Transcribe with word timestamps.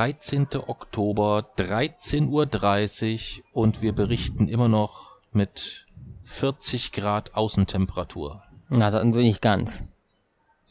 13. 0.00 0.46
Oktober, 0.66 1.46
13.30 1.58 3.40
Uhr 3.40 3.44
und 3.52 3.82
wir 3.82 3.92
berichten 3.92 4.48
immer 4.48 4.66
noch 4.66 5.18
mit 5.30 5.84
40 6.24 6.92
Grad 6.92 7.34
Außentemperatur. 7.34 8.40
Na, 8.70 8.90
dann 8.90 9.10
nicht 9.10 9.42
ganz. 9.42 9.82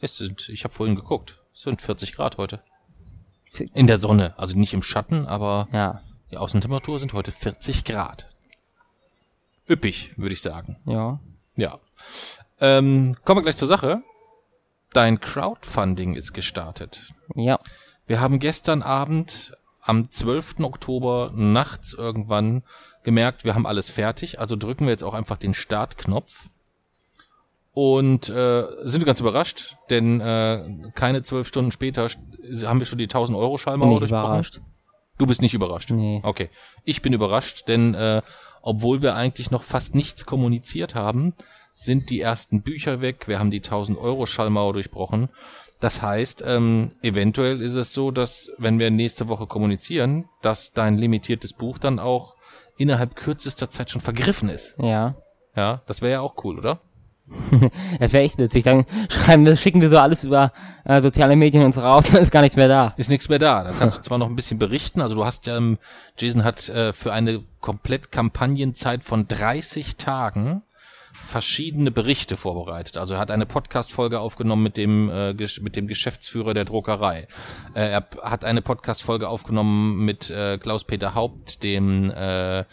Es 0.00 0.16
sind, 0.16 0.48
ich 0.48 0.64
habe 0.64 0.74
vorhin 0.74 0.96
geguckt, 0.96 1.38
es 1.54 1.60
sind 1.60 1.80
40 1.80 2.12
Grad 2.16 2.38
heute. 2.38 2.60
In 3.72 3.86
der 3.86 3.98
Sonne, 3.98 4.36
also 4.36 4.58
nicht 4.58 4.74
im 4.74 4.82
Schatten, 4.82 5.26
aber 5.26 5.68
Ja, 5.70 6.00
die 6.32 6.36
Außentemperatur 6.36 6.98
sind 6.98 7.12
heute 7.12 7.30
40 7.30 7.84
Grad. 7.84 8.28
Üppig, 9.68 10.12
würde 10.16 10.32
ich 10.32 10.42
sagen. 10.42 10.76
ja. 10.86 11.20
Ja. 11.54 11.78
Ähm, 12.58 13.14
kommen 13.24 13.38
wir 13.38 13.42
gleich 13.44 13.56
zur 13.56 13.68
Sache. 13.68 14.02
Dein 14.92 15.20
Crowdfunding 15.20 16.14
ist 16.14 16.32
gestartet. 16.32 17.12
Ja. 17.36 17.58
Wir 18.10 18.20
haben 18.20 18.40
gestern 18.40 18.82
Abend 18.82 19.56
am 19.82 20.10
12. 20.10 20.58
Oktober 20.62 21.30
nachts 21.32 21.94
irgendwann 21.94 22.64
gemerkt, 23.04 23.44
wir 23.44 23.54
haben 23.54 23.66
alles 23.66 23.88
fertig, 23.88 24.40
also 24.40 24.56
drücken 24.56 24.86
wir 24.86 24.90
jetzt 24.90 25.04
auch 25.04 25.14
einfach 25.14 25.36
den 25.36 25.54
Startknopf 25.54 26.48
und 27.72 28.28
äh, 28.28 28.64
sind 28.82 29.04
ganz 29.04 29.20
überrascht, 29.20 29.76
denn 29.90 30.20
äh, 30.20 30.90
keine 30.96 31.22
zwölf 31.22 31.46
Stunden 31.46 31.70
später 31.70 32.08
haben 32.64 32.80
wir 32.80 32.84
schon 32.84 32.98
die 32.98 33.04
1000 33.04 33.38
Euro 33.38 33.58
Schallmauer 33.58 33.92
ich 33.92 33.98
durchbrochen. 34.00 34.24
überrascht. 34.24 34.60
Du 35.18 35.26
bist 35.26 35.40
nicht 35.40 35.54
überrascht. 35.54 35.90
Nee. 35.92 36.20
Okay. 36.24 36.50
Ich 36.82 37.02
bin 37.02 37.12
überrascht, 37.12 37.68
denn 37.68 37.94
äh, 37.94 38.22
obwohl 38.60 39.02
wir 39.02 39.14
eigentlich 39.14 39.52
noch 39.52 39.62
fast 39.62 39.94
nichts 39.94 40.26
kommuniziert 40.26 40.96
haben, 40.96 41.32
sind 41.76 42.10
die 42.10 42.20
ersten 42.20 42.62
Bücher 42.62 43.02
weg. 43.02 43.28
Wir 43.28 43.38
haben 43.38 43.52
die 43.52 43.58
1000 43.58 43.96
Euro 43.98 44.26
Schallmauer 44.26 44.72
durchbrochen. 44.72 45.28
Das 45.80 46.02
heißt, 46.02 46.44
ähm, 46.46 46.88
eventuell 47.02 47.62
ist 47.62 47.76
es 47.76 47.94
so, 47.94 48.10
dass 48.10 48.50
wenn 48.58 48.78
wir 48.78 48.90
nächste 48.90 49.28
Woche 49.28 49.46
kommunizieren, 49.46 50.28
dass 50.42 50.72
dein 50.72 50.98
limitiertes 50.98 51.54
Buch 51.54 51.78
dann 51.78 51.98
auch 51.98 52.36
innerhalb 52.76 53.16
kürzester 53.16 53.70
Zeit 53.70 53.90
schon 53.90 54.02
vergriffen 54.02 54.50
ist. 54.50 54.74
Ja. 54.78 55.14
Ja, 55.56 55.82
das 55.86 56.02
wäre 56.02 56.12
ja 56.12 56.20
auch 56.20 56.34
cool, 56.44 56.58
oder? 56.58 56.80
Das 57.98 58.12
wäre 58.12 58.24
echt 58.24 58.38
witzig. 58.38 58.64
Dann 58.64 58.86
schreiben 59.08 59.44
wir, 59.44 59.56
schicken 59.56 59.80
wir 59.80 59.90
so 59.90 59.98
alles 59.98 60.24
über 60.24 60.52
äh, 60.84 61.02
soziale 61.02 61.36
Medien 61.36 61.64
uns 61.64 61.78
raus, 61.78 62.06
dann 62.12 62.22
ist 62.22 62.30
gar 62.32 62.40
nichts 62.40 62.56
mehr 62.56 62.68
da. 62.68 62.94
Ist 62.96 63.10
nichts 63.10 63.28
mehr 63.28 63.38
da. 63.38 63.64
Da 63.64 63.72
kannst 63.72 63.98
du 63.98 64.02
zwar 64.08 64.18
noch 64.18 64.28
ein 64.28 64.36
bisschen 64.36 64.58
berichten. 64.58 65.00
Also 65.00 65.14
du 65.14 65.24
hast 65.24 65.46
ja, 65.46 65.56
ähm, 65.56 65.78
Jason 66.18 66.44
hat 66.44 66.68
äh, 66.68 66.92
für 66.92 67.12
eine 67.12 67.42
komplett 67.60 68.12
Kampagnenzeit 68.12 69.04
von 69.04 69.28
30 69.28 69.96
Tagen 69.96 70.62
verschiedene 71.30 71.90
Berichte 71.90 72.36
vorbereitet. 72.36 72.96
Also 72.96 73.14
er 73.14 73.20
hat 73.20 73.30
eine 73.30 73.46
Podcast-Folge 73.46 74.20
aufgenommen 74.20 74.62
mit 74.62 74.76
dem, 74.76 75.08
äh, 75.08 75.34
mit 75.60 75.76
dem 75.76 75.86
Geschäftsführer 75.86 76.54
der 76.54 76.64
Druckerei. 76.64 77.28
Äh, 77.74 77.90
er 77.90 78.08
hat 78.22 78.44
eine 78.44 78.62
Podcast-Folge 78.62 79.28
aufgenommen 79.28 80.04
mit 80.04 80.28
äh, 80.30 80.58
Klaus-Peter 80.58 81.14
Haupt, 81.14 81.62
dem 81.62 82.10
äh, 82.10 82.64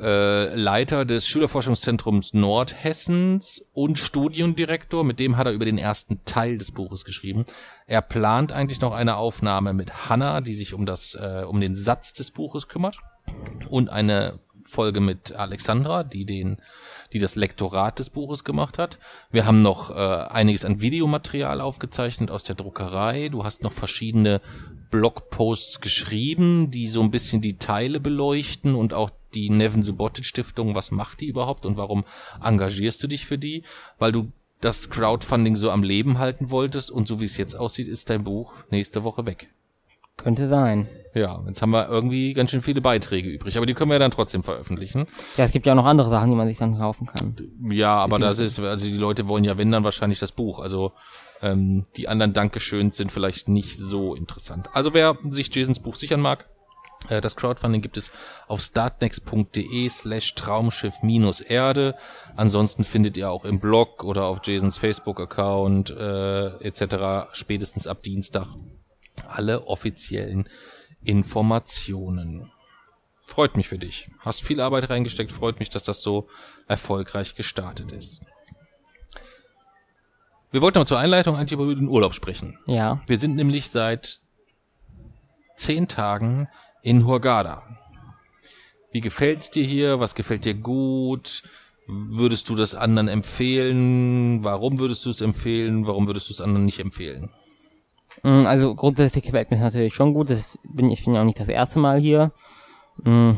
äh, 0.00 0.54
Leiter 0.54 1.04
des 1.04 1.26
Schülerforschungszentrums 1.26 2.34
Nordhessens 2.34 3.70
und 3.72 3.98
Studiendirektor. 3.98 5.02
Mit 5.02 5.18
dem 5.18 5.36
hat 5.36 5.46
er 5.46 5.52
über 5.52 5.64
den 5.64 5.78
ersten 5.78 6.24
Teil 6.24 6.58
des 6.58 6.70
Buches 6.70 7.04
geschrieben. 7.04 7.44
Er 7.86 8.02
plant 8.02 8.52
eigentlich 8.52 8.80
noch 8.80 8.92
eine 8.92 9.16
Aufnahme 9.16 9.72
mit 9.72 10.08
Hanna, 10.08 10.40
die 10.40 10.54
sich 10.54 10.74
um 10.74 10.86
das, 10.86 11.14
äh, 11.14 11.44
um 11.46 11.60
den 11.60 11.74
Satz 11.74 12.12
des 12.12 12.30
Buches 12.30 12.68
kümmert. 12.68 12.98
Und 13.68 13.90
eine 13.90 14.40
Folge 14.64 15.00
mit 15.00 15.32
Alexandra, 15.32 16.04
die 16.04 16.24
den, 16.24 16.58
die 17.12 17.18
das 17.18 17.36
Lektorat 17.36 17.98
des 17.98 18.10
Buches 18.10 18.44
gemacht 18.44 18.78
hat. 18.78 18.98
Wir 19.30 19.46
haben 19.46 19.62
noch 19.62 19.90
äh, 19.90 19.94
einiges 19.94 20.64
an 20.64 20.80
Videomaterial 20.80 21.60
aufgezeichnet 21.60 22.30
aus 22.30 22.44
der 22.44 22.54
Druckerei. 22.54 23.28
Du 23.28 23.44
hast 23.44 23.62
noch 23.62 23.72
verschiedene 23.72 24.40
Blogposts 24.90 25.80
geschrieben, 25.80 26.70
die 26.70 26.88
so 26.88 27.02
ein 27.02 27.10
bisschen 27.10 27.40
die 27.40 27.58
Teile 27.58 28.00
beleuchten 28.00 28.74
und 28.74 28.92
auch 28.92 29.10
die 29.34 29.50
Nevin 29.50 29.82
Subotic 29.82 30.24
Stiftung, 30.24 30.74
was 30.74 30.90
macht 30.90 31.20
die 31.20 31.26
überhaupt 31.26 31.64
und 31.64 31.76
warum 31.76 32.04
engagierst 32.42 33.02
du 33.02 33.06
dich 33.06 33.26
für 33.26 33.38
die? 33.38 33.62
Weil 33.98 34.12
du 34.12 34.32
das 34.60 34.90
Crowdfunding 34.90 35.56
so 35.56 35.70
am 35.70 35.82
Leben 35.82 36.18
halten 36.18 36.50
wolltest 36.50 36.90
und 36.90 37.08
so 37.08 37.20
wie 37.20 37.24
es 37.24 37.36
jetzt 37.36 37.54
aussieht, 37.54 37.88
ist 37.88 38.10
dein 38.10 38.24
Buch 38.24 38.56
nächste 38.70 39.04
Woche 39.04 39.26
weg. 39.26 39.48
Könnte 40.16 40.48
sein. 40.48 40.88
Ja, 41.14 41.42
jetzt 41.46 41.60
haben 41.60 41.70
wir 41.70 41.88
irgendwie 41.88 42.34
ganz 42.34 42.50
schön 42.50 42.62
viele 42.62 42.80
Beiträge 42.80 43.28
übrig, 43.28 43.56
aber 43.56 43.66
die 43.66 43.74
können 43.74 43.90
wir 43.90 43.98
dann 43.98 44.12
trotzdem 44.12 44.44
veröffentlichen. 44.44 45.08
Ja, 45.36 45.44
es 45.44 45.50
gibt 45.50 45.66
ja 45.66 45.72
auch 45.72 45.76
noch 45.76 45.86
andere 45.86 46.08
Sachen, 46.08 46.30
die 46.30 46.36
man 46.36 46.46
sich 46.46 46.58
dann 46.58 46.78
kaufen 46.78 47.06
kann. 47.06 47.34
Ja, 47.68 47.96
aber 47.96 48.18
das 48.18 48.38
ist, 48.38 48.60
also 48.60 48.86
die 48.86 48.92
Leute 48.92 49.26
wollen 49.26 49.42
ja, 49.42 49.58
wenn 49.58 49.72
dann 49.72 49.82
wahrscheinlich 49.82 50.20
das 50.20 50.30
Buch. 50.30 50.60
Also 50.60 50.92
ähm, 51.42 51.84
die 51.96 52.06
anderen 52.06 52.32
Dankeschöns 52.32 52.96
sind 52.96 53.10
vielleicht 53.10 53.48
nicht 53.48 53.76
so 53.76 54.14
interessant. 54.14 54.68
Also 54.72 54.94
wer 54.94 55.18
sich 55.30 55.54
Jasons 55.54 55.80
Buch 55.80 55.96
sichern 55.96 56.20
mag, 56.20 56.48
äh, 57.08 57.20
das 57.20 57.34
Crowdfunding 57.34 57.82
gibt 57.82 57.96
es 57.96 58.10
auf 58.46 58.60
startnext.de 58.60 59.88
slash 59.88 60.34
Traumschiff-Erde. 60.34 61.94
Ansonsten 62.36 62.84
findet 62.84 63.16
ihr 63.16 63.30
auch 63.30 63.44
im 63.44 63.58
Blog 63.58 64.04
oder 64.04 64.26
auf 64.26 64.40
Jasons 64.44 64.76
Facebook-Account 64.76 65.90
äh, 65.90 66.46
etc. 66.58 67.32
spätestens 67.32 67.86
ab 67.86 68.02
Dienstag 68.02 68.46
alle 69.30 69.66
offiziellen 69.66 70.48
Informationen. 71.02 72.50
Freut 73.24 73.56
mich 73.56 73.68
für 73.68 73.78
dich. 73.78 74.10
Hast 74.18 74.42
viel 74.42 74.60
Arbeit 74.60 74.90
reingesteckt, 74.90 75.30
freut 75.30 75.60
mich, 75.60 75.70
dass 75.70 75.84
das 75.84 76.02
so 76.02 76.28
erfolgreich 76.66 77.36
gestartet 77.36 77.92
ist. 77.92 78.20
Wir 80.50 80.62
wollten 80.62 80.78
aber 80.78 80.86
zur 80.86 80.98
Einleitung 80.98 81.36
eigentlich 81.36 81.52
über 81.52 81.72
den 81.72 81.86
Urlaub 81.86 82.12
sprechen. 82.12 82.58
Ja. 82.66 83.00
Wir 83.06 83.18
sind 83.18 83.36
nämlich 83.36 83.70
seit 83.70 84.20
zehn 85.56 85.86
Tagen 85.86 86.48
in 86.82 87.06
Hurghada. 87.06 87.62
Wie 88.90 89.00
gefällt's 89.00 89.50
dir 89.50 89.62
hier? 89.64 90.00
Was 90.00 90.16
gefällt 90.16 90.44
dir 90.44 90.54
gut? 90.54 91.44
Würdest 91.86 92.48
du 92.48 92.56
das 92.56 92.74
anderen 92.74 93.08
empfehlen? 93.08 94.42
Warum 94.42 94.78
würdest 94.78 95.06
du 95.06 95.10
es 95.10 95.20
empfehlen? 95.20 95.86
Warum 95.86 96.08
würdest 96.08 96.28
du 96.28 96.32
es 96.32 96.40
anderen 96.40 96.64
nicht 96.64 96.80
empfehlen? 96.80 97.30
Mm, 98.22 98.46
Also 98.46 98.74
grundsätzlich 98.74 99.24
gefällt 99.24 99.50
mir 99.50 99.56
es 99.56 99.62
natürlich 99.62 99.94
schon 99.94 100.14
gut. 100.14 100.30
Das 100.30 100.58
bin, 100.64 100.90
ich 100.90 101.04
bin 101.04 101.14
ja 101.14 101.20
auch 101.20 101.24
nicht 101.24 101.40
das 101.40 101.48
erste 101.48 101.78
Mal 101.78 101.98
hier. 101.98 102.30
Mm. 103.02 103.32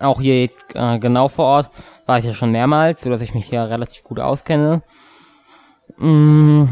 Auch 0.00 0.20
hier 0.20 0.50
äh, 0.74 0.98
genau 0.98 1.28
vor 1.28 1.46
Ort 1.46 1.70
war 2.06 2.18
ich 2.18 2.24
ja 2.24 2.32
schon 2.34 2.52
mehrmals, 2.52 3.02
sodass 3.02 3.22
ich 3.22 3.34
mich 3.34 3.46
hier 3.46 3.62
relativ 3.62 4.04
gut 4.04 4.20
auskenne. 4.20 4.82
Mm. 5.96 6.64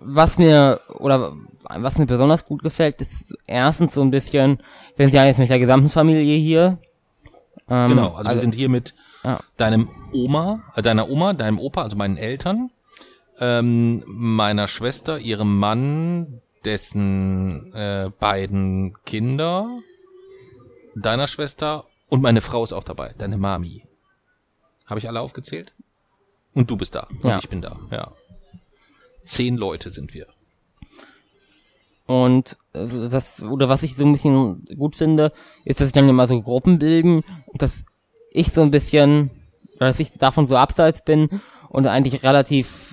Was 0.00 0.38
mir 0.38 0.80
oder 0.98 1.34
was 1.68 1.98
mir 1.98 2.06
besonders 2.06 2.46
gut 2.46 2.62
gefällt, 2.62 3.00
ist 3.02 3.34
erstens 3.46 3.94
so 3.94 4.00
ein 4.02 4.10
bisschen, 4.10 4.58
wir 4.96 5.06
sind 5.06 5.14
ja 5.14 5.24
jetzt 5.26 5.38
mit 5.38 5.50
der 5.50 5.58
gesamten 5.58 5.90
Familie 5.90 6.36
hier. 6.36 6.78
Ähm, 7.68 7.88
Genau, 7.90 8.14
also, 8.14 8.30
wir 8.30 8.38
sind 8.38 8.54
hier 8.54 8.70
mit 8.70 8.94
Ja. 9.22 9.38
deinem 9.58 9.88
Oma, 10.12 10.60
äh, 10.74 10.82
deiner 10.82 11.08
Oma, 11.10 11.34
deinem 11.34 11.58
Opa, 11.58 11.82
also 11.82 11.96
meinen 11.96 12.16
Eltern, 12.16 12.70
ähm, 13.42 14.04
meiner 14.06 14.68
Schwester, 14.68 15.18
ihrem 15.18 15.58
Mann, 15.58 16.40
dessen 16.64 17.74
äh, 17.74 18.10
beiden 18.20 18.94
Kinder, 19.04 19.80
deiner 20.94 21.26
Schwester 21.26 21.86
und 22.08 22.22
meine 22.22 22.40
Frau 22.40 22.62
ist 22.62 22.72
auch 22.72 22.84
dabei, 22.84 23.14
deine 23.18 23.38
Mami. 23.38 23.84
Habe 24.86 25.00
ich 25.00 25.08
alle 25.08 25.20
aufgezählt? 25.20 25.72
Und 26.54 26.70
du 26.70 26.76
bist 26.76 26.94
da. 26.94 27.08
Und 27.22 27.30
Ja. 27.30 27.38
ich 27.38 27.48
bin 27.48 27.62
da, 27.62 27.80
ja. 27.90 28.12
Zehn 29.24 29.56
Leute 29.56 29.90
sind 29.90 30.14
wir. 30.14 30.26
Und 32.06 32.56
also 32.72 33.08
das, 33.08 33.42
oder 33.42 33.68
was 33.68 33.82
ich 33.82 33.96
so 33.96 34.04
ein 34.04 34.12
bisschen 34.12 34.64
gut 34.76 34.94
finde, 34.94 35.32
ist, 35.64 35.80
dass 35.80 35.88
sich 35.88 35.92
dann 35.94 36.08
immer 36.08 36.26
so 36.28 36.40
Gruppen 36.42 36.78
bilden 36.78 37.24
und 37.46 37.62
dass 37.62 37.84
ich 38.30 38.52
so 38.52 38.60
ein 38.62 38.70
bisschen, 38.70 39.30
dass 39.78 39.98
ich 39.98 40.12
davon 40.12 40.46
so 40.46 40.56
abseits 40.56 41.04
bin 41.04 41.28
und 41.70 41.86
eigentlich 41.86 42.22
relativ, 42.22 42.91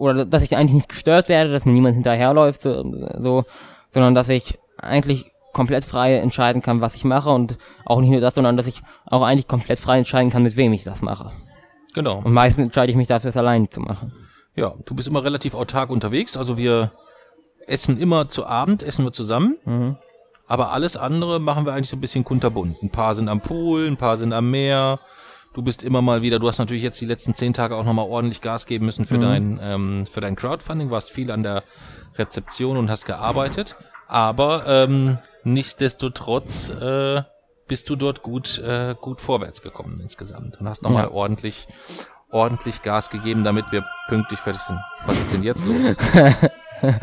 oder 0.00 0.24
dass 0.24 0.42
ich 0.42 0.56
eigentlich 0.56 0.74
nicht 0.74 0.88
gestört 0.88 1.28
werde, 1.28 1.52
dass 1.52 1.66
mir 1.66 1.72
niemand 1.72 1.94
hinterherläuft, 1.94 2.62
so, 2.62 2.82
so 3.18 3.44
sondern 3.92 4.14
dass 4.14 4.28
ich 4.28 4.58
eigentlich 4.78 5.32
komplett 5.52 5.84
frei 5.84 6.16
entscheiden 6.16 6.62
kann, 6.62 6.80
was 6.80 6.94
ich 6.94 7.04
mache 7.04 7.30
und 7.30 7.58
auch 7.84 8.00
nicht 8.00 8.10
nur 8.10 8.20
das, 8.20 8.34
sondern 8.34 8.56
dass 8.56 8.66
ich 8.66 8.82
auch 9.04 9.22
eigentlich 9.22 9.48
komplett 9.48 9.78
frei 9.78 9.98
entscheiden 9.98 10.30
kann, 10.30 10.42
mit 10.42 10.56
wem 10.56 10.72
ich 10.72 10.84
das 10.84 11.02
mache. 11.02 11.32
Genau. 11.94 12.22
Und 12.24 12.32
meistens 12.32 12.64
entscheide 12.66 12.90
ich 12.90 12.96
mich 12.96 13.08
dafür, 13.08 13.30
es 13.30 13.36
alleine 13.36 13.68
zu 13.68 13.80
machen. 13.80 14.12
Ja, 14.54 14.74
du 14.84 14.94
bist 14.94 15.08
immer 15.08 15.24
relativ 15.24 15.54
autark 15.54 15.90
unterwegs. 15.90 16.36
Also 16.36 16.56
wir 16.56 16.92
essen 17.66 17.98
immer 17.98 18.28
zu 18.28 18.46
Abend, 18.46 18.82
essen 18.82 19.04
wir 19.04 19.12
zusammen. 19.12 19.56
Mhm. 19.64 19.96
Aber 20.46 20.72
alles 20.72 20.96
andere 20.96 21.40
machen 21.40 21.66
wir 21.66 21.72
eigentlich 21.72 21.90
so 21.90 21.96
ein 21.96 22.00
bisschen 22.00 22.24
kunterbunt. 22.24 22.82
Ein 22.82 22.90
paar 22.90 23.14
sind 23.14 23.28
am 23.28 23.40
Pool, 23.40 23.86
ein 23.86 23.96
paar 23.96 24.16
sind 24.16 24.32
am 24.32 24.50
Meer. 24.50 24.98
Du 25.52 25.62
bist 25.62 25.82
immer 25.82 26.00
mal 26.00 26.22
wieder, 26.22 26.38
du 26.38 26.46
hast 26.48 26.58
natürlich 26.58 26.82
jetzt 26.84 27.00
die 27.00 27.06
letzten 27.06 27.34
zehn 27.34 27.52
Tage 27.52 27.74
auch 27.76 27.82
nochmal 27.84 28.06
ordentlich 28.08 28.40
Gas 28.40 28.66
geben 28.66 28.86
müssen 28.86 29.04
für 29.04 29.18
dein, 29.18 29.58
ähm, 29.60 30.06
für 30.06 30.20
dein 30.20 30.36
Crowdfunding, 30.36 30.90
warst 30.90 31.10
viel 31.10 31.32
an 31.32 31.42
der 31.42 31.64
Rezeption 32.16 32.76
und 32.76 32.88
hast 32.88 33.04
gearbeitet. 33.04 33.74
Aber 34.06 34.64
ähm, 34.68 35.18
nichtsdestotrotz 35.42 36.70
äh, 36.70 37.22
bist 37.66 37.88
du 37.90 37.96
dort 37.96 38.22
gut, 38.22 38.58
äh, 38.58 38.94
gut 39.00 39.20
vorwärts 39.20 39.60
gekommen 39.60 39.96
insgesamt 40.00 40.60
und 40.60 40.68
hast 40.68 40.82
nochmal 40.82 41.06
Ja. 41.06 41.10
ordentlich, 41.10 41.66
ordentlich 42.30 42.82
Gas 42.82 43.10
gegeben, 43.10 43.42
damit 43.42 43.72
wir 43.72 43.84
pünktlich 44.08 44.38
fertig 44.38 44.62
sind. 44.62 44.78
Was 45.06 45.20
ist 45.20 45.32
denn 45.32 45.42
jetzt 45.42 45.64
los? 45.66 45.96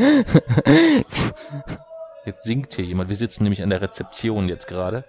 Jetzt 2.25 2.43
singt 2.43 2.73
hier 2.73 2.83
jemand. 2.83 3.09
Wir 3.09 3.15
sitzen 3.15 3.43
nämlich 3.43 3.63
an 3.63 3.69
der 3.69 3.79
Rezeption 3.81 4.50
jetzt 4.50 4.67
gerade. 4.67 5.05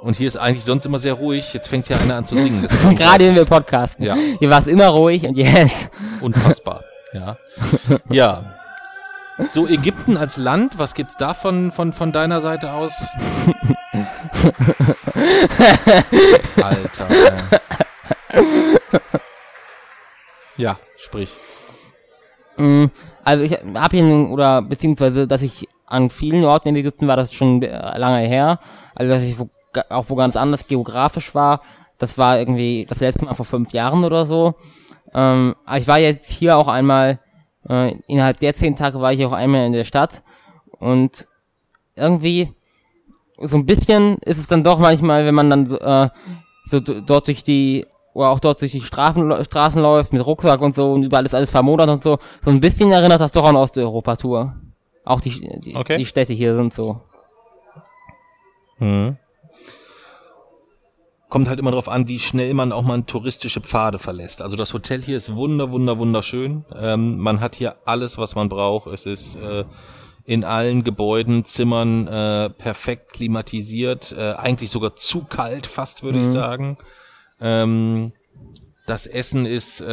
Und 0.00 0.16
hier 0.16 0.28
ist 0.28 0.36
eigentlich 0.36 0.64
sonst 0.64 0.86
immer 0.86 0.98
sehr 0.98 1.12
ruhig. 1.14 1.52
Jetzt 1.52 1.68
fängt 1.68 1.86
hier 1.86 2.00
einer 2.00 2.16
an 2.16 2.24
zu 2.24 2.34
singen. 2.34 2.66
Gerade 2.96 3.26
wenn 3.26 3.34
wir 3.34 3.44
podcasten. 3.44 4.04
Ja. 4.04 4.16
Hier 4.38 4.48
war 4.50 4.60
es 4.60 4.66
immer 4.66 4.88
ruhig 4.88 5.26
und 5.26 5.36
jetzt. 5.36 5.90
unfassbar. 6.20 6.82
Ja. 7.12 7.36
Ja. 8.08 8.54
So 9.50 9.66
Ägypten 9.66 10.18
als 10.18 10.36
Land, 10.36 10.78
was 10.78 10.92
gibt's 10.94 11.16
da 11.16 11.32
von, 11.32 11.72
von, 11.72 11.94
von 11.94 12.12
deiner 12.12 12.42
Seite 12.42 12.72
aus? 12.72 12.92
Alter. 16.62 17.06
Ja, 20.58 20.78
sprich. 20.98 21.30
Mm, 22.58 22.86
Also 23.24 23.44
ich 23.44 23.52
habe 23.74 23.96
hier, 23.96 24.30
oder 24.30 24.60
beziehungsweise, 24.60 25.26
dass 25.26 25.40
ich 25.40 25.68
an 25.86 26.10
vielen 26.10 26.44
Orten 26.44 26.68
in 26.68 26.76
Ägypten 26.76 27.08
war, 27.08 27.16
das 27.16 27.28
ist 27.30 27.34
schon 27.34 27.62
äh, 27.62 27.98
lange 27.98 28.26
her. 28.26 28.58
Also 28.94 29.10
dass 29.14 29.22
ich 29.22 29.36
auch 29.88 30.06
wo 30.08 30.14
ganz 30.14 30.36
anders 30.36 30.66
geografisch 30.66 31.34
war. 31.34 31.60
Das 31.98 32.16
war 32.18 32.38
irgendwie 32.38 32.86
das 32.88 33.00
letzte 33.00 33.24
Mal 33.26 33.34
vor 33.34 33.44
fünf 33.44 33.72
Jahren 33.72 34.04
oder 34.04 34.26
so. 34.26 34.54
Ähm, 35.12 35.54
aber 35.64 35.78
ich 35.78 35.88
war 35.88 35.98
jetzt 35.98 36.30
hier 36.30 36.56
auch 36.56 36.68
einmal, 36.68 37.18
äh, 37.68 37.94
innerhalb 38.06 38.38
der 38.40 38.54
zehn 38.54 38.76
Tage 38.76 39.00
war 39.00 39.12
ich 39.12 39.24
auch 39.24 39.32
einmal 39.32 39.66
in 39.66 39.72
der 39.72 39.84
Stadt. 39.84 40.22
Und 40.78 41.26
irgendwie, 41.96 42.54
so 43.38 43.56
ein 43.56 43.66
bisschen 43.66 44.18
ist 44.18 44.38
es 44.38 44.46
dann 44.46 44.64
doch 44.64 44.78
manchmal, 44.78 45.26
wenn 45.26 45.34
man 45.34 45.50
dann 45.50 45.66
so, 45.66 45.78
äh, 45.78 46.08
so 46.64 46.80
dort 46.80 47.26
durch 47.28 47.42
die 47.42 47.86
oder 48.12 48.30
auch 48.30 48.40
dort 48.40 48.60
durch 48.60 48.72
die 48.72 48.80
Straßen, 48.80 49.44
Straßen 49.44 49.80
läuft 49.80 50.12
mit 50.12 50.24
Rucksack 50.24 50.60
und 50.60 50.74
so 50.74 50.92
und 50.92 51.04
überall 51.04 51.24
ist 51.24 51.34
alles 51.34 51.50
vermodert 51.50 51.88
und 51.88 52.02
so. 52.02 52.18
So 52.42 52.50
ein 52.50 52.60
bisschen 52.60 52.90
erinnert 52.90 53.20
das 53.20 53.32
doch 53.32 53.44
an 53.44 53.56
Osteuropa-Tour. 53.56 54.56
Auch 55.04 55.20
die, 55.20 55.60
die, 55.60 55.76
Okay. 55.76 55.96
die 55.96 56.04
Städte 56.04 56.32
hier 56.32 56.54
sind 56.56 56.72
so. 56.72 57.00
Mhm. 58.78 59.16
Kommt 61.30 61.48
halt 61.48 61.58
immer 61.60 61.70
darauf 61.70 61.88
an, 61.88 62.08
wie 62.08 62.18
schnell 62.18 62.52
man 62.54 62.72
auch 62.72 62.82
mal 62.82 63.02
touristische 63.04 63.60
Pfade 63.60 63.98
verlässt. 63.98 64.42
Also 64.42 64.56
das 64.56 64.74
Hotel 64.74 65.00
hier 65.00 65.16
ist 65.16 65.34
wunder, 65.34 65.70
wunder, 65.70 65.98
wunderschön. 65.98 66.64
Ähm, 66.76 67.18
man 67.18 67.40
hat 67.40 67.54
hier 67.54 67.76
alles, 67.86 68.18
was 68.18 68.34
man 68.34 68.48
braucht. 68.48 68.88
Es 68.92 69.06
ist 69.06 69.36
äh, 69.36 69.64
in 70.24 70.44
allen 70.44 70.82
Gebäuden, 70.84 71.44
Zimmern 71.44 72.08
äh, 72.08 72.50
perfekt 72.50 73.12
klimatisiert. 73.12 74.12
Äh, 74.12 74.32
eigentlich 74.32 74.70
sogar 74.70 74.96
zu 74.96 75.24
kalt, 75.24 75.66
fast 75.66 76.02
würde 76.02 76.18
ich 76.18 76.26
sagen. 76.26 76.76
Ähm, 77.40 78.12
das 78.90 79.06
Essen 79.06 79.46
ist, 79.46 79.80
äh, 79.80 79.86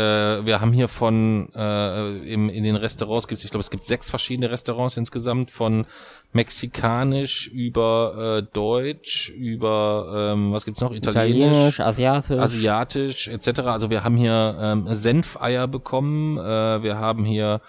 wir 0.43 0.59
haben 0.59 0.71
hier 0.71 0.87
von 0.87 1.49
äh, 1.55 2.17
im, 2.33 2.49
in 2.49 2.63
den 2.63 2.75
Restaurants 2.75 3.27
gibt's, 3.27 3.43
ich 3.43 3.51
glaube, 3.51 3.61
es 3.61 3.69
gibt 3.69 3.83
sechs 3.83 4.09
verschiedene 4.09 4.49
Restaurants 4.49 4.97
insgesamt, 4.97 5.51
von 5.51 5.85
mexikanisch 6.33 7.47
über 7.47 8.39
äh, 8.39 8.43
Deutsch, 8.51 9.29
über 9.29 10.31
ähm, 10.33 10.51
was 10.51 10.65
gibt's 10.65 10.81
noch? 10.81 10.91
Italienisch, 10.91 11.79
Asiatisch. 11.79 12.39
asiatisch 12.39 13.27
etc. 13.27 13.59
Also 13.59 13.91
wir 13.91 14.03
haben 14.03 14.17
hier 14.17 14.57
ähm, 14.59 14.87
Senfeier 14.89 15.67
bekommen, 15.67 16.39
äh, 16.39 16.81
wir 16.81 16.97
haben 16.97 17.23
hier 17.23 17.61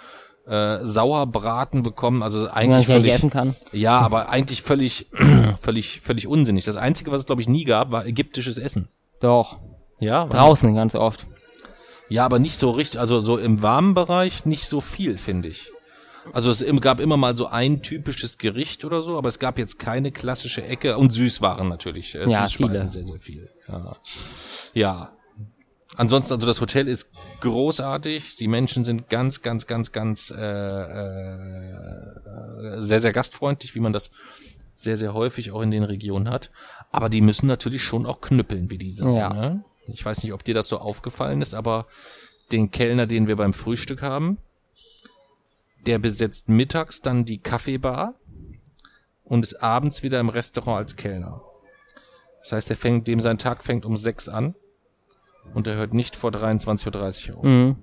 äh, 0.46 0.78
Sauerbraten 0.80 1.82
bekommen, 1.82 2.22
also 2.22 2.48
eigentlich 2.48 2.86
völlig, 2.86 3.20
ja, 3.72 4.00
aber 4.00 4.30
eigentlich 4.30 4.62
völlig, 4.62 5.08
völlig, 5.60 6.00
völlig 6.00 6.26
unsinnig. 6.26 6.64
Das 6.64 6.76
Einzige, 6.76 7.12
was 7.12 7.20
es 7.20 7.26
glaube 7.26 7.42
ich 7.42 7.50
nie 7.50 7.64
gab, 7.64 7.90
war 7.90 8.06
ägyptisches 8.06 8.56
Essen. 8.56 8.88
Doch. 9.20 9.58
Ja, 10.00 10.26
Draußen 10.26 10.74
ganz 10.74 10.94
oft. 10.94 11.26
ja, 12.08 12.24
aber 12.24 12.38
nicht 12.38 12.56
so 12.56 12.70
richtig, 12.70 13.00
also 13.00 13.20
so 13.20 13.38
im 13.38 13.62
warmen 13.62 13.94
Bereich 13.94 14.46
nicht 14.46 14.66
so 14.66 14.80
viel, 14.80 15.16
finde 15.16 15.48
ich. 15.48 15.72
Also 16.32 16.50
es 16.50 16.64
gab 16.80 17.00
immer 17.00 17.16
mal 17.16 17.36
so 17.36 17.46
ein 17.46 17.82
typisches 17.82 18.38
Gericht 18.38 18.84
oder 18.84 19.02
so, 19.02 19.16
aber 19.16 19.28
es 19.28 19.38
gab 19.38 19.58
jetzt 19.58 19.78
keine 19.78 20.12
klassische 20.12 20.62
Ecke 20.62 20.98
und 20.98 21.12
Süßwaren 21.12 21.68
natürlich. 21.68 22.14
Äh, 22.14 22.28
Ja, 22.28 22.46
Süßspeisen 22.46 22.90
viele. 22.90 22.92
sehr, 23.04 23.04
sehr 23.04 23.18
viel. 23.18 23.50
Ja. 23.66 23.96
ja. 24.74 25.12
Ansonsten, 25.96 26.34
also 26.34 26.46
das 26.46 26.60
Hotel 26.60 26.86
ist 26.86 27.10
großartig. 27.40 28.36
Die 28.36 28.46
Menschen 28.46 28.84
sind 28.84 29.08
ganz, 29.08 29.42
ganz, 29.42 29.66
ganz, 29.66 29.90
ganz 29.90 30.30
äh, 30.30 30.36
äh, 30.38 31.74
sehr, 32.78 33.00
sehr 33.00 33.12
gastfreundlich, 33.12 33.74
wie 33.74 33.80
man 33.80 33.92
das 33.92 34.10
sehr, 34.74 34.96
sehr 34.96 35.14
häufig 35.14 35.50
auch 35.50 35.62
in 35.62 35.70
den 35.70 35.82
Regionen 35.82 36.30
hat. 36.30 36.50
Aber 36.92 37.08
die 37.08 37.20
müssen 37.20 37.46
natürlich 37.46 37.82
schon 37.82 38.06
auch 38.06 38.20
knüppeln, 38.20 38.70
wie 38.70 38.78
die 38.78 38.92
sagen. 38.92 39.16
Ja. 39.16 39.32
Ne? 39.32 39.64
Ich 39.88 40.04
weiß 40.04 40.22
nicht, 40.22 40.32
ob 40.32 40.44
dir 40.44 40.54
das 40.54 40.68
so 40.68 40.78
aufgefallen 40.78 41.42
ist, 41.42 41.54
aber 41.54 41.86
den 42.52 42.70
Kellner, 42.70 43.06
den 43.06 43.26
wir 43.26 43.36
beim 43.36 43.52
Frühstück 43.52 44.02
haben, 44.02 44.38
der 45.86 45.98
besetzt 45.98 46.48
mittags 46.48 47.00
dann 47.00 47.24
die 47.24 47.38
Kaffeebar 47.38 48.14
und 49.24 49.44
ist 49.44 49.62
abends 49.62 50.02
wieder 50.02 50.20
im 50.20 50.28
Restaurant 50.28 50.78
als 50.78 50.96
Kellner. 50.96 51.42
Das 52.40 52.52
heißt, 52.52 52.70
er 52.70 52.76
fängt, 52.76 53.06
dem 53.06 53.20
sein 53.20 53.38
Tag 53.38 53.64
fängt 53.64 53.84
um 53.84 53.96
sechs 53.96 54.28
an 54.28 54.54
und 55.54 55.66
er 55.66 55.76
hört 55.76 55.94
nicht 55.94 56.16
vor 56.16 56.30
23.30 56.30 57.30
Uhr 57.30 57.38
auf. 57.38 57.44
Mhm. 57.44 57.76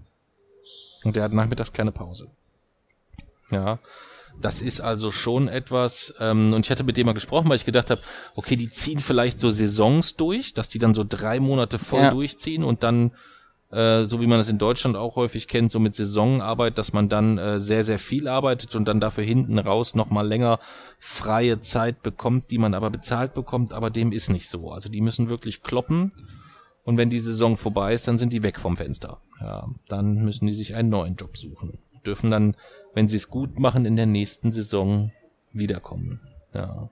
Und 1.04 1.16
der 1.16 1.24
hat 1.24 1.34
nachmittags 1.34 1.72
keine 1.72 1.92
Pause. 1.92 2.32
Ja, 3.52 3.80
das 4.42 4.62
ist 4.62 4.82
also 4.82 5.12
schon 5.12 5.48
etwas, 5.48 6.14
ähm, 6.20 6.54
und 6.54 6.66
ich 6.66 6.72
hatte 6.72 6.84
mit 6.84 6.98
dem 6.98 7.06
mal 7.06 7.14
gesprochen, 7.14 7.50
weil 7.50 7.56
ich 7.56 7.66
gedacht 7.66 7.90
habe, 7.90 8.02
okay, 8.36 8.56
die 8.56 8.70
ziehen 8.70 9.00
vielleicht 9.00 9.40
so 9.40 9.50
Saisons 9.52 10.16
durch, 10.16 10.54
dass 10.54 10.70
die 10.70 10.80
dann 10.80 10.94
so 10.94 11.06
drei 11.08 11.40
Monate 11.40 11.80
voll 11.80 12.02
Ja. 12.02 12.10
durchziehen 12.12 12.64
und 12.64 12.84
dann, 12.84 13.12
äh, 13.72 14.06
so 14.06 14.22
wie 14.22 14.28
man 14.28 14.38
das 14.38 14.50
in 14.50 14.58
Deutschland 14.58 14.96
auch 14.96 15.16
häufig 15.16 15.48
kennt, 15.48 15.72
so 15.72 15.80
mit 15.80 15.96
Saisonarbeit, 15.96 16.78
dass 16.78 16.94
man 16.94 17.10
dann 17.10 17.38
äh, 17.38 17.60
sehr, 17.60 17.84
sehr 17.84 18.00
viel 18.00 18.28
arbeitet 18.28 18.76
und 18.76 18.86
dann 18.88 19.00
dafür 19.00 19.24
hinten 19.24 19.58
raus 19.58 19.96
nochmal 19.96 20.28
länger 20.28 20.60
freie 21.00 21.62
Zeit 21.62 22.04
bekommt, 22.04 22.52
die 22.52 22.58
man 22.58 22.74
aber 22.74 22.90
bezahlt 22.90 23.34
bekommt, 23.34 23.74
aber 23.74 23.90
dem 23.90 24.12
ist 24.12 24.30
nicht 24.30 24.50
so. 24.50 24.70
Also 24.72 24.90
die 24.90 25.02
müssen 25.02 25.30
wirklich 25.30 25.64
kloppen. 25.64 26.12
Und 26.84 26.98
wenn 26.98 27.10
die 27.10 27.20
Saison 27.20 27.58
vorbei 27.58 27.96
ist, 27.96 28.08
dann 28.08 28.20
sind 28.20 28.32
die 28.32 28.44
weg 28.44 28.60
vom 28.60 28.78
Fenster. 28.78 29.20
Ja, 29.42 29.68
dann 29.88 30.24
müssen 30.24 30.46
die 30.46 30.54
sich 30.54 30.76
einen 30.76 30.90
neuen 30.90 31.16
Job 31.16 31.36
suchen. 31.36 31.80
Dürfen 32.06 32.32
dann, 32.32 32.56
wenn 32.94 33.08
sie 33.08 33.18
es 33.18 33.30
gut 33.30 33.60
machen, 33.60 33.86
in 33.86 33.96
der 33.96 34.06
nächsten 34.06 34.52
Saison 34.52 35.12
wiederkommen. 35.52 36.22
Ja. 36.54 36.90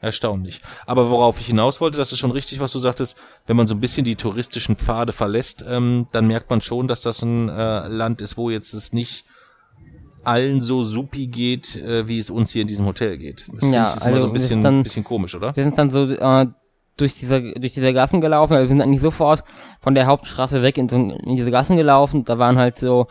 Erstaunlich. 0.00 0.60
Aber 0.84 1.10
worauf 1.10 1.38
ich 1.38 1.46
hinaus 1.46 1.80
wollte, 1.80 1.96
das 1.98 2.10
ist 2.10 2.18
schon 2.18 2.32
richtig, 2.32 2.58
was 2.58 2.72
du 2.72 2.80
sagtest, 2.80 3.16
wenn 3.46 3.56
man 3.56 3.68
so 3.68 3.74
ein 3.74 3.80
bisschen 3.80 4.04
die 4.04 4.16
touristischen 4.16 4.74
Pfade 4.74 5.12
verlässt, 5.12 5.64
ähm, 5.68 6.08
dann 6.10 6.26
merkt 6.26 6.50
man 6.50 6.60
schon, 6.60 6.88
dass 6.88 7.02
das 7.02 7.22
ein 7.22 7.48
äh, 7.48 7.86
Land 7.86 8.20
ist, 8.20 8.36
wo 8.36 8.50
jetzt 8.50 8.74
es 8.74 8.92
nicht 8.92 9.24
allen 10.24 10.60
so 10.60 10.82
supi 10.82 11.28
geht, 11.28 11.76
äh, 11.76 12.08
wie 12.08 12.18
es 12.18 12.30
uns 12.30 12.50
hier 12.50 12.62
in 12.62 12.68
diesem 12.68 12.86
Hotel 12.86 13.16
geht. 13.16 13.44
Das 13.52 13.70
Ja, 13.70 13.90
ich 13.90 13.96
ist 13.96 14.04
immer 14.06 14.14
also 14.14 14.18
so 14.18 14.24
ein 14.26 14.26
sind 14.26 14.32
bisschen, 14.32 14.62
dann- 14.64 14.82
bisschen 14.82 15.04
komisch, 15.04 15.36
oder? 15.36 15.54
Wir 15.54 15.62
sind 15.64 15.78
dann 15.78 15.90
so 15.90 16.02
äh, 16.02 16.46
durch 16.96 17.14
diese 17.14 17.40
durch 17.54 17.72
diese 17.72 17.92
Gassen 17.92 18.20
gelaufen. 18.20 18.54
Also 18.54 18.64
wir 18.64 18.68
sind 18.68 18.80
eigentlich 18.82 19.00
sofort 19.02 19.44
von 19.80 19.94
der 19.94 20.06
Hauptstraße 20.06 20.62
weg 20.62 20.78
in, 20.78 20.88
so, 20.88 20.96
in 20.96 21.36
diese 21.36 21.50
Gassen 21.52 21.76
gelaufen. 21.76 22.24
Da 22.24 22.38
waren 22.40 22.56
halt 22.58 22.76
so 22.78 23.06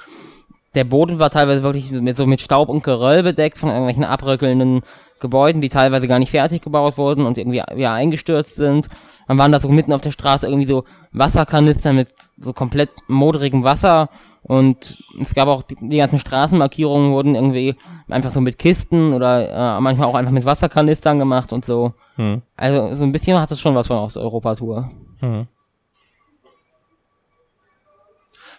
der 0.75 0.83
Boden 0.83 1.19
war 1.19 1.29
teilweise 1.29 1.63
wirklich 1.63 1.91
mit 1.91 2.17
so 2.17 2.25
mit 2.25 2.41
Staub 2.41 2.69
und 2.69 2.83
Geröll 2.83 3.23
bedeckt 3.23 3.57
von 3.57 3.69
irgendwelchen 3.69 4.03
abrückelnden 4.03 4.81
Gebäuden, 5.19 5.61
die 5.61 5.69
teilweise 5.69 6.07
gar 6.07 6.19
nicht 6.19 6.31
fertig 6.31 6.61
gebaut 6.61 6.97
wurden 6.97 7.25
und 7.25 7.37
irgendwie 7.37 7.61
wieder 7.75 7.91
eingestürzt 7.91 8.55
sind. 8.55 8.87
Dann 9.27 9.37
waren 9.37 9.51
da 9.51 9.59
so 9.59 9.69
mitten 9.69 9.93
auf 9.93 10.01
der 10.01 10.11
Straße 10.11 10.47
irgendwie 10.47 10.67
so 10.67 10.83
Wasserkanister 11.11 11.93
mit 11.93 12.09
so 12.37 12.53
komplett 12.53 12.89
modrigem 13.07 13.63
Wasser 13.63 14.09
und 14.43 14.97
es 15.21 15.33
gab 15.35 15.47
auch 15.47 15.61
die, 15.61 15.75
die 15.79 15.97
ganzen 15.97 16.19
Straßenmarkierungen 16.19 17.11
wurden 17.11 17.35
irgendwie 17.35 17.75
einfach 18.09 18.31
so 18.31 18.41
mit 18.41 18.57
Kisten 18.57 19.13
oder 19.13 19.77
äh, 19.77 19.81
manchmal 19.81 20.07
auch 20.07 20.15
einfach 20.15 20.31
mit 20.31 20.45
Wasserkanistern 20.45 21.19
gemacht 21.19 21.53
und 21.53 21.63
so. 21.63 21.93
Hm. 22.15 22.41
Also 22.57 22.95
so 22.95 23.03
ein 23.03 23.11
bisschen 23.11 23.39
hat 23.39 23.51
es 23.51 23.59
schon 23.59 23.75
was 23.75 23.87
von 23.87 23.97
Osteuropa-Tour. 23.97 24.89
Mhm. 25.21 25.47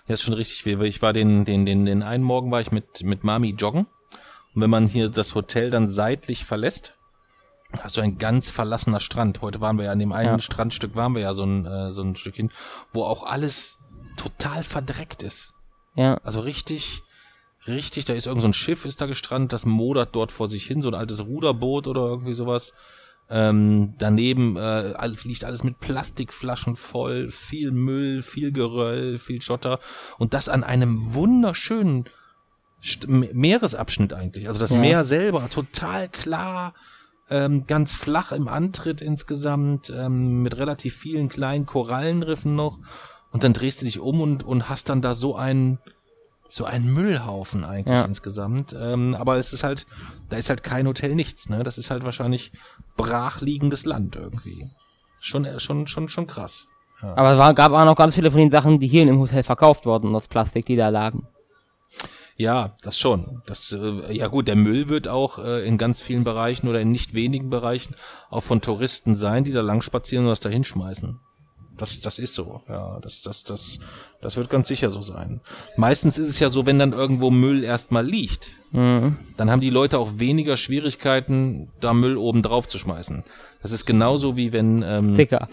Ja, 0.07 0.15
ist 0.15 0.23
schon 0.23 0.35
richtig. 0.35 0.67
Ich 0.67 1.03
war 1.03 1.13
den, 1.13 1.45
den, 1.45 1.65
den, 1.65 1.85
den 1.85 2.03
einen 2.03 2.25
Morgen 2.25 2.51
war 2.51 2.61
ich 2.61 2.73
mit, 2.73 3.03
mit 3.03 3.25
Mami 3.25 3.51
joggen. 3.51 3.87
Und 4.55 4.61
wenn 4.61 4.71
man 4.71 4.87
hier 4.89 5.09
das 5.11 5.35
Hotel 5.35 5.71
dann 5.71 5.87
seitlich 5.87 6.45
verlässt, 6.45 6.95
hast 7.81 7.97
du 7.97 8.01
ein 8.03 8.19
ganz 8.19 8.51
verlassener 8.51 9.01
Strand. 9.01 9.41
Heute 9.41 9.61
waren 9.61 9.79
wir 9.79 9.87
ja 9.87 9.93
an 9.93 9.99
dem 9.99 10.13
einen 10.13 10.35
Ja. 10.35 10.41
Strandstück 10.41 10.95
waren 10.95 11.15
wir 11.15 11.23
ja 11.23 11.33
so 11.33 11.45
ein, 11.45 11.65
äh, 11.65 11.93
so 11.93 12.03
ein 12.03 12.17
Stückchen, 12.17 12.51
wo 12.93 13.05
auch 13.05 13.23
alles 13.23 13.79
total 14.17 14.63
verdreckt 14.63 15.23
ist. 15.23 15.55
Ja. 15.95 16.19
Also 16.23 16.41
richtig, 16.41 17.03
richtig, 17.67 18.05
da 18.05 18.13
ist 18.13 18.27
irgend 18.27 18.43
so 18.43 18.49
ein 18.49 18.55
Schiff, 18.55 18.85
ist 18.85 19.01
da 19.01 19.07
gestrandet, 19.07 19.53
das 19.53 19.65
modert 19.65 20.15
dort 20.15 20.33
vor 20.33 20.49
sich 20.49 20.67
hin, 20.67 20.83
so 20.83 20.89
ein 20.89 20.95
altes 20.95 21.25
Ruderboot 21.25 21.87
oder 21.87 22.03
irgendwie 22.03 22.35
sowas. 22.35 22.73
Ähm, 23.31 23.95
daneben 23.99 24.57
äh, 24.57 24.95
liegt 25.25 25.45
alles 25.45 25.65
mit 25.65 25.81
Plastikflaschen 25.81 26.77
voll, 26.77 27.31
viel 27.31 27.71
Müll, 27.71 28.23
viel 28.23 28.53
Geröll, 28.53 29.19
viel 29.19 29.41
Schotter 29.41 29.79
und 30.19 30.35
das 30.35 30.49
an 30.51 30.65
einem 30.65 31.15
wunderschönen 31.15 32.05
St 32.85 33.09
Me- 33.09 33.31
Meeresabschnitt 33.33 34.13
eigentlich. 34.13 34.49
Also 34.49 34.61
das 34.61 34.71
Ja. 34.71 34.79
Meer 34.79 35.05
selber 35.05 35.49
total 35.49 36.09
klar, 36.09 36.75
ähm, 37.31 37.67
ganz 37.67 37.95
flach 37.95 38.33
im 38.33 38.49
Antritt 38.49 39.01
insgesamt, 39.01 39.89
ähm, 39.97 40.43
mit 40.43 40.59
relativ 40.59 40.97
vielen 40.97 41.29
kleinen 41.29 41.65
Korallenriffen 41.65 42.55
noch. 42.55 42.81
Und 43.31 43.45
dann 43.45 43.55
drehst 43.55 43.81
du 43.81 43.87
dich 43.87 43.99
um 44.01 44.21
und, 44.21 44.43
und 44.43 44.69
hast 44.69 44.91
dann 44.91 45.01
da 45.01 45.15
so 45.15 45.37
einen, 45.37 45.79
so 46.53 46.67
einen 46.67 46.93
Müllhaufen 46.93 47.65
eigentlich 47.65 47.97
Ja. 47.97 48.05
insgesamt. 48.05 48.77
Ähm, 48.79 49.15
aber 49.19 49.39
es 49.39 49.55
ist 49.55 49.65
halt, 49.65 49.87
da 50.29 50.37
ist 50.37 50.51
halt 50.51 50.63
kein 50.63 50.87
Hotel, 50.87 51.15
nichts, 51.15 51.49
ne? 51.49 51.63
Das 51.63 51.79
ist 51.79 51.91
halt 51.91 52.05
wahrscheinlich 52.05 52.53
brachliegendes 52.97 53.87
Land 53.87 54.17
irgendwie. 54.17 54.69
Schon, 55.19 55.47
äh, 55.47 55.59
schon, 55.61 55.87
schon, 55.87 56.09
schon 56.09 56.27
krass. 56.27 56.67
Aber 57.01 57.33
es 57.33 57.39
war, 57.39 57.55
gab 57.55 57.73
auch 57.73 57.85
noch 57.85 57.97
ganz 57.97 58.15
viele 58.15 58.31
von 58.31 58.39
den 58.39 58.51
Sachen, 58.51 58.79
die 58.79 58.87
hier 58.87 59.03
in 59.03 59.09
dem 59.09 59.19
Hotel 59.19 59.43
verkauft 59.43 59.87
wurden, 59.87 60.15
aus 60.15 60.29
Plastik, 60.29 60.67
die 60.67 60.77
da 60.77 60.91
lagen. 60.91 61.27
Ja, 62.37 62.77
das 62.83 62.99
schon. 62.99 63.43
Das, 63.47 63.73
äh, 63.73 64.13
ja 64.13 64.29
gut, 64.29 64.47
der 64.47 64.57
Müll 64.57 64.89
wird 64.89 65.09
auch 65.09 65.39
äh, 65.39 65.67
in 65.67 65.79
ganz 65.79 66.01
vielen 66.01 66.23
Bereichen 66.25 66.69
oder 66.69 66.81
in 66.81 66.93
nicht 66.93 67.15
wenigen 67.15 67.51
Bereichen 67.51 67.97
auch 68.31 68.43
von 68.43 68.61
Touristen 68.61 69.15
sein, 69.15 69.45
die 69.45 69.53
da 69.53 69.63
lang 69.63 69.83
spazieren 69.83 70.27
und 70.27 70.31
das 70.31 70.41
da 70.41 70.49
hinschmeißen. 70.49 71.19
Das, 71.83 72.01
das 72.01 72.21
ist 72.21 72.35
so. 72.35 72.61
Ja, 72.69 73.01
das, 73.01 73.23
das, 73.23 73.43
das, 73.43 73.81
das 74.21 74.37
wird 74.37 74.49
ganz 74.51 74.69
sicher 74.69 74.93
so 74.93 75.03
sein. 75.03 75.41
Meistens 75.77 76.17
ist 76.17 76.29
es 76.29 76.39
ja 76.39 76.49
so, 76.49 76.65
wenn 76.65 76.79
dann 76.79 76.93
irgendwo 76.93 77.31
Müll 77.33 77.65
erstmal 77.65 78.07
liegt, 78.07 78.51
Mhm. 78.71 79.17
dann 79.37 79.51
haben 79.51 79.61
die 79.61 79.69
Leute 79.69 79.99
auch 79.99 80.13
weniger 80.19 80.57
Schwierigkeiten, 80.57 81.69
da 81.81 81.93
Müll 81.93 82.17
oben 82.17 82.41
drauf 82.41 82.67
zu 82.69 82.79
schmeißen. 82.79 83.25
Das 83.63 83.73
ist 83.73 83.85
genauso 83.85 84.37
wie 84.37 84.53
wenn, 84.53 84.83
ähm, 84.87 85.13
Sticker. 85.13 85.49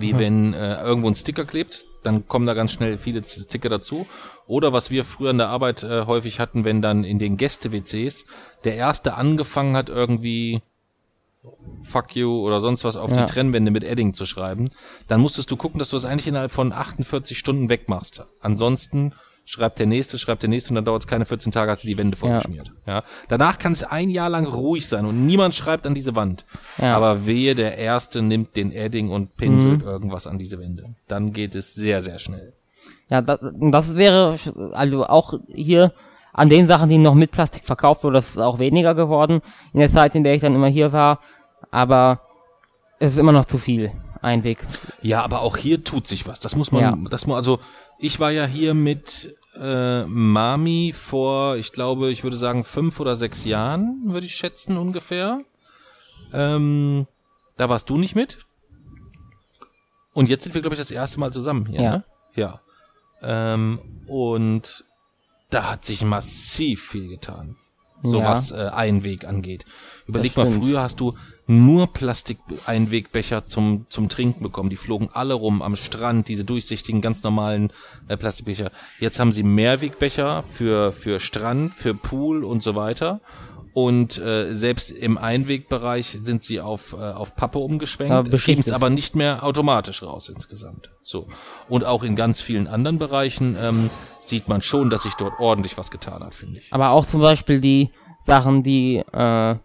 wie 0.00 0.18
wenn 0.18 0.52
äh, 0.52 0.82
irgendwo 0.82 1.08
ein 1.08 1.14
Sticker 1.14 1.44
klebt, 1.44 1.84
dann 2.02 2.26
kommen 2.28 2.44
da 2.46 2.54
ganz 2.54 2.72
schnell 2.72 2.98
viele 2.98 3.22
Sticker 3.24 3.68
dazu. 3.70 4.06
Oder 4.46 4.72
was 4.72 4.90
wir 4.90 5.04
früher 5.04 5.30
in 5.30 5.38
der 5.38 5.48
Arbeit 5.48 5.82
äh, 5.84 6.04
häufig 6.06 6.40
hatten, 6.40 6.64
wenn 6.64 6.82
dann 6.82 7.04
in 7.04 7.18
den 7.20 7.36
Gäste-WCs 7.36 8.24
der 8.64 8.74
Erste 8.74 9.14
angefangen 9.14 9.76
hat, 9.76 9.88
irgendwie 9.88 10.60
Fuck 11.82 12.14
you 12.14 12.46
oder 12.46 12.60
sonst 12.60 12.84
was 12.84 12.96
auf 12.96 13.10
Ja. 13.10 13.24
die 13.24 13.32
Trennwände 13.32 13.70
mit 13.70 13.82
Edding 13.84 14.14
zu 14.14 14.26
schreiben, 14.26 14.70
dann 15.08 15.20
musstest 15.20 15.50
du 15.50 15.56
gucken, 15.56 15.78
dass 15.78 15.90
du 15.90 15.96
das 15.96 16.04
eigentlich 16.04 16.28
innerhalb 16.28 16.52
von 16.52 16.72
48 16.72 17.36
Stunden 17.36 17.68
wegmachst. 17.68 18.22
Ansonsten 18.40 19.12
schreibt 19.44 19.80
der 19.80 19.86
Nächste, 19.86 20.20
schreibt 20.20 20.42
der 20.42 20.48
Nächste 20.48 20.70
und 20.70 20.76
dann 20.76 20.84
dauert 20.84 21.02
es 21.02 21.08
keine 21.08 21.24
14 21.24 21.50
Tage, 21.50 21.72
hast 21.72 21.82
du 21.82 21.88
die 21.88 21.98
Wände 21.98 22.16
vollgeschmiert. 22.16 22.70
Ja. 22.86 23.02
Danach 23.28 23.58
kann 23.58 23.72
es 23.72 23.82
ein 23.82 24.08
Jahr 24.08 24.30
lang 24.30 24.46
ruhig 24.46 24.86
sein 24.86 25.04
und 25.04 25.26
niemand 25.26 25.56
schreibt 25.56 25.84
an 25.84 25.94
diese 25.94 26.14
Wand. 26.14 26.44
Ja. 26.78 26.96
Aber 26.96 27.26
wehe, 27.26 27.56
der 27.56 27.76
Erste 27.76 28.22
nimmt 28.22 28.54
den 28.54 28.70
Edding 28.70 29.10
und 29.10 29.36
pinselt 29.36 29.82
irgendwas 29.82 30.28
an 30.28 30.38
diese 30.38 30.60
Wände. 30.60 30.94
Dann 31.08 31.32
geht 31.32 31.56
es 31.56 31.74
sehr, 31.74 32.02
sehr 32.02 32.20
schnell. 32.20 32.52
Ja, 33.08 33.20
das, 33.20 33.40
das 33.42 33.96
wäre 33.96 34.36
also 34.74 35.04
auch 35.06 35.34
hier 35.48 35.92
an 36.32 36.48
den 36.48 36.66
Sachen, 36.66 36.88
die 36.88 36.98
noch 36.98 37.14
mit 37.14 37.30
Plastik 37.30 37.64
verkauft 37.64 38.04
wurden, 38.04 38.14
das 38.14 38.30
ist 38.30 38.38
auch 38.38 38.58
weniger 38.58 38.94
geworden 38.94 39.40
in 39.72 39.80
der 39.80 39.90
Zeit, 39.92 40.14
in 40.14 40.24
der 40.24 40.34
ich 40.34 40.40
dann 40.40 40.54
immer 40.54 40.68
hier 40.68 40.92
war. 40.92 41.18
Aber 41.70 42.20
es 42.98 43.12
ist 43.12 43.18
immer 43.18 43.32
noch 43.32 43.44
zu 43.44 43.58
viel 43.58 43.92
Einweg. 44.22 44.58
Ja, 45.02 45.22
aber 45.22 45.40
auch 45.42 45.56
hier 45.56 45.82
tut 45.84 46.06
sich 46.06 46.26
was. 46.26 46.40
Das 46.40 46.56
muss 46.56 46.72
man, 46.72 46.82
Ja. 46.82 46.98
das 47.10 47.26
muss, 47.26 47.36
also 47.36 47.58
ich 47.98 48.18
war 48.20 48.30
ja 48.30 48.46
hier 48.46 48.72
mit 48.74 49.34
äh, 49.60 50.04
Mami 50.04 50.94
vor, 50.96 51.56
ich 51.56 51.72
glaube, 51.72 52.10
ich 52.10 52.22
würde 52.22 52.36
sagen 52.36 52.64
fünf 52.64 52.98
oder 53.00 53.16
sechs 53.16 53.44
Jahren, 53.44 54.00
würde 54.04 54.26
ich 54.26 54.34
schätzen 54.36 54.76
ungefähr. 54.78 55.40
Ähm, 56.32 57.06
da 57.56 57.68
warst 57.68 57.90
du 57.90 57.98
nicht 57.98 58.14
mit. 58.14 58.38
Und 60.14 60.28
jetzt 60.28 60.44
sind 60.44 60.54
wir, 60.54 60.60
glaube 60.62 60.74
ich, 60.74 60.80
das 60.80 60.90
erste 60.90 61.20
Mal 61.20 61.32
zusammen 61.32 61.66
hier. 61.66 61.80
Ja. 61.80 61.90
Ne? 61.96 62.04
Ja. 62.34 62.60
Ähm, 63.22 63.78
und 64.08 64.84
da 65.52 65.70
hat 65.70 65.84
sich 65.84 66.02
massiv 66.02 66.82
viel 66.90 67.08
getan. 67.08 67.56
So 68.04 68.18
Ja. 68.18 68.30
was 68.30 68.50
äh, 68.50 68.56
Einweg 68.72 69.24
angeht. 69.24 69.64
Überleg 70.08 70.36
mal, 70.36 70.46
früher 70.48 70.82
hast 70.82 70.98
du 70.98 71.14
nur 71.46 71.92
Plastik-Einwegbecher 71.92 73.46
zum, 73.46 73.86
zum 73.90 74.08
Trinken 74.08 74.42
bekommen. 74.42 74.70
Die 74.70 74.76
flogen 74.76 75.08
alle 75.12 75.34
rum 75.34 75.62
am 75.62 75.76
Strand, 75.76 76.26
diese 76.26 76.44
durchsichtigen, 76.44 77.00
ganz 77.00 77.22
normalen 77.22 77.72
äh, 78.08 78.16
Plastikbecher. 78.16 78.72
Jetzt 78.98 79.20
haben 79.20 79.30
sie 79.30 79.44
Mehrwegbecher 79.44 80.42
für, 80.42 80.92
für 80.92 81.20
Strand, 81.20 81.74
für 81.74 81.94
Pool 81.94 82.42
und 82.44 82.62
so 82.62 82.74
weiter. 82.74 83.20
Und 83.74 84.18
äh, 84.18 84.52
selbst 84.52 84.90
im 84.90 85.16
Einwegbereich 85.16 86.18
sind 86.22 86.42
sie 86.42 86.60
auf, 86.60 86.92
äh, 86.92 86.96
auf 86.96 87.34
Pappe 87.36 87.58
Ja, 87.58 87.64
umgeschwenkt, 87.64 88.30
beschichtet. 88.30 88.64
gieben's 88.64 88.70
aber 88.70 88.90
nicht 88.90 89.16
mehr 89.16 89.44
automatisch 89.44 90.02
raus 90.02 90.28
insgesamt. 90.28 90.90
So. 91.02 91.26
Und 91.68 91.84
auch 91.84 92.02
in 92.02 92.14
ganz 92.14 92.40
vielen 92.40 92.66
anderen 92.66 92.98
Bereichen 92.98 93.56
ähm, 93.60 93.88
sieht 94.20 94.46
man 94.48 94.60
schon, 94.60 94.90
dass 94.90 95.04
sich 95.04 95.14
dort 95.14 95.40
ordentlich 95.40 95.78
was 95.78 95.90
getan 95.90 96.22
hat, 96.22 96.34
finde 96.34 96.58
ich. 96.58 96.72
Aber 96.72 96.90
auch 96.90 97.06
zum 97.06 97.20
Beispiel 97.22 97.60
die 97.62 97.90
Sachen, 98.20 98.62
die, 98.62 98.96
äh, 98.98 99.56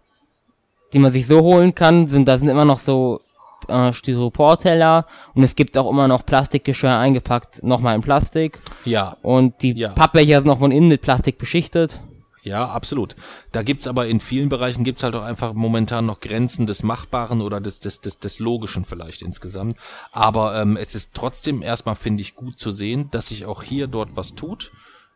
die 0.94 0.98
man 0.98 1.12
sich 1.12 1.26
so 1.26 1.42
holen 1.42 1.74
kann, 1.74 2.06
sind, 2.06 2.26
da 2.26 2.38
sind 2.38 2.48
immer 2.48 2.64
noch 2.64 2.78
so 2.78 3.20
äh, 3.68 3.92
Styroporteller 3.92 5.04
und 5.34 5.42
es 5.42 5.54
gibt 5.54 5.76
auch 5.76 5.90
immer 5.90 6.08
noch 6.08 6.24
Plastikgeschirr 6.24 6.96
eingepackt, 6.96 7.62
nochmal 7.62 7.94
in 7.94 8.00
Plastik. 8.00 8.58
Ja, 8.86 9.18
Und 9.20 9.60
die 9.62 9.72
Ja. 9.74 9.90
Pappbecher 9.90 10.38
sind 10.38 10.46
noch 10.46 10.60
von 10.60 10.72
innen 10.72 10.88
mit 10.88 11.02
Plastik 11.02 11.36
beschichtet. 11.36 12.00
Ja, 12.42 12.68
absolut. 12.68 13.16
Da 13.52 13.62
gibt's 13.62 13.86
aber 13.86 14.06
in 14.06 14.20
vielen 14.20 14.48
Bereichen 14.48 14.84
gibt's 14.84 15.02
halt 15.02 15.14
auch 15.14 15.24
einfach 15.24 15.54
momentan 15.54 16.06
noch 16.06 16.20
Grenzen 16.20 16.66
des 16.66 16.82
Machbaren 16.82 17.40
oder 17.40 17.60
des, 17.60 17.80
des, 17.80 18.00
des, 18.00 18.18
des 18.18 18.38
Logischen 18.38 18.84
vielleicht 18.84 19.22
insgesamt. 19.22 19.76
Aber 20.12 20.60
ähm, 20.60 20.76
es 20.76 20.94
ist 20.94 21.14
trotzdem 21.14 21.62
erstmal, 21.62 21.96
finde 21.96 22.22
ich, 22.22 22.34
gut 22.34 22.58
zu 22.58 22.70
sehen, 22.70 23.10
dass 23.10 23.28
sich 23.28 23.46
auch 23.46 23.62
hier 23.62 23.86
dort 23.86 24.16
was 24.16 24.34
tut. 24.34 24.72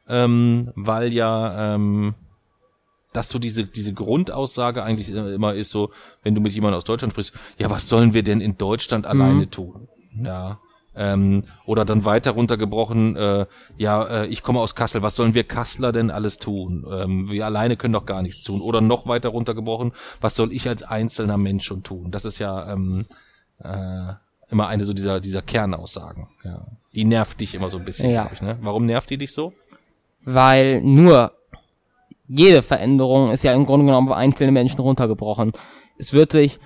Ähm, 0.08 0.72
weil 0.74 1.12
ja, 1.12 1.74
ähm, 1.74 2.14
dass 3.12 3.28
so 3.28 3.38
diese, 3.38 3.64
diese 3.64 3.92
Grundaussage 3.92 4.82
eigentlich 4.82 5.10
immer 5.10 5.54
ist 5.54 5.70
so, 5.70 5.92
wenn 6.22 6.34
du 6.34 6.40
mit 6.40 6.52
jemandem 6.52 6.78
aus 6.78 6.84
Deutschland 6.84 7.12
sprichst, 7.12 7.34
ja, 7.58 7.70
was 7.70 7.88
sollen 7.88 8.14
wir 8.14 8.22
denn 8.22 8.40
in 8.40 8.56
Deutschland 8.56 9.06
alleine 9.06 9.48
tun? 9.50 9.88
Ja. 10.14 10.60
Ähm, 10.94 11.42
oder 11.64 11.84
dann 11.84 12.04
weiter 12.04 12.32
runtergebrochen, 12.32 13.16
äh, 13.16 13.46
ja, 13.78 14.04
äh, 14.22 14.26
ich 14.26 14.42
komme 14.42 14.60
aus 14.60 14.74
Kassel, 14.74 15.02
was 15.02 15.16
sollen 15.16 15.34
wir 15.34 15.44
Kassler 15.44 15.90
denn 15.90 16.10
alles 16.10 16.38
tun? 16.38 16.86
Ähm, 16.90 17.30
wir 17.30 17.46
alleine 17.46 17.76
können 17.76 17.94
doch 17.94 18.04
gar 18.04 18.20
nichts 18.22 18.44
tun. 18.44 18.60
Oder 18.60 18.80
noch 18.80 19.06
weiter 19.06 19.30
runtergebrochen, 19.30 19.92
was 20.20 20.36
soll 20.36 20.52
ich 20.52 20.68
als 20.68 20.82
einzelner 20.82 21.38
Mensch 21.38 21.64
schon 21.64 21.82
tun? 21.82 22.10
Das 22.10 22.24
ist 22.26 22.38
ja 22.38 22.70
ähm, 22.72 23.06
äh, 23.58 24.12
immer 24.50 24.68
eine 24.68 24.84
so 24.84 24.92
dieser, 24.92 25.20
dieser 25.20 25.40
Kernaussagen. 25.40 26.28
Ja. 26.44 26.62
Die 26.94 27.04
nervt 27.04 27.40
dich 27.40 27.54
immer 27.54 27.70
so 27.70 27.78
ein 27.78 27.84
bisschen, 27.86 28.10
Ja. 28.10 28.22
glaub 28.22 28.32
ich, 28.34 28.42
ne? 28.42 28.58
Warum 28.60 28.84
nervt 28.84 29.08
die 29.10 29.16
dich 29.18 29.32
so? 29.32 29.52
weil 30.24 30.80
nur 30.82 31.32
jede 32.28 32.62
Veränderung 32.62 33.30
ist 33.30 33.44
ja 33.44 33.52
im 33.54 33.66
Grunde 33.66 33.86
genommen 33.86 34.08
auf 34.08 34.16
einzelne 34.16 34.52
Menschen 34.52 34.80
runtergebrochen. 34.80 35.52
Es 35.98 36.12
wird 36.12 36.32
sich, 36.32 36.58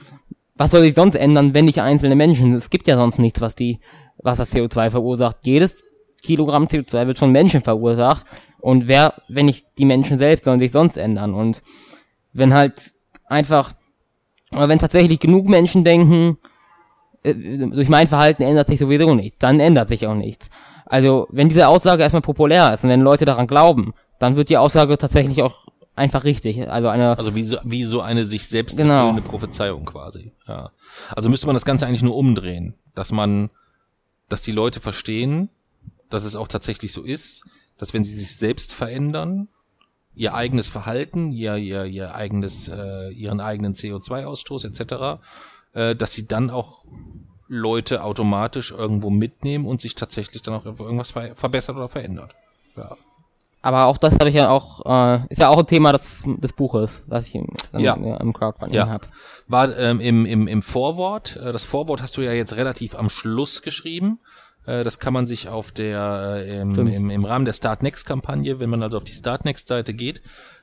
was 0.54 0.70
soll 0.70 0.82
sich 0.82 0.94
sonst 0.94 1.14
ändern, 1.14 1.54
wenn 1.54 1.64
nicht 1.64 1.80
einzelne 1.80 2.16
Menschen? 2.16 2.54
Es 2.54 2.70
gibt 2.70 2.86
ja 2.86 2.96
sonst 2.96 3.18
nichts, 3.18 3.40
was 3.40 3.54
die, 3.54 3.80
was 4.18 4.38
das 4.38 4.54
CO2 4.54 4.90
verursacht. 4.90 5.38
Jedes 5.44 5.84
Kilogramm 6.22 6.64
CO2 6.64 7.06
wird 7.06 7.18
von 7.18 7.30
Menschen 7.32 7.62
verursacht. 7.62 8.26
Und 8.60 8.88
wer, 8.88 9.14
wenn 9.28 9.46
nicht 9.46 9.66
die 9.78 9.84
Menschen 9.84 10.18
selbst, 10.18 10.44
sollen 10.44 10.58
sich 10.58 10.72
sonst 10.72 10.96
ändern. 10.96 11.34
Und 11.34 11.62
wenn 12.32 12.54
halt 12.54 12.92
einfach, 13.26 13.72
oder 14.52 14.68
wenn 14.68 14.78
tatsächlich 14.78 15.20
genug 15.20 15.48
Menschen 15.48 15.84
denken, 15.84 16.38
äh, 17.22 17.34
durch 17.34 17.88
mein 17.88 18.08
Verhalten 18.08 18.42
ändert 18.42 18.66
sich 18.66 18.78
sowieso 18.80 19.14
nichts, 19.14 19.38
dann 19.38 19.60
ändert 19.60 19.88
sich 19.88 20.06
auch 20.06 20.14
nichts. 20.14 20.48
Also, 20.84 21.26
wenn 21.30 21.48
diese 21.48 21.66
Aussage 21.68 22.02
erstmal 22.02 22.22
populär 22.22 22.72
ist 22.72 22.84
und 22.84 22.90
wenn 22.90 23.00
Leute 23.00 23.24
daran 23.24 23.46
glauben, 23.48 23.92
dann 24.18 24.36
wird 24.36 24.48
die 24.48 24.56
Aussage 24.56 24.96
tatsächlich 24.96 25.42
auch 25.42 25.66
einfach 25.96 26.24
richtig. 26.24 26.68
Also 26.70 26.88
eine, 26.88 27.18
Also 27.18 27.34
wie 27.34 27.42
so, 27.42 27.56
wie 27.64 27.82
so 27.82 28.00
eine 28.02 28.22
sich 28.24 28.46
selbst 28.46 28.76
Genau. 28.76 28.94
erfüllende 29.06 29.22
Prophezeiung 29.22 29.84
quasi. 29.84 30.32
Ja. 30.46 30.70
Also 31.14 31.28
müsste 31.28 31.46
man 31.46 31.54
das 31.54 31.64
Ganze 31.64 31.86
eigentlich 31.86 32.02
nur 32.02 32.16
umdrehen, 32.16 32.74
dass 32.94 33.12
man, 33.12 33.50
dass 34.28 34.42
die 34.42 34.52
Leute 34.52 34.80
verstehen, 34.80 35.48
dass 36.10 36.24
es 36.24 36.36
auch 36.36 36.48
tatsächlich 36.48 36.92
so 36.92 37.02
ist, 37.02 37.44
dass 37.78 37.94
wenn 37.94 38.04
sie 38.04 38.14
sich 38.14 38.36
selbst 38.36 38.72
verändern, 38.72 39.48
ihr 40.14 40.34
eigenes 40.34 40.68
Verhalten, 40.68 41.32
ihr, 41.32 41.56
ihr, 41.56 41.84
ihr 41.84 42.14
eigenes, 42.14 42.68
äh, 42.68 43.10
ihren 43.10 43.40
eigenen 43.40 43.74
CO2-Ausstoß 43.74 44.66
etc., 44.66 45.20
äh, 45.74 45.94
dass 45.94 46.12
sie 46.12 46.26
dann 46.26 46.50
auch 46.50 46.84
Leute 47.48 48.02
automatisch 48.02 48.72
irgendwo 48.72 49.10
mitnehmen 49.10 49.66
und 49.66 49.80
sich 49.80 49.94
tatsächlich 49.94 50.42
dann 50.42 50.54
auch 50.54 50.64
irgendwas 50.64 51.12
ver 51.12 51.34
verbessert 51.34 51.76
oder 51.76 51.88
verändert. 51.88 52.34
Ja. 52.76 52.96
Aber 53.66 53.86
auch 53.86 53.98
das 53.98 54.14
habe 54.14 54.28
ich 54.28 54.36
ja 54.36 54.48
auch, 54.48 54.86
äh, 54.86 55.20
ist 55.28 55.40
ja 55.40 55.48
auch 55.48 55.58
ein 55.58 55.66
Thema 55.66 55.92
des, 55.92 56.22
des 56.24 56.52
Buches, 56.52 57.02
was 57.06 57.26
ich 57.26 57.34
im, 57.34 57.48
Ja. 57.76 57.94
im, 57.94 58.32
Crowdfunding 58.32 58.76
Ja. 58.76 58.88
habe. 58.88 59.04
War 59.48 59.76
ähm, 59.76 60.00
im, 60.00 60.24
im, 60.24 60.46
im 60.46 60.62
Vorwort, 60.62 61.36
äh, 61.36 61.52
das 61.52 61.64
Vorwort 61.64 62.00
hast 62.00 62.16
du 62.16 62.22
ja 62.22 62.32
jetzt 62.32 62.56
relativ 62.56 62.94
am 62.94 63.10
Schluss 63.10 63.62
geschrieben. 63.62 64.20
Äh, 64.66 64.84
das 64.84 65.00
kann 65.00 65.12
man 65.12 65.26
sich 65.26 65.48
auf 65.48 65.72
der 65.72 66.44
äh, 66.46 66.60
im, 66.60 66.86
im, 66.86 67.10
im 67.10 67.24
Rahmen 67.24 67.44
der 67.44 67.54
Start 67.54 67.82
Next 67.82 68.06
Kampagne, 68.06 68.60
wenn 68.60 68.70
man 68.70 68.82
also 68.82 68.98
auf 68.98 69.04
die 69.04 69.12
Start 69.14 69.44
Next 69.44 69.66
Seite 69.66 69.94
geht, 69.94 70.22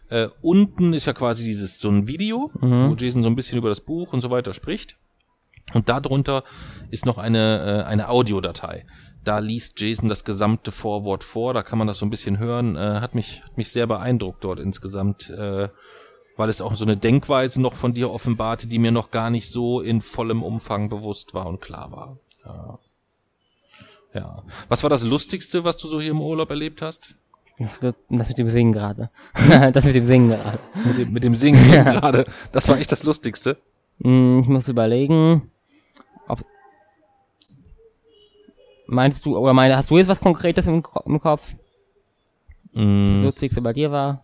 äh, 0.09 0.29
unten 0.41 0.93
ist 0.93 1.05
ja 1.05 1.13
quasi 1.13 1.43
dieses 1.43 1.79
so 1.79 1.89
ein 1.89 2.07
Video, 2.07 2.51
mhm. 2.59 2.89
wo 2.89 2.95
Jason 2.95 3.21
so 3.21 3.27
ein 3.27 3.35
bisschen 3.35 3.57
über 3.57 3.69
das 3.69 3.81
Buch 3.81 4.13
und 4.13 4.21
so 4.21 4.31
weiter 4.31 4.53
spricht. 4.53 4.97
Und 5.73 5.89
darunter 5.89 6.43
ist 6.89 7.05
noch 7.05 7.17
eine, 7.17 7.83
äh, 7.83 7.87
eine 7.87 8.09
Audiodatei. 8.09 8.85
Da 9.23 9.39
liest 9.39 9.79
Jason 9.79 10.09
das 10.09 10.25
gesamte 10.25 10.71
Vorwort 10.71 11.23
vor, 11.23 11.53
da 11.53 11.63
kann 11.63 11.77
man 11.77 11.87
das 11.87 11.99
so 11.99 12.05
ein 12.05 12.09
bisschen 12.09 12.39
hören. 12.39 12.75
Äh, 12.75 12.99
hat, 12.99 13.15
mich, 13.15 13.41
hat 13.43 13.57
mich 13.57 13.71
sehr 13.71 13.87
beeindruckt 13.87 14.43
dort 14.43 14.59
insgesamt, 14.59 15.29
äh, 15.29 15.69
weil 16.35 16.49
es 16.49 16.61
auch 16.61 16.75
so 16.75 16.83
eine 16.83 16.97
Denkweise 16.97 17.61
noch 17.61 17.73
von 17.73 17.93
dir 17.93 18.11
offenbarte, 18.11 18.67
die 18.67 18.79
mir 18.79 18.91
noch 18.91 19.11
gar 19.11 19.29
nicht 19.29 19.49
so 19.49 19.81
in 19.81 20.01
vollem 20.01 20.43
Umfang 20.43 20.89
bewusst 20.89 21.33
war 21.33 21.45
und 21.45 21.61
klar 21.61 21.91
war. 21.91 22.17
Ja. 22.45 22.79
ja. 24.13 24.43
Was 24.67 24.83
war 24.83 24.89
das 24.89 25.03
Lustigste, 25.03 25.63
was 25.63 25.77
du 25.77 25.87
so 25.87 26.01
hier 26.01 26.11
im 26.11 26.21
Urlaub 26.21 26.49
erlebt 26.49 26.81
hast? 26.81 27.15
Das, 27.59 27.79
das 27.79 28.27
mit 28.29 28.37
dem 28.37 28.49
Singen 28.49 28.73
gerade. 28.73 29.09
das 29.73 29.85
mit 29.85 29.95
dem 29.95 30.07
Singen 30.07 30.29
gerade. 30.29 30.59
Mit 30.85 30.97
dem, 30.97 31.13
mit 31.13 31.23
dem 31.23 31.35
Singen 31.35 31.69
ja. 31.73 31.83
gerade. 31.83 32.25
Das 32.51 32.67
war 32.67 32.77
echt 32.77 32.91
das 32.91 33.03
Lustigste. 33.03 33.57
Hm, 34.01 34.39
ich 34.41 34.47
muss 34.47 34.67
überlegen. 34.67 35.51
Ob 36.27 36.43
Meinst 38.93 39.25
du, 39.25 39.37
oder 39.37 39.53
meinst, 39.53 39.75
hast 39.75 39.89
du 39.89 39.97
jetzt 39.97 40.07
was 40.07 40.19
Konkretes 40.19 40.67
im, 40.67 40.83
im 41.05 41.19
Kopf? 41.19 41.53
Mm. 42.73 43.15
Das 43.15 43.23
Lustigste 43.25 43.61
bei 43.61 43.73
dir 43.73 43.91
war? 43.91 44.23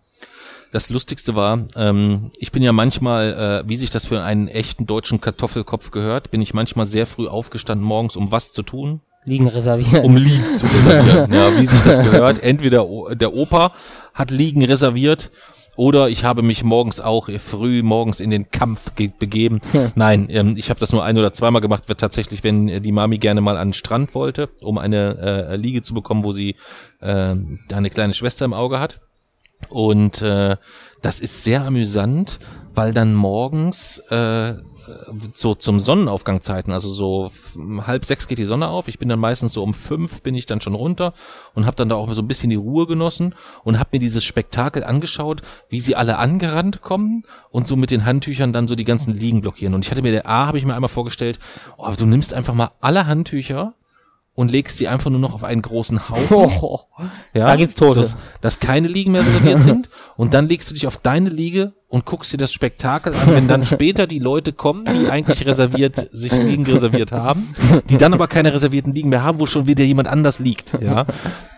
Das 0.72 0.92
Lustigste 0.92 1.36
war, 1.36 1.66
ähm, 1.76 2.28
ich 2.38 2.52
bin 2.52 2.62
ja 2.62 2.72
manchmal, 2.72 3.64
äh, 3.66 3.68
wie 3.70 3.76
sich 3.76 3.90
das 3.90 4.06
für 4.06 4.22
einen 4.22 4.48
echten 4.48 4.86
deutschen 4.86 5.20
Kartoffelkopf 5.20 5.90
gehört, 5.90 6.30
bin 6.30 6.42
ich 6.42 6.54
manchmal 6.54 6.86
sehr 6.86 7.08
früh 7.08 7.28
aufgestanden 7.28 7.86
morgens, 7.86 8.16
um 8.16 8.32
was 8.32 8.52
zu 8.52 8.62
tun? 8.62 9.02
Liegen 9.26 9.48
reservieren. 9.48 10.06
Um 10.06 10.16
Liegen 10.16 10.56
zu 10.56 10.68
reservieren. 10.68 11.34
ja, 11.34 11.60
wie 11.60 11.66
sich 11.66 11.82
das 11.82 11.98
gehört. 11.98 12.44
Entweder 12.44 12.86
der 13.16 13.34
Opa 13.34 13.74
hat 14.14 14.32
Liegen 14.32 14.64
reserviert 14.64 15.32
oder 15.76 16.10
ich 16.10 16.24
habe 16.24 16.42
mich 16.42 16.64
morgens 16.64 17.00
auch 17.00 17.30
früh 17.40 17.84
morgens 17.84 18.20
in 18.20 18.30
den 18.30 18.52
Kampf 18.52 18.92
begeben. 18.92 19.62
Nein, 19.96 20.28
ähm, 20.30 20.56
ich 20.58 20.70
habe 20.70 20.80
das 20.80 20.92
nur 20.92 21.04
ein 21.04 21.18
oder 21.18 21.34
zweimal 21.34 21.62
gemacht, 21.62 21.90
wird 21.90 22.00
tatsächlich, 22.00 22.44
wenn 22.44 22.68
äh, 22.68 22.82
die 22.82 22.92
Mami 22.92 23.18
gerne 23.18 23.42
mal 23.42 23.58
an 23.58 23.70
den 23.70 23.74
Strand 23.74 24.14
wollte, 24.16 24.50
um 24.62 24.78
eine 24.78 25.50
äh, 25.50 25.56
Liege 25.56 25.82
zu 25.82 25.94
bekommen, 25.94 26.24
wo 26.24 26.32
sie 26.32 26.56
äh, 27.02 27.36
eine 27.72 27.90
kleine 27.90 28.14
Schwester 28.14 28.46
im 28.46 28.54
Auge 28.54 28.80
hat. 28.80 29.02
Und 29.68 30.22
äh, 30.22 30.56
das 31.02 31.20
ist 31.20 31.44
sehr 31.44 31.66
amüsant, 31.66 32.40
weil 32.76 32.94
dann 32.94 33.14
morgens 33.14 34.00
äh, 34.10 34.54
so 35.34 35.56
zum 35.56 35.80
Sonnenaufgangzeiten, 35.80 36.74
also 36.74 36.92
so 36.92 37.32
halb 37.86 38.06
sechs 38.06 38.28
geht 38.28 38.38
die 38.38 38.46
Sonne 38.46 38.68
auf. 38.68 38.88
Ich 38.88 39.00
bin 39.00 39.10
dann 39.10 39.20
meistens 39.20 39.54
so 39.54 39.64
um 39.64 39.74
fünf 39.74 40.22
bin 40.22 40.36
ich 40.36 40.46
dann 40.46 40.62
schon 40.62 40.76
runter 40.76 41.14
und 41.54 41.66
habe 41.66 41.76
dann 41.76 41.90
da 41.90 41.96
auch 41.96 42.12
so 42.14 42.22
ein 42.22 42.28
bisschen 42.28 42.50
die 42.50 42.56
Ruhe 42.56 42.88
genossen 42.88 43.36
und 43.64 43.80
habe 43.80 43.90
mir 43.94 44.00
dieses 44.00 44.24
Spektakel 44.24 44.84
angeschaut, 44.84 45.42
wie 45.70 45.80
sie 45.80 45.96
alle 45.96 46.18
angerannt 46.18 46.82
kommen 46.82 47.24
und 47.50 47.68
so 47.68 47.76
mit 47.76 47.92
den 47.92 48.06
Handtüchern 48.06 48.54
dann 48.54 48.68
so 48.68 48.76
die 48.76 48.86
ganzen 48.86 49.14
Liegen 49.14 49.42
blockieren. 49.42 49.74
Und 49.74 49.86
ich 49.86 49.92
hatte 49.92 50.02
mir 50.02 50.12
der 50.12 50.28
A 50.28 50.48
habe 50.48 50.58
ich 50.58 50.66
mir 50.66 50.76
einmal 50.76 50.90
vorgestellt, 50.90 51.40
oh, 51.78 51.92
du 51.98 52.06
nimmst 52.06 52.34
einfach 52.34 52.54
mal 52.54 52.72
alle 52.80 53.08
Handtücher 53.08 53.74
und 54.40 54.52
legst 54.52 54.78
sie 54.78 54.88
einfach 54.88 55.10
nur 55.10 55.20
noch 55.20 55.34
auf 55.34 55.44
einen 55.44 55.62
großen 55.62 56.10
Haufen. 56.10 56.38
Oh, 56.62 56.80
ja, 57.34 57.46
da 57.46 57.56
gibt's 57.58 57.76
Tote. 57.76 58.00
Dass, 58.00 58.16
dass 58.40 58.60
keine 58.60 58.88
Liegen 58.88 59.12
mehr 59.12 59.26
reserviert 59.26 59.62
sind. 59.62 59.90
Und 60.18 60.34
dann 60.34 60.48
legst 60.48 60.70
du 60.70 60.74
dich 60.74 60.88
auf 60.88 60.98
deine 60.98 61.30
Liege 61.30 61.74
und 61.90 62.06
guckst 62.06 62.32
dir 62.32 62.38
das 62.38 62.54
Spektakel 62.54 63.14
an, 63.14 63.34
wenn 63.34 63.48
dann 63.48 63.64
später 63.66 64.06
die 64.06 64.20
Leute 64.20 64.54
kommen, 64.54 64.86
die 64.86 65.10
eigentlich 65.10 65.46
reserviert, 65.46 66.08
sich 66.12 66.32
Liegen 66.32 66.66
reserviert 66.66 67.12
haben, 67.12 67.54
die 67.90 67.98
dann 67.98 68.14
aber 68.14 68.28
keine 68.28 68.54
reservierten 68.54 68.94
Liegen 68.94 69.10
mehr 69.10 69.24
haben, 69.24 69.40
wo 69.40 69.48
schon 69.48 69.66
wieder 69.66 69.84
jemand 69.84 70.08
anders 70.08 70.38
liegt. 70.38 70.78
Ja, 70.80 71.08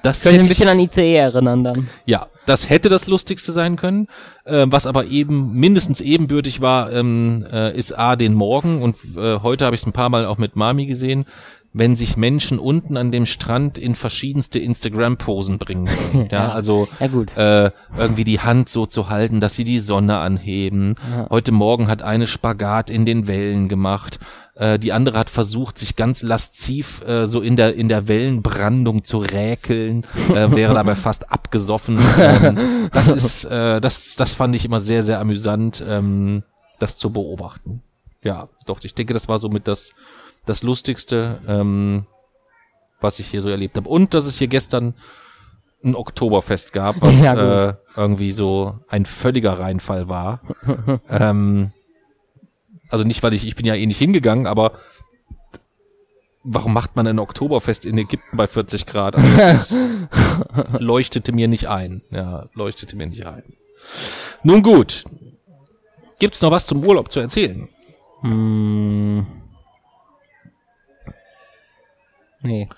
das 0.04 0.24
könnte 0.24 0.40
ein 0.40 0.48
bisschen 0.48 0.68
ich, 0.68 0.72
an 0.72 0.80
ICE 0.80 1.16
erinnern 1.16 1.64
dann. 1.66 1.90
Ja, 2.06 2.28
das 2.46 2.70
hätte 2.70 2.88
das 2.88 3.08
Lustigste 3.08 3.52
sein 3.52 3.76
können, 3.76 4.08
äh, 4.46 4.66
was 4.70 4.88
aber 4.88 5.06
eben 5.06 5.54
mindestens 5.54 6.00
ebenbürtig 6.00 6.62
war, 6.62 6.92
ähm, 6.94 7.46
äh, 7.52 7.78
ist 7.78 7.92
A 7.98 8.16
den 8.16 8.34
Morgen 8.34 8.82
und 8.82 8.96
äh, 9.18 9.40
heute 9.40 9.66
habe 9.66 9.76
ich 9.76 9.82
es 9.82 9.88
ein 9.88 9.94
paar 9.94 10.10
Mal 10.10 10.26
auch 10.26 10.38
mit 10.38 10.56
Mami 10.56 10.86
gesehen 10.86 11.26
wenn 11.74 11.96
sich 11.96 12.18
Menschen 12.18 12.60
unten 12.60 12.98
an 12.98 13.12
dem 13.12 13.26
Strand 13.26 13.78
in 13.78 13.96
verschiedenste 13.96 14.60
Instagram-Posen 14.60 15.58
bringen. 15.58 15.90
ja, 16.14 16.26
ja, 16.30 16.52
also 16.52 16.88
ja, 17.00 17.66
äh, 17.66 17.72
irgendwie 17.98 18.26
die 18.26 18.42
Hand 18.42 18.68
so 18.68 18.86
zu 18.86 19.10
halten, 19.10 19.40
dass 19.40 19.56
sie 19.56 19.64
die 19.64 19.80
Sonne 19.80 20.18
anheben. 20.18 20.96
Ja. 21.10 21.28
Heute 21.30 21.52
Morgen 21.52 21.88
hat 21.88 22.02
eine 22.02 22.28
Spagat 22.28 22.90
in 22.90 23.06
den 23.06 23.28
Wellen 23.28 23.70
gemacht. 23.70 24.20
Äh, 24.56 24.80
die 24.80 24.92
andere 24.92 25.18
hat 25.18 25.30
versucht, 25.30 25.80
sich 25.80 25.96
ganz 25.96 26.24
lasziv 26.24 27.08
äh, 27.08 27.26
so 27.26 27.40
in 27.40 27.56
der 27.56 27.76
in 27.76 27.88
der 27.88 28.10
Wellenbrandung 28.10 29.06
zu 29.06 29.20
räkeln, 29.20 30.06
äh, 30.30 30.52
wäre 30.52 30.74
dabei 30.74 30.96
fast 30.96 31.32
abgesoffen. 31.32 32.00
Ähm, 32.20 32.90
das 32.92 33.10
ist, 33.10 33.46
äh, 33.46 33.80
das, 33.80 34.16
das 34.18 34.34
fand 34.34 34.56
ich 34.56 34.66
immer 34.66 34.82
sehr, 34.82 35.04
sehr 35.04 35.22
amüsant, 35.22 35.82
ähm, 35.88 36.44
das 36.80 36.98
zu 36.98 37.12
beobachten. 37.12 37.82
Ja, 38.24 38.50
doch, 38.68 38.80
ich 38.84 38.94
denke, 38.94 39.14
das 39.14 39.28
war 39.28 39.40
so 39.40 39.50
mit 39.50 39.68
das 39.68 39.94
das 40.46 40.64
Lustigste, 40.64 41.42
ähm, 41.48 42.06
was 43.00 43.20
ich 43.20 43.28
hier 43.28 43.42
so 43.42 43.50
erlebt 43.50 43.76
habe. 43.78 43.90
Und 43.90 44.14
dass 44.14 44.26
es 44.26 44.38
hier 44.38 44.48
gestern 44.48 44.94
ein 45.84 45.96
Oktoberfest 45.96 46.74
gab, 46.74 47.02
was 47.02 47.20
ja, 47.24 47.70
äh, 47.70 47.74
irgendwie 47.96 48.32
so 48.32 48.80
ein 48.88 49.06
völliger 49.06 49.60
Reinfall 49.60 50.08
war. 50.08 50.42
ähm, 51.10 51.72
also 52.90 53.04
nicht, 53.04 53.24
weil 53.24 53.34
ich, 53.34 53.48
ich 53.48 53.56
bin 53.56 53.66
ja 53.66 53.76
eh 53.76 53.86
nicht 53.86 53.98
hingegangen, 53.98 54.48
aber 54.48 54.74
warum 56.44 56.74
macht 56.74 56.96
man 56.96 57.08
ein 57.08 57.20
Oktoberfest 57.20 57.86
in 57.86 57.98
Ägypten 57.98 58.38
bei 58.38 58.48
40 58.48 58.86
Grad? 58.86 59.16
Also 59.16 59.38
das 59.38 59.72
ist, 59.72 59.78
leuchtete 60.80 61.32
mir 61.32 61.48
nicht 61.48 61.68
ein. 61.68 62.02
Ja, 62.12 62.48
leuchtete 62.54 62.96
mir 62.96 63.08
nicht 63.08 63.26
ein. 63.26 63.44
Nun 64.44 64.62
gut. 64.62 65.06
Gibt's 66.20 66.42
noch 66.42 66.52
was 66.52 66.68
zum 66.68 66.84
Urlaub 66.84 67.12
zu 67.12 67.20
erzählen? 67.20 67.68
Hm. 68.22 69.26
Nee. 72.42 72.70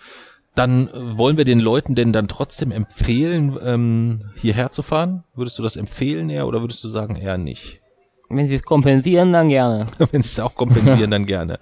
Dann 0.55 0.87
äh, 0.87 1.17
wollen 1.17 1.37
wir 1.37 1.45
den 1.45 1.59
Leuten 1.59 1.95
denn 1.95 2.13
dann 2.13 2.27
trotzdem 2.27 2.71
empfehlen, 2.71 3.57
ähm, 3.63 4.31
hierher 4.35 4.71
zu 4.71 4.81
fahren? 4.81 5.23
Würdest 5.35 5.57
du 5.57 5.63
das 5.63 5.75
empfehlen 5.75 6.29
eher 6.29 6.47
oder 6.47 6.61
würdest 6.61 6.83
du 6.83 6.87
sagen 6.87 7.15
eher 7.15 7.37
nicht? 7.37 7.81
Wenn 8.29 8.47
sie 8.47 8.55
es 8.55 8.63
kompensieren, 8.63 9.33
dann 9.33 9.47
gerne. 9.47 9.85
Wenn 9.97 10.21
sie 10.21 10.29
es 10.29 10.39
auch 10.39 10.55
kompensieren, 10.55 11.11
dann 11.11 11.25
gerne. 11.25 11.59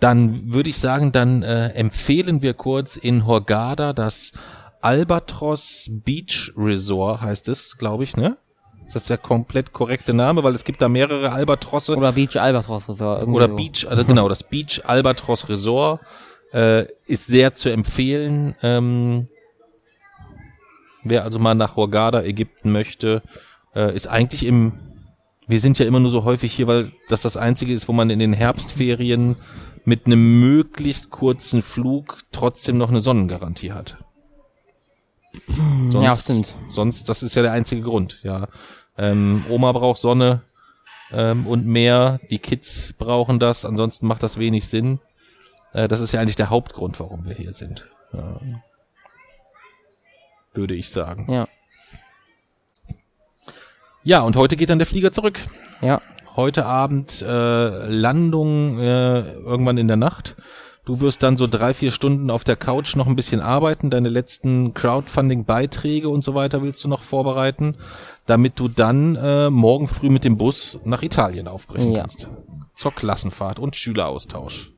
Dann 0.00 0.52
würde 0.52 0.68
ich 0.68 0.78
sagen, 0.78 1.12
dann 1.12 1.42
äh, 1.42 1.68
empfehlen 1.70 2.42
wir 2.42 2.54
kurz 2.54 2.96
in 2.96 3.26
Horgada 3.26 3.92
das 3.92 4.32
Albatros 4.82 5.90
Beach 5.90 6.52
Resort, 6.56 7.22
heißt 7.22 7.48
es, 7.48 7.78
glaube 7.78 8.04
ich, 8.04 8.16
ne? 8.16 8.36
Ist 8.84 8.94
das 8.94 9.06
der 9.06 9.18
komplett 9.18 9.72
korrekte 9.72 10.14
Name? 10.14 10.44
Weil 10.44 10.54
es 10.54 10.62
gibt 10.62 10.80
da 10.80 10.88
mehrere 10.88 11.32
Albatrosse. 11.32 11.96
Oder 11.96 12.12
Beach 12.12 12.36
Albatros 12.40 12.88
Resort. 12.88 13.26
Oder 13.26 13.48
so. 13.48 13.56
Beach, 13.56 13.86
also 13.88 14.04
genau, 14.04 14.28
das 14.28 14.44
Beach 14.44 14.82
Albatros 14.84 15.48
Resort 15.48 16.00
äh, 16.56 16.86
ist 17.06 17.26
sehr 17.26 17.54
zu 17.54 17.68
empfehlen. 17.68 18.54
Ähm, 18.62 19.28
wer 21.04 21.24
also 21.24 21.38
mal 21.38 21.54
nach 21.54 21.76
Hurghada, 21.76 22.22
Ägypten 22.22 22.72
möchte, 22.72 23.22
äh, 23.74 23.94
ist 23.94 24.06
eigentlich 24.06 24.44
im, 24.46 24.72
wir 25.46 25.60
sind 25.60 25.78
ja 25.78 25.84
immer 25.84 26.00
nur 26.00 26.10
so 26.10 26.24
häufig 26.24 26.54
hier, 26.54 26.66
weil 26.66 26.92
das 27.08 27.22
das 27.22 27.36
einzige 27.36 27.74
ist, 27.74 27.88
wo 27.88 27.92
man 27.92 28.08
in 28.08 28.18
den 28.18 28.32
Herbstferien 28.32 29.36
mit 29.84 30.06
einem 30.06 30.40
möglichst 30.40 31.10
kurzen 31.10 31.62
Flug 31.62 32.20
trotzdem 32.32 32.78
noch 32.78 32.88
eine 32.88 33.00
Sonnengarantie 33.00 33.72
hat. 33.72 33.98
Sonst, 35.90 36.04
ja, 36.04 36.16
stimmt. 36.16 36.54
Sonst, 36.70 37.08
das 37.10 37.22
ist 37.22 37.36
ja 37.36 37.42
der 37.42 37.52
einzige 37.52 37.82
Grund, 37.82 38.18
ja. 38.22 38.48
Ähm, 38.96 39.44
Oma 39.50 39.72
braucht 39.72 40.00
Sonne 40.00 40.40
ähm, 41.12 41.46
und 41.46 41.66
mehr, 41.66 42.18
die 42.30 42.38
Kids 42.38 42.94
brauchen 42.94 43.38
das, 43.38 43.66
ansonsten 43.66 44.06
macht 44.06 44.22
das 44.22 44.38
wenig 44.38 44.66
Sinn. 44.66 44.98
Äh, 45.72 45.88
das 45.88 46.00
ist 46.00 46.12
ja 46.12 46.20
eigentlich 46.20 46.36
der 46.36 46.50
Hauptgrund, 46.50 46.98
warum 47.00 47.24
wir 47.24 47.34
hier 47.34 47.52
sind. 47.52 47.84
Würde 50.54 50.74
ich 50.74 50.90
sagen. 50.90 51.26
Ja. 51.30 51.48
Ja, 54.02 54.20
und 54.20 54.36
heute 54.36 54.56
geht 54.56 54.70
dann 54.70 54.78
der 54.78 54.86
Flieger 54.86 55.10
zurück. 55.10 55.40
Ja. 55.82 56.00
Heute 56.36 56.64
Abend 56.64 57.22
äh, 57.22 57.88
Landung 57.88 58.78
äh, 58.78 59.32
irgendwann 59.32 59.78
in 59.78 59.88
der 59.88 59.96
Nacht. 59.96 60.36
Du 60.84 61.00
wirst 61.00 61.24
dann 61.24 61.36
so 61.36 61.48
drei, 61.48 61.74
vier 61.74 61.90
Stunden 61.90 62.30
auf 62.30 62.44
der 62.44 62.54
Couch 62.54 62.94
noch 62.94 63.08
ein 63.08 63.16
bisschen 63.16 63.40
arbeiten, 63.40 63.90
deine 63.90 64.08
letzten 64.08 64.72
Crowdfunding-Beiträge 64.72 66.08
und 66.08 66.22
so 66.22 66.36
weiter 66.36 66.62
willst 66.62 66.84
du 66.84 66.88
noch 66.88 67.02
vorbereiten, 67.02 67.74
damit 68.26 68.60
du 68.60 68.68
dann 68.68 69.16
äh, 69.16 69.50
morgen 69.50 69.88
früh 69.88 70.08
mit 70.08 70.22
dem 70.22 70.36
Bus 70.36 70.78
nach 70.84 71.02
Italien 71.02 71.48
aufbrechen 71.48 71.90
ja. 71.90 72.02
kannst. 72.02 72.28
Zur 72.76 72.92
Klassenfahrt 72.92 73.58
und 73.58 73.74
Schüleraustausch. 73.74 74.70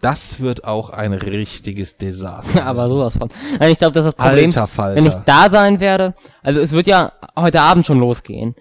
Das 0.00 0.40
wird 0.40 0.64
auch 0.64 0.90
ein 0.90 1.12
richtiges 1.12 1.96
Desaster. 1.96 2.64
Aber 2.66 2.88
sowas 2.88 3.16
von. 3.16 3.28
Also 3.58 3.72
ich 3.72 3.78
glaube, 3.78 3.94
das 3.94 4.06
ist 4.06 4.18
das 4.18 4.26
Problem, 4.26 4.52
wenn 4.52 5.06
ich 5.06 5.14
da 5.24 5.50
sein 5.50 5.80
werde. 5.80 6.14
Also 6.42 6.60
es 6.60 6.72
wird 6.72 6.86
ja 6.86 7.12
heute 7.36 7.60
Abend 7.60 7.86
schon 7.86 7.98
losgehen. 7.98 8.54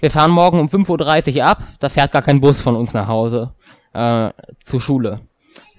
Wir 0.00 0.10
fahren 0.10 0.30
morgen 0.30 0.58
um 0.58 0.66
5.30 0.66 1.36
Uhr 1.36 1.44
ab. 1.44 1.62
Da 1.78 1.88
fährt 1.88 2.12
gar 2.12 2.22
kein 2.22 2.40
Bus 2.40 2.60
von 2.60 2.74
uns 2.76 2.92
nach 2.94 3.06
Hause 3.06 3.52
äh, 3.94 4.30
zur 4.64 4.80
Schule. 4.80 5.20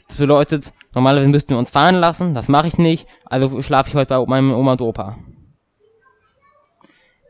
Das 0.07 0.17
bedeutet, 0.17 0.73
normalerweise 0.93 1.29
müssten 1.29 1.49
wir 1.49 1.57
uns 1.57 1.69
fahren 1.69 1.95
lassen, 1.95 2.33
das 2.33 2.47
mache 2.47 2.67
ich 2.67 2.77
nicht, 2.77 3.07
also 3.25 3.61
schlafe 3.61 3.89
ich 3.89 3.95
heute 3.95 4.17
bei 4.17 4.25
meinem 4.25 4.53
Oma 4.53 4.73
und 4.73 4.81
Opa. 4.81 5.17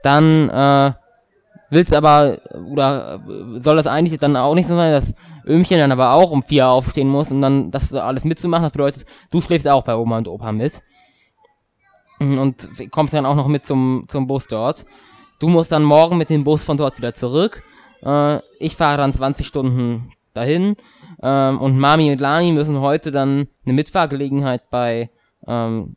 Dann 0.03 0.49
äh, 0.49 0.93
willst 1.69 1.93
aber, 1.93 2.39
oder 2.71 3.21
äh, 3.27 3.59
soll 3.59 3.77
das 3.77 3.87
eigentlich 3.87 4.19
dann 4.19 4.35
auch 4.35 4.55
nicht 4.55 4.67
so 4.67 4.75
sein, 4.75 4.91
dass 4.91 5.13
Ömchen 5.45 5.79
dann 5.79 5.91
aber 5.91 6.13
auch 6.13 6.31
um 6.31 6.43
vier 6.43 6.67
aufstehen 6.67 7.09
muss 7.09 7.31
und 7.31 7.41
dann 7.41 7.71
das 7.71 7.93
alles 7.93 8.23
mitzumachen, 8.23 8.63
das 8.63 8.71
bedeutet, 8.71 9.05
du 9.31 9.41
schläfst 9.41 9.67
auch 9.67 9.83
bei 9.83 9.95
Oma 9.95 10.17
und 10.17 10.27
Opa 10.27 10.51
mit. 10.51 10.81
Und 12.19 12.67
kommst 12.89 13.13
dann 13.13 13.27
auch 13.27 13.35
noch 13.35 13.47
mit 13.47 13.65
zum, 13.65 14.05
zum 14.07 14.25
Bus 14.25 14.47
dort. 14.47 14.85
Du 15.39 15.49
musst 15.49 15.71
dann 15.71 15.83
morgen 15.83 16.17
mit 16.17 16.31
dem 16.31 16.43
Bus 16.43 16.63
von 16.63 16.77
dort 16.77 16.97
wieder 16.97 17.13
zurück. 17.13 17.61
Äh, 18.03 18.39
ich 18.59 18.75
fahre 18.75 18.97
dann 18.97 19.13
20 19.13 19.45
Stunden 19.45 20.11
dahin. 20.33 20.75
Ähm, 21.21 21.59
und 21.59 21.77
Mami 21.77 22.11
und 22.11 22.19
Lani 22.21 22.51
müssen 22.53 22.79
heute 22.79 23.11
dann 23.11 23.47
eine 23.65 23.73
Mitfahrgelegenheit 23.73 24.69
bei 24.71 25.11
ähm, 25.45 25.96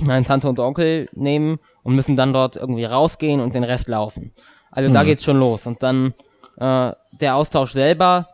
meinen 0.00 0.24
Tante 0.24 0.48
und 0.48 0.60
Onkel 0.60 1.08
nehmen 1.12 1.58
und 1.82 1.94
müssen 1.94 2.16
dann 2.16 2.32
dort 2.32 2.56
irgendwie 2.56 2.84
rausgehen 2.84 3.40
und 3.40 3.54
den 3.54 3.64
Rest 3.64 3.88
laufen. 3.88 4.32
Also 4.70 4.90
mhm. 4.90 4.94
da 4.94 5.04
geht's 5.04 5.24
schon 5.24 5.38
los. 5.38 5.66
Und 5.66 5.82
dann 5.82 6.14
äh, 6.58 6.92
der 7.12 7.36
Austausch 7.36 7.72
selber, 7.72 8.28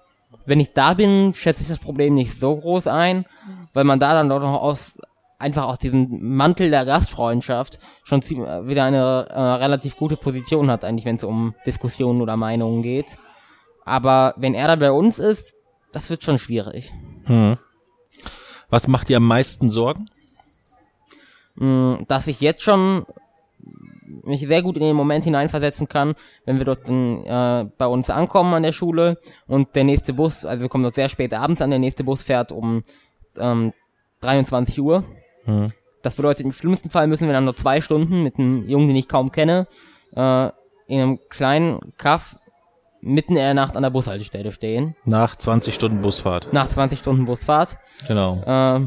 wenn 0.46 0.60
ich 0.60 0.72
da 0.72 0.94
bin, 0.94 1.32
schätze 1.34 1.62
ich 1.62 1.68
das 1.68 1.78
Problem 1.78 2.14
nicht 2.14 2.38
so 2.38 2.56
groß 2.56 2.86
ein, 2.86 3.24
weil 3.72 3.84
man 3.84 4.00
da 4.00 4.12
dann 4.12 4.28
doch 4.28 4.40
noch 4.40 4.60
aus 4.60 4.98
einfach 5.38 5.66
aus 5.66 5.78
diesem 5.78 6.36
Mantel 6.36 6.70
der 6.70 6.84
Gastfreundschaft 6.84 7.78
schon 8.04 8.22
wieder 8.22 8.84
eine 8.84 9.26
äh, 9.28 9.40
relativ 9.40 9.96
gute 9.96 10.16
Position 10.16 10.70
hat, 10.70 10.84
eigentlich, 10.84 11.04
wenn 11.04 11.16
es 11.16 11.24
um 11.24 11.54
Diskussionen 11.66 12.22
oder 12.22 12.36
Meinungen 12.36 12.82
geht. 12.82 13.16
Aber 13.84 14.34
wenn 14.36 14.54
er 14.54 14.68
da 14.68 14.76
bei 14.76 14.90
uns 14.90 15.18
ist, 15.18 15.54
das 15.92 16.08
wird 16.08 16.24
schon 16.24 16.38
schwierig. 16.38 16.92
Hm. 17.24 17.58
Was 18.70 18.88
macht 18.88 19.08
dir 19.08 19.18
am 19.18 19.26
meisten 19.26 19.70
Sorgen? 19.70 20.06
Hm, 21.58 22.04
dass 22.08 22.26
ich 22.26 22.40
jetzt 22.40 22.62
schon 22.62 23.06
mich 24.24 24.46
sehr 24.46 24.62
gut 24.62 24.76
in 24.76 24.82
den 24.82 24.96
Moment 24.96 25.24
hineinversetzen 25.24 25.88
kann, 25.88 26.14
wenn 26.44 26.58
wir 26.58 26.64
dort 26.64 26.88
äh, 26.88 27.70
bei 27.78 27.86
uns 27.86 28.10
ankommen 28.10 28.54
an 28.54 28.62
der 28.62 28.72
Schule 28.72 29.18
und 29.46 29.74
der 29.74 29.84
nächste 29.84 30.12
Bus, 30.12 30.44
also 30.44 30.62
wir 30.62 30.68
kommen 30.68 30.84
dort 30.84 30.94
sehr 30.94 31.08
spät 31.08 31.32
abends 31.34 31.62
an, 31.62 31.70
der 31.70 31.78
nächste 31.78 32.04
Bus 32.04 32.22
fährt 32.22 32.52
um 32.52 32.82
ähm, 33.38 33.72
23 34.20 34.80
Uhr. 34.80 35.04
Hm. 35.44 35.72
Das 36.02 36.16
bedeutet, 36.16 36.44
im 36.44 36.52
schlimmsten 36.52 36.90
Fall 36.90 37.06
müssen 37.06 37.26
wir 37.26 37.32
dann 37.32 37.44
nur 37.44 37.56
zwei 37.56 37.80
Stunden 37.80 38.22
mit 38.22 38.38
einem 38.38 38.68
Jungen, 38.68 38.88
den 38.88 38.96
ich 38.96 39.08
kaum 39.08 39.30
kenne, 39.32 39.66
äh, 40.14 40.50
in 40.86 41.00
einem 41.00 41.18
kleinen 41.30 41.94
Kaff 41.96 42.36
mitten 43.00 43.32
in 43.32 43.42
der 43.42 43.54
Nacht 43.54 43.76
an 43.76 43.82
der 43.82 43.90
Bushaltestelle 43.90 44.52
stehen. 44.52 44.96
Nach 45.04 45.36
20 45.36 45.74
Stunden 45.74 46.00
Busfahrt. 46.00 46.52
Nach 46.52 46.68
20 46.68 46.98
Stunden 46.98 47.26
Busfahrt. 47.26 47.78
Genau. 48.08 48.42
Äh, 48.46 48.86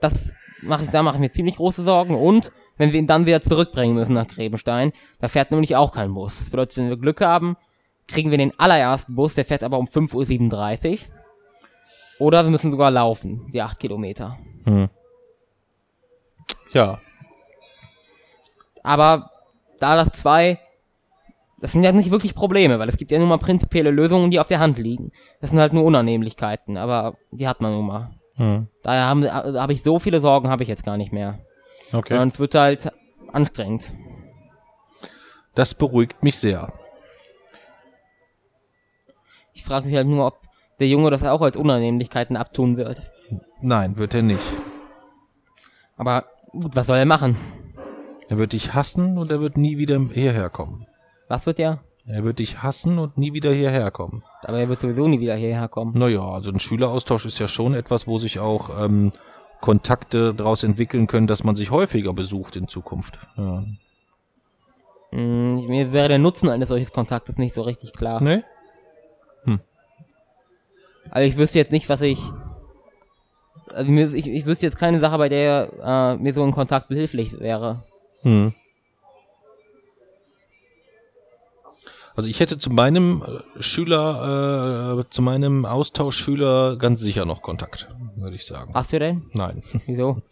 das 0.00 0.34
mache 0.66 0.84
ich, 0.84 0.90
da 0.90 1.02
mache 1.02 1.16
ich 1.16 1.20
mir 1.20 1.30
ziemlich 1.30 1.56
große 1.56 1.82
Sorgen. 1.82 2.14
Und 2.14 2.52
wenn 2.76 2.92
wir 2.92 2.98
ihn 2.98 3.06
dann 3.06 3.26
wieder 3.26 3.40
zurückbringen 3.40 3.94
müssen 3.94 4.14
nach 4.14 4.28
Grebenstein, 4.28 4.92
da 5.20 5.28
fährt 5.28 5.50
nämlich 5.50 5.76
auch 5.76 5.92
kein 5.92 6.14
Bus. 6.14 6.38
Das 6.38 6.50
bedeutet, 6.50 6.76
wenn 6.76 6.88
wir 6.88 6.96
Glück 6.96 7.20
haben, 7.20 7.56
kriegen 8.08 8.30
wir 8.30 8.38
den 8.38 8.58
allerersten 8.58 9.14
Bus, 9.14 9.34
der 9.34 9.44
fährt 9.44 9.62
aber 9.62 9.78
um 9.78 9.86
5.37 9.86 10.92
Uhr. 10.92 10.98
Oder 12.18 12.44
wir 12.44 12.50
müssen 12.50 12.70
sogar 12.70 12.90
laufen, 12.90 13.50
die 13.52 13.60
8 13.60 13.78
Kilometer. 13.78 14.38
Hm. 14.64 14.88
Ja. 16.72 16.98
Aber 18.82 19.30
da 19.80 19.96
das 19.96 20.10
zwei 20.12 20.58
das 21.58 21.72
sind 21.72 21.82
ja 21.82 21.92
nicht 21.92 22.10
wirklich 22.10 22.34
Probleme, 22.34 22.78
weil 22.78 22.88
es 22.88 22.98
gibt 22.98 23.10
ja 23.10 23.18
nun 23.18 23.28
mal 23.28 23.38
prinzipielle 23.38 23.90
Lösungen, 23.90 24.30
die 24.30 24.40
auf 24.40 24.46
der 24.46 24.60
Hand 24.60 24.78
liegen. 24.78 25.10
Das 25.40 25.50
sind 25.50 25.58
halt 25.58 25.72
nur 25.72 25.84
Unannehmlichkeiten, 25.84 26.76
aber 26.76 27.16
die 27.30 27.48
hat 27.48 27.60
man 27.60 27.72
nun 27.72 27.86
mal. 27.86 28.10
Hm. 28.36 28.68
Daher 28.82 29.06
habe 29.06 29.60
hab 29.60 29.70
ich 29.70 29.82
so 29.82 29.98
viele 29.98 30.20
Sorgen, 30.20 30.48
habe 30.48 30.62
ich 30.62 30.68
jetzt 30.68 30.84
gar 30.84 30.96
nicht 30.96 31.12
mehr. 31.12 31.38
Okay. 31.92 32.18
Und 32.18 32.32
es 32.32 32.38
wird 32.38 32.54
halt 32.54 32.90
anstrengend. 33.32 33.90
Das 35.54 35.74
beruhigt 35.74 36.22
mich 36.22 36.38
sehr. 36.38 36.72
Ich 39.54 39.64
frage 39.64 39.86
mich 39.86 39.96
halt 39.96 40.06
nur, 40.06 40.26
ob 40.26 40.40
der 40.78 40.88
Junge 40.88 41.10
das 41.10 41.24
auch 41.24 41.40
als 41.40 41.56
Unannehmlichkeiten 41.56 42.36
abtun 42.36 42.76
wird. 42.76 43.02
Nein, 43.60 43.96
wird 43.96 44.14
er 44.14 44.22
nicht. 44.22 44.40
Aber 45.96 46.26
gut, 46.52 46.76
was 46.76 46.86
soll 46.86 46.98
er 46.98 47.06
machen? 47.06 47.36
Er 48.28 48.38
wird 48.38 48.52
dich 48.52 48.74
hassen 48.74 49.16
und 49.18 49.30
er 49.30 49.40
wird 49.40 49.56
nie 49.56 49.78
wieder 49.78 49.98
hierher 50.12 50.50
kommen. 50.50 50.86
Was 51.28 51.46
wird 51.46 51.58
er? 51.58 51.80
Er 52.08 52.22
wird 52.22 52.38
dich 52.38 52.62
hassen 52.62 52.98
und 52.98 53.18
nie 53.18 53.32
wieder 53.32 53.52
hierher 53.52 53.90
kommen. 53.90 54.22
Aber 54.42 54.58
er 54.58 54.68
wird 54.68 54.78
sowieso 54.78 55.08
nie 55.08 55.18
wieder 55.18 55.34
hierher 55.34 55.68
kommen. 55.68 55.98
Naja, 55.98 56.20
also 56.20 56.52
ein 56.52 56.60
Schüleraustausch 56.60 57.26
ist 57.26 57.40
ja 57.40 57.48
schon 57.48 57.74
etwas, 57.74 58.06
wo 58.06 58.18
sich 58.18 58.38
auch 58.38 58.84
ähm, 58.84 59.10
Kontakte 59.60 60.32
daraus 60.32 60.62
entwickeln 60.62 61.08
können, 61.08 61.26
dass 61.26 61.42
man 61.42 61.56
sich 61.56 61.72
häufiger 61.72 62.12
besucht 62.12 62.54
in 62.54 62.68
Zukunft. 62.68 63.18
Ja. 63.36 63.64
Mm, 65.10 65.66
mir 65.66 65.92
wäre 65.92 66.08
der 66.08 66.18
Nutzen 66.18 66.48
eines 66.48 66.68
solchen 66.68 66.92
Kontaktes 66.92 67.38
nicht 67.38 67.54
so 67.54 67.62
richtig 67.62 67.92
klar. 67.92 68.22
Nee? 68.22 68.44
Hm. 69.42 69.60
Also 71.10 71.26
ich 71.26 71.36
wüsste 71.36 71.58
jetzt 71.58 71.72
nicht, 71.72 71.88
was 71.88 72.02
ich... 72.02 72.20
Also 73.68 73.92
ich, 73.92 74.28
ich 74.28 74.46
wüsste 74.46 74.64
jetzt 74.64 74.78
keine 74.78 75.00
Sache, 75.00 75.18
bei 75.18 75.28
der 75.28 75.72
äh, 75.82 76.22
mir 76.22 76.32
so 76.32 76.44
ein 76.44 76.52
Kontakt 76.52 76.86
behilflich 76.88 77.40
wäre. 77.40 77.82
Hm. 78.22 78.54
Also 82.16 82.28
ich 82.28 82.40
hätte 82.40 82.58
zu 82.58 82.70
meinem 82.70 83.22
äh, 83.22 83.62
Schüler, 83.62 84.98
äh, 84.98 85.10
zu 85.10 85.22
meinem 85.22 85.66
Austauschschüler 85.66 86.76
ganz 86.76 87.00
sicher 87.00 87.24
noch 87.26 87.42
Kontakt, 87.42 87.88
würde 88.16 88.34
ich 88.34 88.46
sagen. 88.46 88.72
Hast 88.74 88.92
du 88.92 88.98
denn? 88.98 89.30
Nein. 89.32 89.62
Wieso? 89.86 90.22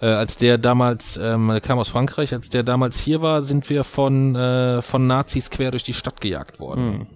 äh, 0.00 0.06
als 0.06 0.36
der 0.36 0.58
damals, 0.58 1.16
ähm, 1.16 1.58
kam 1.62 1.78
aus 1.78 1.88
Frankreich, 1.88 2.32
als 2.32 2.50
der 2.50 2.62
damals 2.62 2.98
hier 2.98 3.22
war, 3.22 3.42
sind 3.42 3.68
wir 3.68 3.84
von, 3.84 4.34
äh, 4.36 4.82
von 4.82 5.06
Nazis 5.06 5.50
quer 5.50 5.70
durch 5.70 5.84
die 5.84 5.94
Stadt 5.94 6.20
gejagt 6.20 6.60
worden. 6.60 7.00
Hm. 7.00 7.06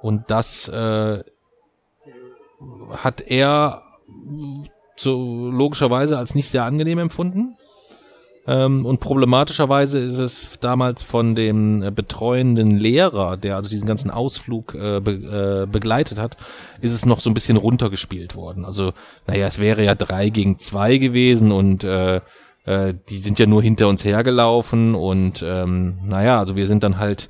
Und 0.00 0.30
das 0.30 0.68
äh, 0.68 1.22
hat 2.90 3.20
er 3.20 3.82
so 4.96 5.50
logischerweise 5.50 6.18
als 6.18 6.34
nicht 6.34 6.50
sehr 6.50 6.64
angenehm 6.64 6.98
empfunden. 6.98 7.56
Ähm, 8.48 8.86
und 8.86 9.00
problematischerweise 9.00 9.98
ist 9.98 10.16
es 10.16 10.48
damals 10.60 11.02
von 11.02 11.34
dem 11.34 11.82
äh, 11.82 11.90
betreuenden 11.90 12.78
Lehrer, 12.78 13.36
der 13.36 13.56
also 13.56 13.68
diesen 13.68 13.86
ganzen 13.86 14.10
Ausflug 14.10 14.74
äh, 14.74 15.00
be, 15.00 15.64
äh, 15.64 15.66
begleitet 15.66 16.18
hat, 16.18 16.38
ist 16.80 16.94
es 16.94 17.04
noch 17.04 17.20
so 17.20 17.28
ein 17.28 17.34
bisschen 17.34 17.58
runtergespielt 17.58 18.36
worden. 18.36 18.64
Also, 18.64 18.92
naja, 19.26 19.46
es 19.46 19.60
wäre 19.60 19.84
ja 19.84 19.94
drei 19.94 20.30
gegen 20.30 20.58
zwei 20.58 20.96
gewesen 20.96 21.52
und 21.52 21.84
äh, 21.84 22.22
äh, 22.64 22.94
die 23.10 23.18
sind 23.18 23.38
ja 23.38 23.44
nur 23.44 23.62
hinter 23.62 23.86
uns 23.86 24.02
hergelaufen 24.02 24.94
und 24.94 25.44
ähm, 25.46 25.98
naja, 26.06 26.38
also 26.38 26.56
wir 26.56 26.66
sind 26.66 26.82
dann 26.84 26.96
halt 26.96 27.28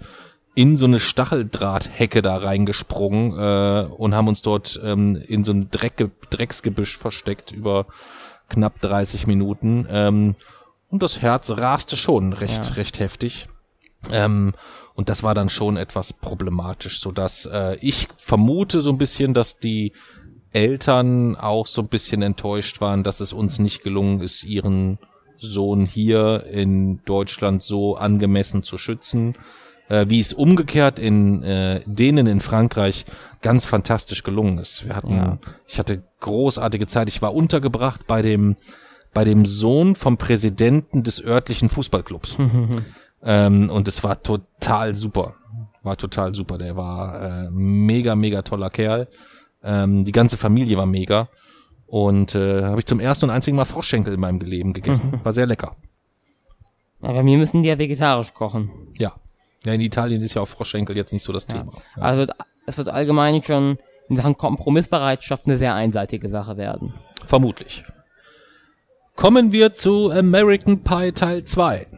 in 0.54 0.76
so 0.76 0.86
eine 0.86 1.00
Stacheldrahthecke 1.00 2.22
da 2.22 2.36
reingesprungen 2.36 3.32
äh, 3.36 3.88
und 3.92 4.14
haben 4.14 4.28
uns 4.28 4.42
dort 4.42 4.80
ähm, 4.84 5.20
in 5.26 5.42
so 5.42 5.50
ein 5.50 5.68
Dreck, 5.70 6.10
Drecksgebüsch 6.30 6.96
versteckt 6.96 7.50
über 7.50 7.86
knapp 8.48 8.80
30 8.80 9.26
Minuten. 9.26 9.86
Ähm, 9.90 10.36
und 10.88 11.02
das 11.02 11.20
Herz 11.22 11.50
raste 11.50 11.96
schon 11.96 12.32
recht, 12.32 12.66
ja. 12.66 12.72
recht 12.74 12.98
heftig. 12.98 13.48
Ähm, 14.10 14.52
und 14.94 15.08
das 15.08 15.22
war 15.22 15.34
dann 15.34 15.48
schon 15.48 15.76
etwas 15.76 16.12
problematisch, 16.12 17.00
so 17.00 17.12
dass 17.12 17.46
äh, 17.46 17.76
ich 17.80 18.08
vermute 18.16 18.80
so 18.80 18.90
ein 18.90 18.98
bisschen, 18.98 19.34
dass 19.34 19.58
die 19.58 19.92
Eltern 20.52 21.36
auch 21.36 21.66
so 21.66 21.82
ein 21.82 21.88
bisschen 21.88 22.22
enttäuscht 22.22 22.80
waren, 22.80 23.04
dass 23.04 23.20
es 23.20 23.32
uns 23.32 23.58
nicht 23.58 23.82
gelungen 23.82 24.20
ist, 24.20 24.44
ihren 24.44 24.98
Sohn 25.38 25.86
hier 25.86 26.46
in 26.50 27.02
Deutschland 27.04 27.62
so 27.62 27.96
angemessen 27.96 28.62
zu 28.62 28.78
schützen, 28.78 29.36
äh, 29.88 30.06
wie 30.08 30.20
es 30.20 30.32
umgekehrt 30.32 30.98
in 30.98 31.42
äh, 31.42 31.80
denen 31.86 32.26
in 32.26 32.40
Frankreich 32.40 33.04
ganz 33.40 33.64
fantastisch 33.66 34.22
gelungen 34.22 34.58
ist. 34.58 34.86
Wir 34.86 34.96
hatten, 34.96 35.14
ja. 35.14 35.38
ich 35.66 35.78
hatte 35.78 36.02
großartige 36.20 36.86
Zeit. 36.86 37.08
Ich 37.08 37.22
war 37.22 37.34
untergebracht 37.34 38.06
bei 38.06 38.22
dem 38.22 38.56
bei 39.18 39.24
dem 39.24 39.46
Sohn 39.46 39.96
vom 39.96 40.16
Präsidenten 40.16 41.02
des 41.02 41.20
örtlichen 41.20 41.68
Fußballclubs. 41.68 42.36
ähm, 43.24 43.68
und 43.68 43.88
es 43.88 44.04
war 44.04 44.22
total 44.22 44.94
super. 44.94 45.34
War 45.82 45.96
total 45.96 46.36
super. 46.36 46.56
Der 46.56 46.76
war 46.76 47.20
äh, 47.20 47.50
mega, 47.50 48.14
mega 48.14 48.42
toller 48.42 48.70
Kerl. 48.70 49.08
Ähm, 49.64 50.04
die 50.04 50.12
ganze 50.12 50.36
Familie 50.36 50.76
war 50.76 50.86
mega. 50.86 51.28
Und 51.88 52.36
äh, 52.36 52.62
habe 52.62 52.78
ich 52.78 52.86
zum 52.86 53.00
ersten 53.00 53.24
und 53.24 53.32
einzigen 53.32 53.56
Mal 53.56 53.64
Froschschenkel 53.64 54.14
in 54.14 54.20
meinem 54.20 54.38
Leben 54.38 54.72
gegessen. 54.72 55.18
War 55.24 55.32
sehr 55.32 55.46
lecker. 55.46 55.74
Aber 57.00 57.24
mir 57.24 57.38
müssen 57.38 57.64
die 57.64 57.70
ja 57.70 57.76
vegetarisch 57.76 58.32
kochen. 58.34 58.70
Ja. 58.98 59.16
Ja, 59.64 59.72
in 59.72 59.80
Italien 59.80 60.22
ist 60.22 60.34
ja 60.34 60.42
auch 60.42 60.48
Froschschenkel 60.48 60.96
jetzt 60.96 61.12
nicht 61.12 61.24
so 61.24 61.32
das 61.32 61.48
Thema. 61.48 61.72
Ja. 61.96 62.02
Also 62.02 62.32
es 62.66 62.78
wird 62.78 62.88
allgemein 62.88 63.42
schon 63.42 63.78
in 64.08 64.14
Sachen 64.14 64.36
Kompromissbereitschaft 64.36 65.46
eine 65.46 65.56
sehr 65.56 65.74
einseitige 65.74 66.28
Sache 66.28 66.56
werden. 66.56 66.94
Vermutlich. 67.24 67.82
Kommen 69.18 69.50
wir 69.50 69.72
zu 69.72 70.12
American 70.12 70.84
Pie 70.84 71.10
Teil 71.10 71.42
2. 71.42 71.88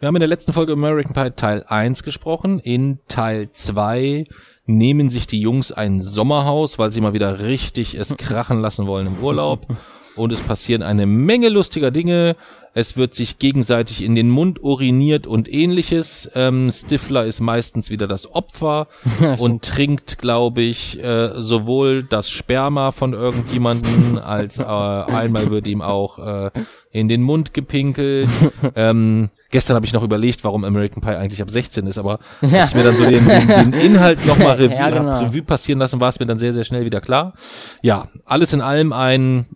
Wir 0.00 0.06
haben 0.08 0.16
in 0.16 0.20
der 0.20 0.28
letzten 0.28 0.52
Folge 0.52 0.72
American 0.72 1.12
Pie 1.12 1.30
Teil 1.36 1.64
1 1.68 2.02
gesprochen. 2.02 2.58
In 2.58 2.98
Teil 3.06 3.52
2 3.52 4.24
nehmen 4.66 5.10
sich 5.10 5.28
die 5.28 5.40
Jungs 5.40 5.70
ein 5.70 6.00
Sommerhaus, 6.00 6.76
weil 6.80 6.90
sie 6.90 7.00
mal 7.00 7.12
wieder 7.12 7.38
richtig 7.38 7.94
es 7.94 8.16
krachen 8.16 8.60
lassen 8.60 8.88
wollen 8.88 9.06
im 9.06 9.22
Urlaub. 9.22 9.64
Und 10.16 10.32
es 10.32 10.40
passieren 10.40 10.82
eine 10.82 11.06
Menge 11.06 11.50
lustiger 11.50 11.92
Dinge. 11.92 12.34
Es 12.72 12.96
wird 12.96 13.14
sich 13.14 13.38
gegenseitig 13.38 14.02
in 14.02 14.14
den 14.14 14.30
Mund 14.30 14.62
uriniert 14.62 15.26
und 15.26 15.52
ähnliches. 15.52 16.30
Ähm, 16.34 16.70
Stifler 16.70 17.24
ist 17.24 17.40
meistens 17.40 17.90
wieder 17.90 18.06
das 18.06 18.32
Opfer 18.32 18.86
und 19.38 19.62
trinkt, 19.62 20.18
glaube 20.18 20.62
ich, 20.62 21.02
äh, 21.02 21.30
sowohl 21.36 22.04
das 22.04 22.30
Sperma 22.30 22.92
von 22.92 23.12
irgendjemanden 23.12 24.18
als 24.30 24.58
äh, 24.58 24.62
einmal 24.62 25.50
wird 25.50 25.66
ihm 25.66 25.82
auch 25.82 26.18
äh, 26.18 26.50
in 26.92 27.08
den 27.08 27.22
Mund 27.22 27.54
gepinkelt. 27.54 28.28
Ähm, 28.76 29.30
gestern 29.50 29.74
habe 29.74 29.86
ich 29.86 29.92
noch 29.92 30.02
überlegt, 30.02 30.44
warum 30.44 30.64
American 30.64 31.02
Pie 31.02 31.16
eigentlich 31.16 31.42
ab 31.42 31.50
16 31.50 31.86
ist, 31.86 31.98
aber 31.98 32.18
als 32.40 32.70
ich 32.70 32.74
mir 32.74 32.84
dann 32.84 32.96
so 32.96 33.04
den, 33.04 33.26
den, 33.26 33.48
den 33.48 33.72
Inhalt 33.72 34.24
nochmal 34.26 34.56
Revue, 34.56 34.76
Ja, 34.76 34.90
genau. 34.90 35.24
Revue 35.24 35.42
passieren 35.42 35.78
lassen, 35.78 35.98
war 35.98 36.08
es 36.08 36.20
mir 36.20 36.26
dann 36.26 36.38
sehr, 36.38 36.52
sehr 36.52 36.64
schnell 36.64 36.84
wieder 36.84 37.00
klar. 37.00 37.34
Ja, 37.82 38.08
alles 38.24 38.52
in 38.52 38.60
allem 38.60 38.92
ein 38.92 39.46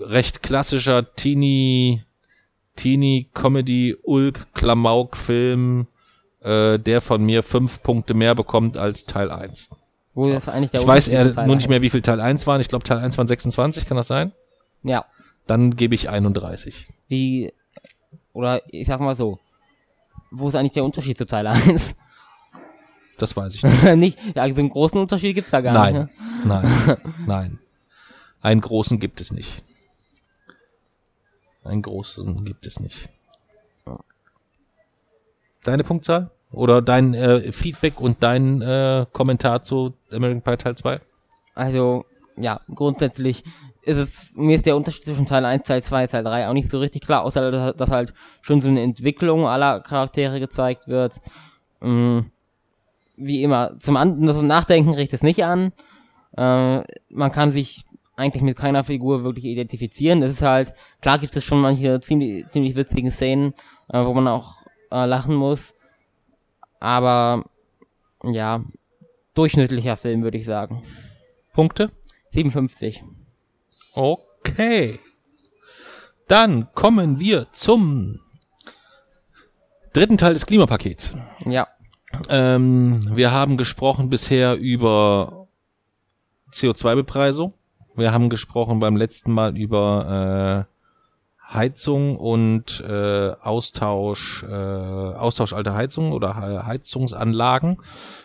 recht 0.00 0.42
klassischer 0.42 1.14
Teenie, 1.14 2.02
Teenie 2.76 3.28
Comedy 3.34 3.96
Ulk 4.02 4.54
Klamauk 4.54 5.16
Film, 5.16 5.86
äh, 6.40 6.78
der 6.78 7.00
von 7.00 7.22
mir 7.24 7.42
fünf 7.42 7.82
Punkte 7.82 8.14
mehr 8.14 8.34
bekommt 8.34 8.76
als 8.76 9.06
Teil 9.06 9.30
1. 9.30 9.70
Wo 10.14 10.28
ist 10.28 10.48
eigentlich 10.48 10.70
der 10.70 10.80
Ich 10.80 10.86
weiß 10.86 11.06
Teil 11.06 11.46
nur 11.46 11.56
nicht 11.56 11.68
mehr, 11.68 11.82
wie 11.82 11.90
viel 11.90 12.02
Teil 12.02 12.20
1 12.20 12.46
waren. 12.46 12.60
Ich 12.60 12.68
glaube, 12.68 12.84
Teil 12.84 12.98
1 12.98 13.16
waren 13.18 13.28
26, 13.28 13.86
kann 13.86 13.96
das 13.96 14.08
sein? 14.08 14.32
Ja. 14.82 15.04
Dann 15.46 15.76
gebe 15.76 15.94
ich 15.94 16.08
31. 16.10 16.88
Wie, 17.08 17.52
oder 18.32 18.62
ich 18.70 18.86
sag 18.86 19.00
mal 19.00 19.16
so, 19.16 19.38
wo 20.30 20.48
ist 20.48 20.54
eigentlich 20.54 20.72
der 20.72 20.84
Unterschied 20.84 21.18
zu 21.18 21.26
Teil 21.26 21.46
1? 21.46 21.96
Das 23.18 23.36
weiß 23.36 23.54
ich 23.54 23.62
nicht. 23.84 23.96
nicht, 23.96 24.18
ja, 24.34 24.48
so 24.48 24.60
einen 24.60 24.70
großen 24.70 24.98
Unterschied 24.98 25.34
gibt's 25.34 25.50
da 25.50 25.60
gar 25.60 25.74
Nein, 25.74 26.02
nicht. 26.02 26.44
Ne? 26.44 26.62
nein, 26.62 26.98
nein. 27.26 27.58
Einen 28.40 28.60
großen 28.62 28.98
gibt 28.98 29.20
es 29.20 29.32
nicht. 29.32 29.62
Einen 31.64 31.82
großen 31.82 32.44
gibt 32.44 32.66
es 32.66 32.80
nicht. 32.80 33.08
Deine 35.62 35.84
Punktzahl? 35.84 36.30
Oder 36.52 36.82
dein 36.82 37.14
äh, 37.14 37.52
Feedback 37.52 38.00
und 38.00 38.22
dein 38.22 38.60
äh, 38.62 39.06
Kommentar 39.12 39.62
zu 39.62 39.94
American 40.10 40.42
Pie 40.42 40.56
Teil 40.56 40.76
2? 40.76 41.00
Also, 41.54 42.06
ja, 42.36 42.60
grundsätzlich 42.74 43.44
ist 43.82 43.98
es, 43.98 44.34
mir 44.36 44.56
ist 44.56 44.66
der 44.66 44.76
Unterschied 44.76 45.04
zwischen 45.04 45.26
Teil 45.26 45.44
1, 45.44 45.66
Teil 45.66 45.82
2, 45.82 46.06
Teil 46.08 46.24
3 46.24 46.48
auch 46.48 46.52
nicht 46.52 46.70
so 46.70 46.78
richtig 46.78 47.02
klar, 47.02 47.22
außer 47.22 47.72
dass, 47.72 47.90
halt 47.90 48.14
schon 48.42 48.60
so 48.60 48.68
eine 48.68 48.82
Entwicklung 48.82 49.46
aller 49.46 49.80
Charaktere 49.80 50.40
gezeigt 50.40 50.88
wird. 50.88 51.20
Mm, 51.80 52.20
wie 53.16 53.42
immer, 53.42 53.78
zum, 53.78 53.96
An 53.96 54.18
Nachdenken 54.20 54.94
riecht 54.94 55.12
es 55.12 55.22
nicht 55.22 55.44
an. 55.44 55.72
Äh, 56.36 56.82
man 57.10 57.32
kann 57.32 57.52
sich 57.52 57.84
eigentlich 58.20 58.42
mit 58.42 58.56
keiner 58.56 58.84
Figur 58.84 59.24
wirklich 59.24 59.46
identifizieren. 59.46 60.22
Es 60.22 60.32
ist 60.32 60.42
halt, 60.42 60.74
klar 61.00 61.18
gibt 61.18 61.34
es 61.34 61.44
schon 61.44 61.60
manche 61.60 62.00
ziemlich, 62.00 62.46
ziemlich 62.50 62.76
witzigen 62.76 63.10
Szenen, 63.10 63.54
äh, 63.88 64.04
wo 64.04 64.12
man 64.12 64.28
auch 64.28 64.56
äh, 64.90 65.06
lachen 65.06 65.34
muss. 65.34 65.74
Aber, 66.78 67.44
ja, 68.22 68.62
durchschnittlicher 69.34 69.96
Film, 69.96 70.22
würde 70.22 70.38
ich 70.38 70.44
sagen. 70.44 70.82
Punkte? 71.54 71.90
57. 72.32 73.02
Okay. 73.94 75.00
Dann 76.28 76.72
kommen 76.74 77.18
wir 77.18 77.48
zum 77.52 78.20
dritten 79.92 80.18
Teil 80.18 80.34
des 80.34 80.46
Klimapakets. 80.46 81.14
Ja. 81.46 81.68
Ähm, 82.28 83.00
wir 83.16 83.30
haben 83.30 83.56
gesprochen 83.56 84.10
bisher 84.10 84.56
über 84.56 85.48
CO2-Bepreisung. 86.52 87.54
Wir 87.96 88.12
haben 88.12 88.30
gesprochen 88.30 88.78
beim 88.80 88.96
letzten 88.96 89.32
Mal 89.32 89.56
über 89.56 90.66
äh, 90.68 91.52
Heizung 91.52 92.16
und 92.16 92.80
äh, 92.86 93.32
Austausch, 93.40 94.44
äh, 94.44 94.54
Austausch 94.54 95.52
alter 95.52 95.74
Heizungen 95.74 96.12
oder 96.12 96.36
He- 96.36 96.64
Heizungsanlagen. 96.66 97.78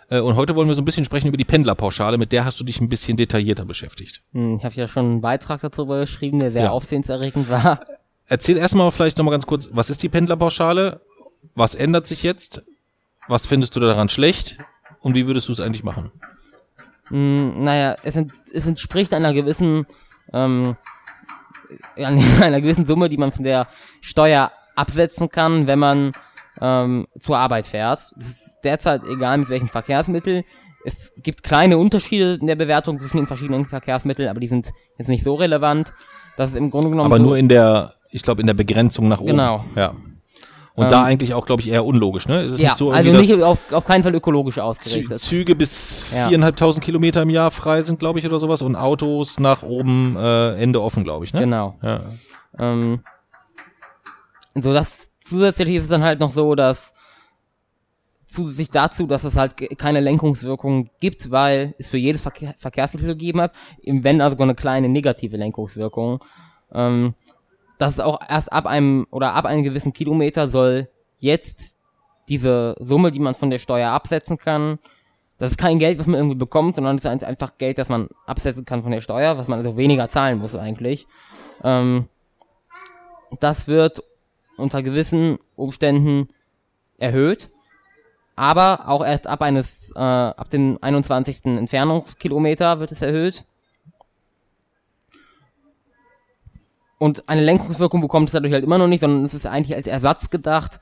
Äh, 0.09 0.19
und 0.19 0.35
heute 0.35 0.55
wollen 0.55 0.67
wir 0.67 0.75
so 0.75 0.81
ein 0.81 0.85
bisschen 0.85 1.05
sprechen 1.05 1.27
über 1.27 1.37
die 1.37 1.45
Pendlerpauschale. 1.45 2.17
Mit 2.19 2.31
der 2.31 2.45
hast 2.45 2.59
du 2.59 2.63
dich 2.63 2.79
ein 2.81 2.89
bisschen 2.89 3.17
detaillierter 3.17 3.65
beschäftigt. 3.65 4.21
Hm, 4.33 4.57
Ich 4.57 4.65
habe 4.65 4.75
ja 4.75 4.87
schon 4.87 5.05
einen 5.05 5.21
Beitrag 5.21 5.61
darüber 5.61 5.99
geschrieben, 5.99 6.39
der 6.39 6.51
sehr 6.51 6.65
Ja. 6.65 6.71
aufsehenserregend 6.71 7.49
war. 7.49 7.79
Erzähl 8.27 8.57
erstmal 8.57 8.91
vielleicht 8.91 9.17
nochmal 9.17 9.31
ganz 9.33 9.45
kurz, 9.47 9.69
was 9.71 9.89
ist 9.89 10.03
die 10.03 10.09
Pendlerpauschale? 10.09 11.01
Was 11.55 11.73
ändert 11.75 12.05
sich 12.07 12.21
jetzt? 12.23 12.63
Was 13.27 13.45
findest 13.47 13.75
du 13.75 13.79
daran 13.79 14.09
schlecht? 14.09 14.59
Und 14.99 15.15
wie 15.15 15.25
würdest 15.27 15.47
du 15.47 15.51
es 15.53 15.59
eigentlich 15.59 15.83
machen? 15.83 16.11
Hm, 17.09 17.63
naja, 17.63 17.95
es, 18.03 18.15
ent, 18.15 18.31
es 18.53 18.67
entspricht 18.67 19.13
einer 19.13 19.33
gewissen, 19.33 19.85
ähm, 20.33 20.75
einer 21.95 22.61
gewissen 22.61 22.85
Summe, 22.85 23.09
die 23.09 23.17
man 23.17 23.31
von 23.31 23.43
der 23.43 23.67
Steuer 24.01 24.51
absetzen 24.75 25.29
kann, 25.29 25.67
wenn 25.67 25.79
man 25.79 26.13
ähm, 26.61 27.07
zur 27.19 27.37
Arbeit 27.37 27.67
fährt. 27.67 27.99
Es 28.17 28.29
ist 28.29 28.59
derzeit 28.63 29.01
egal 29.07 29.37
mit 29.37 29.49
welchem 29.49 29.67
Verkehrsmittel. 29.67 30.43
Es 30.83 31.13
gibt 31.17 31.43
kleine 31.43 31.77
Unterschiede 31.77 32.35
in 32.39 32.47
der 32.47 32.55
Bewertung 32.55 32.99
zwischen 32.99 33.17
den 33.17 33.27
verschiedenen 33.27 33.65
Verkehrsmitteln, 33.65 34.29
aber 34.29 34.39
die 34.39 34.47
sind 34.47 34.71
jetzt 34.97 35.07
nicht 35.07 35.23
so 35.23 35.33
relevant. 35.33 35.93
Das 36.37 36.51
ist 36.51 36.57
im 36.57 36.69
Grunde 36.69 36.89
genommen 36.89 37.07
Aber 37.07 37.17
so, 37.17 37.23
nur 37.23 37.37
in 37.37 37.49
der, 37.49 37.95
ich 38.11 38.21
glaube, 38.21 38.41
in 38.41 38.47
der 38.47 38.53
Begrenzung 38.53 39.07
nach 39.07 39.19
oben. 39.19 39.31
Genau. 39.31 39.65
Ja. 39.75 39.93
Und 40.75 40.91
da 40.91 41.03
eigentlich 41.03 41.33
auch, 41.33 41.45
glaube 41.45 41.61
ich, 41.61 41.69
eher 41.69 41.85
unlogisch, 41.85 42.27
ne? 42.27 42.41
Ist 42.41 42.53
es 42.53 42.59
ja, 42.59 42.69
nicht 42.69 42.77
so 42.77 42.91
also 42.91 43.11
nicht 43.11 43.41
auf, 43.41 43.59
auf 43.71 43.85
keinen 43.85 44.03
Fall 44.03 44.13
ökologisch 44.13 44.59
ausgerichtet. 44.59 45.19
Züge 45.19 45.55
bis 45.55 46.11
Ja. 46.11 46.27
viereinhalbtausend 46.27 46.83
Kilometer 46.83 47.21
im 47.21 47.29
Jahr 47.29 47.49
frei 47.49 47.81
sind, 47.81 47.97
glaube 47.97 48.19
ich, 48.19 48.25
oder 48.25 48.39
sowas, 48.39 48.61
und 48.61 48.75
Autos 48.75 49.39
nach 49.39 49.63
oben 49.63 50.17
äh, 50.17 50.55
Ende 50.61 50.81
offen, 50.81 51.05
glaube 51.05 51.23
ich, 51.23 51.33
ne? 51.33 51.41
Genau. 51.41 51.75
Ja. 51.81 52.01
Ähm, 52.59 53.01
so 54.53 54.73
das 54.73 55.09
zusätzlich 55.21 55.75
ist 55.75 55.83
es 55.83 55.89
dann 55.89 56.03
halt 56.03 56.19
noch 56.19 56.31
so, 56.31 56.55
dass 56.55 56.93
zusätzlich 58.27 58.69
dazu, 58.69 59.07
dass 59.07 59.23
es 59.23 59.37
halt 59.37 59.53
keine 59.77 60.01
Lenkungswirkung 60.01 60.89
gibt, 60.99 61.31
weil 61.31 61.73
es 61.77 61.87
für 61.87 61.97
jedes 61.97 62.21
Verkehr, 62.21 62.53
Verkehrsmittel 62.57 63.09
gegeben 63.09 63.41
hat, 63.41 63.53
im 63.81 64.03
wenn 64.03 64.19
also 64.19 64.33
sogar 64.33 64.45
eine 64.45 64.55
kleine 64.55 64.89
negative 64.89 65.37
Lenkungswirkung. 65.37 66.19
Ähm, 66.73 67.13
dass 67.77 67.93
es 67.93 67.99
auch 67.99 68.19
erst 68.27 68.51
ab 68.53 68.65
einem 68.67 69.05
oder 69.11 69.33
ab 69.33 69.45
einem 69.45 69.63
gewissen 69.63 69.93
Kilometer 69.93 70.49
soll 70.49 70.89
jetzt 71.19 71.77
diese 72.29 72.75
Summe, 72.79 73.11
die 73.11 73.19
man 73.19 73.35
von 73.35 73.49
der 73.49 73.59
Steuer 73.59 73.91
absetzen 73.91 74.37
kann, 74.37 74.79
das 75.37 75.51
ist 75.51 75.57
kein 75.57 75.79
Geld, 75.79 75.99
was 75.99 76.07
man 76.07 76.15
irgendwie 76.15 76.37
bekommt, 76.37 76.75
sondern 76.75 76.95
es 76.97 77.03
ist 77.03 77.09
ein- 77.09 77.23
einfach 77.23 77.57
Geld, 77.57 77.77
das 77.77 77.89
man 77.89 78.07
absetzen 78.25 78.63
kann 78.65 78.83
von 78.83 78.91
der 78.91 79.01
Steuer, 79.01 79.37
was 79.37 79.47
man 79.47 79.59
also 79.59 79.75
weniger 79.75 80.09
zahlen 80.09 80.39
muss 80.39 80.55
eigentlich. 80.55 81.07
Ähm, 81.63 82.07
das 83.39 83.67
wird 83.67 84.01
unter 84.57 84.81
gewissen 84.81 85.37
Umständen 85.57 86.29
erhöht, 86.97 87.49
aber 88.37 88.87
auch 88.87 89.05
erst 89.05 89.27
ab 89.27 89.41
eines, 89.41 89.91
äh, 89.95 89.99
ab 89.99 90.49
dem 90.49 90.77
21. 90.81 91.57
Entfernungskilometer 91.57 92.79
wird 92.79 92.91
es 92.93 93.01
erhöht. 93.01 93.43
Und 96.97 97.27
eine 97.27 97.43
Lenkungswirkung 97.43 98.01
bekommt 98.01 98.29
es 98.29 98.33
dadurch 98.33 98.53
halt 98.53 98.63
immer 98.63 98.77
noch 98.77 98.87
nicht, 98.87 99.01
sondern 99.01 99.25
es 99.25 99.33
ist 99.33 99.45
eigentlich 99.45 99.75
als 99.75 99.87
Ersatz 99.87 100.29
gedacht, 100.29 100.79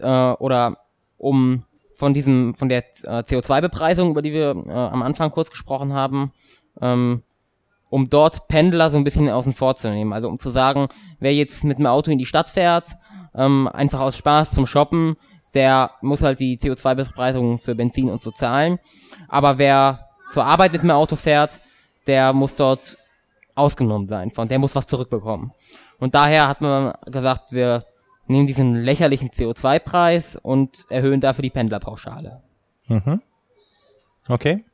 äh, 0.00 0.32
oder 0.32 0.78
um 1.16 1.64
von 1.96 2.14
diesem, 2.14 2.54
von 2.54 2.68
der 2.68 2.84
äh, 3.02 3.22
CO2-Bepreisung, 3.22 4.10
über 4.10 4.22
die 4.22 4.32
wir 4.32 4.50
äh, 4.66 4.72
am 4.72 5.02
Anfang 5.02 5.32
kurz 5.32 5.50
gesprochen 5.50 5.92
haben, 5.92 6.32
ähm, 6.80 7.22
um 7.90 8.08
dort 8.08 8.46
Pendler 8.46 8.90
so 8.90 8.96
ein 8.96 9.04
bisschen 9.04 9.28
außen 9.28 9.52
vor 9.52 9.74
zu 9.74 9.90
nehmen. 9.90 10.12
Also 10.12 10.28
um 10.28 10.38
zu 10.38 10.50
sagen, 10.50 10.88
wer 11.18 11.34
jetzt 11.34 11.64
mit 11.64 11.78
dem 11.78 11.86
Auto 11.86 12.10
in 12.10 12.18
die 12.18 12.26
Stadt 12.26 12.48
fährt, 12.48 12.94
ähm, 13.34 13.68
einfach 13.72 14.00
aus 14.00 14.16
Spaß 14.16 14.52
zum 14.52 14.66
Shoppen, 14.66 15.16
der 15.54 15.90
muss 16.00 16.22
halt 16.22 16.38
die 16.38 16.58
CO2-Bepreisung 16.58 17.58
für 17.58 17.74
Benzin 17.74 18.10
und 18.10 18.22
so 18.22 18.30
zahlen. 18.30 18.78
Aber 19.26 19.58
wer 19.58 20.08
zur 20.30 20.44
Arbeit 20.44 20.72
mit 20.72 20.82
dem 20.82 20.90
Auto 20.92 21.16
fährt, 21.16 21.58
der 22.06 22.32
muss 22.32 22.54
dort 22.54 22.96
ausgenommen 23.58 24.08
sein, 24.08 24.30
von 24.30 24.48
der 24.48 24.58
muss 24.58 24.74
was 24.74 24.86
zurückbekommen. 24.86 25.52
Und 25.98 26.14
daher 26.14 26.48
hat 26.48 26.60
man 26.60 26.92
gesagt, 27.06 27.52
wir 27.52 27.84
nehmen 28.26 28.46
diesen 28.46 28.74
lächerlichen 28.76 29.30
CO2-Preis 29.30 30.36
und 30.36 30.86
erhöhen 30.90 31.20
dafür 31.20 31.42
die 31.42 31.50
Pendlerpauschale. 31.50 32.42
Mhm. 32.88 33.22
Okay. 34.28 34.64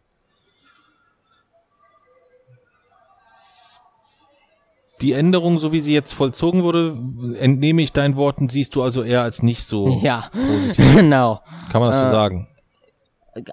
Die 5.00 5.12
Änderung, 5.12 5.58
so 5.58 5.72
wie 5.72 5.80
sie 5.80 5.92
jetzt 5.92 6.12
vollzogen 6.12 6.62
wurde, 6.62 6.96
entnehme 7.38 7.82
ich 7.82 7.92
deinen 7.92 8.16
Worten, 8.16 8.48
siehst 8.48 8.74
du 8.74 8.82
also 8.82 9.02
eher 9.02 9.22
als 9.22 9.42
nicht 9.42 9.64
so 9.64 9.98
Ja, 10.02 10.28
positiv. 10.32 10.94
genau. 10.94 11.40
Kann 11.70 11.80
man 11.80 11.90
das 11.90 12.00
so 12.00 12.10
sagen? 12.10 12.48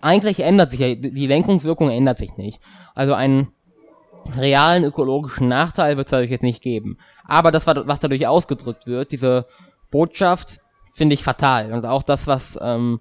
eigentlich 0.02 0.42
ändert 0.42 0.72
sich 0.72 0.80
ja, 0.80 0.94
die 0.94 1.28
Lenkungswirkung 1.28 1.90
ändert 1.90 2.18
sich 2.18 2.38
nicht. 2.38 2.60
Also 2.94 3.14
einen 3.14 3.50
realen 4.38 4.84
ökologischen 4.84 5.48
Nachteil 5.48 5.98
wird 5.98 6.08
es 6.08 6.12
dadurch 6.12 6.32
jetzt 6.32 6.44
nicht 6.44 6.62
geben. 6.62 6.98
Aber 7.26 7.52
das, 7.52 7.68
was 7.68 8.00
dadurch 8.00 8.28
ausgedrückt 8.28 8.88
wird, 8.88 9.12
diese 9.12 9.46
Botschaft, 9.90 10.60
finde 10.94 11.14
ich 11.14 11.24
fatal. 11.24 11.74
Und 11.74 11.86
auch 11.86 12.04
das, 12.04 12.28
was 12.28 12.58
ähm, 12.62 13.00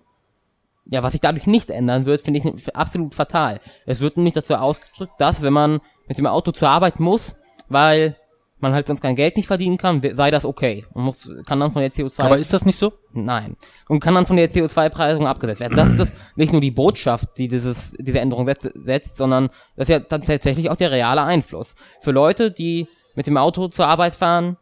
ja, 0.86 1.02
was 1.02 1.12
sich 1.12 1.20
dadurch 1.20 1.46
nicht 1.46 1.70
ändern 1.70 2.04
wird, 2.04 2.22
finde 2.22 2.40
ich 2.40 2.76
absolut 2.76 3.14
fatal. 3.14 3.60
Es 3.86 4.00
wird 4.00 4.16
nämlich 4.16 4.34
dazu 4.34 4.54
ausgedrückt, 4.54 5.12
dass 5.18 5.42
wenn 5.42 5.52
man 5.52 5.80
mit 6.08 6.18
dem 6.18 6.26
Auto 6.26 6.50
zur 6.50 6.68
Arbeit 6.68 6.98
muss, 6.98 7.36
weil 7.68 8.16
man 8.62 8.72
halt 8.72 8.86
sonst 8.86 9.00
kein 9.00 9.16
Geld 9.16 9.36
nicht 9.36 9.46
verdienen 9.46 9.76
kann, 9.76 10.02
sei 10.14 10.30
das 10.30 10.44
okay. 10.44 10.84
Und 10.92 11.04
muss, 11.04 11.28
kann 11.46 11.60
dann 11.60 11.72
von 11.72 11.82
der 11.82 11.92
CO2. 11.92 12.22
Aber 12.22 12.38
ist 12.38 12.52
das 12.52 12.64
nicht 12.64 12.78
so? 12.78 12.92
Nein. 13.12 13.54
Und 13.88 14.00
kann 14.00 14.14
dann 14.14 14.26
von 14.26 14.36
der 14.36 14.50
CO2-Preisung 14.50 15.26
abgesetzt 15.26 15.60
werden. 15.60 15.76
Das 15.76 15.88
ist 15.88 16.00
das 16.00 16.12
nicht 16.36 16.52
nur 16.52 16.60
die 16.60 16.70
Botschaft, 16.70 17.38
die 17.38 17.48
dieses, 17.48 17.92
diese 17.98 18.20
Änderung 18.20 18.46
setzt, 18.46 18.70
setzt, 18.74 19.16
sondern 19.16 19.48
das 19.76 19.88
ist 19.88 19.90
ja 19.90 20.00
dann 20.00 20.22
tatsächlich 20.22 20.70
auch 20.70 20.76
der 20.76 20.90
reale 20.90 21.22
Einfluss. 21.22 21.74
Für 22.00 22.12
Leute, 22.12 22.50
die 22.50 22.88
mit 23.14 23.26
dem 23.26 23.36
Auto 23.36 23.68
zur 23.68 23.86
Arbeit 23.86 24.14
fahren, 24.14 24.56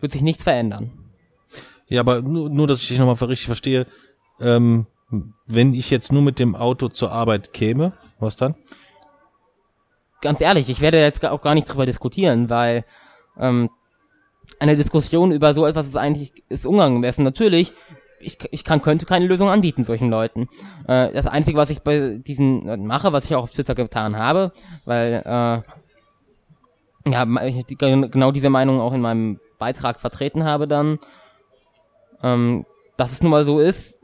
wird 0.00 0.12
sich 0.12 0.22
nichts 0.22 0.42
verändern. 0.42 0.92
Ja, 1.88 2.00
aber 2.00 2.22
nur, 2.22 2.50
nur 2.50 2.66
dass 2.66 2.82
ich 2.82 2.88
dich 2.88 2.98
nochmal 2.98 3.14
richtig 3.28 3.46
verstehe, 3.46 3.86
ähm, 4.40 4.86
wenn 5.46 5.74
ich 5.74 5.90
jetzt 5.90 6.12
nur 6.12 6.22
mit 6.22 6.38
dem 6.38 6.54
Auto 6.54 6.88
zur 6.88 7.12
Arbeit 7.12 7.52
käme, 7.52 7.94
was 8.18 8.36
dann? 8.36 8.54
Ganz 10.20 10.40
ehrlich, 10.40 10.68
ich 10.68 10.80
werde 10.80 11.00
jetzt 11.00 11.24
auch 11.24 11.40
gar 11.40 11.54
nicht 11.54 11.64
drüber 11.64 11.86
diskutieren, 11.86 12.50
weil 12.50 12.84
ähm, 13.38 13.70
eine 14.60 14.76
Diskussion 14.76 15.32
über 15.32 15.54
so 15.54 15.66
etwas 15.66 15.86
ist 15.86 15.96
eigentlich 15.96 16.32
ist 16.48 16.66
unangemessen. 16.66 17.24
Natürlich, 17.24 17.72
ich, 18.20 18.38
ich 18.50 18.64
kann, 18.64 18.82
könnte 18.82 19.06
keine 19.06 19.26
Lösung 19.26 19.48
anbieten 19.48 19.84
solchen 19.84 20.10
Leuten. 20.10 20.48
Äh, 20.86 21.12
das 21.12 21.26
Einzige, 21.26 21.58
was 21.58 21.70
ich 21.70 21.80
bei 21.80 22.18
diesen 22.18 22.62
Leuten 22.62 22.86
mache, 22.86 23.12
was 23.12 23.24
ich 23.24 23.34
auch 23.34 23.44
auf 23.44 23.52
Twitter 23.52 23.74
getan 23.74 24.16
habe, 24.16 24.52
weil 24.84 25.22
äh, 25.24 25.62
ja, 27.10 27.44
ich 27.46 27.78
genau 27.78 28.32
diese 28.32 28.50
Meinung 28.50 28.80
auch 28.80 28.92
in 28.92 29.00
meinem 29.00 29.40
Beitrag 29.58 30.00
vertreten 30.00 30.44
habe 30.44 30.68
dann, 30.68 30.98
ähm, 32.22 32.66
dass 32.96 33.12
es 33.12 33.22
nun 33.22 33.30
mal 33.30 33.44
so 33.44 33.60
ist, 33.60 34.00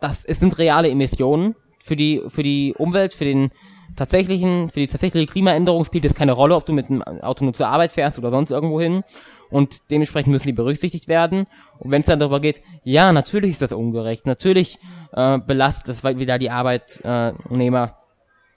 dass 0.00 0.24
es 0.24 0.40
sind 0.40 0.58
reale 0.58 0.90
Emissionen 0.90 1.54
für 1.78 1.96
die 1.96 2.22
für 2.28 2.42
die 2.42 2.74
Umwelt, 2.76 3.14
für 3.14 3.24
den 3.24 3.50
tatsächlichen, 3.96 4.70
für 4.70 4.80
die 4.80 4.86
tatsächliche 4.86 5.26
Klimaänderung 5.26 5.84
spielt 5.84 6.04
es 6.04 6.14
keine 6.14 6.32
Rolle, 6.32 6.56
ob 6.56 6.66
du 6.66 6.72
mit 6.72 6.88
dem 6.88 7.02
Auto 7.02 7.44
nur 7.44 7.54
zur 7.54 7.68
Arbeit 7.68 7.92
fährst 7.92 8.18
oder 8.18 8.30
sonst 8.30 8.50
irgendwo 8.50 8.80
hin. 8.80 9.02
Und 9.50 9.90
dementsprechend 9.90 10.32
müssen 10.32 10.46
die 10.46 10.52
berücksichtigt 10.52 11.06
werden. 11.06 11.46
Und 11.78 11.90
wenn 11.90 12.00
es 12.00 12.06
dann 12.06 12.18
darüber 12.18 12.40
geht, 12.40 12.62
ja, 12.82 13.12
natürlich 13.12 13.52
ist 13.52 13.62
das 13.62 13.72
ungerecht, 13.72 14.26
natürlich 14.26 14.78
äh, 15.12 15.38
belastet 15.38 15.88
das 15.88 16.02
wieder 16.04 16.38
die 16.38 16.50
Arbeitnehmer. 16.50 17.96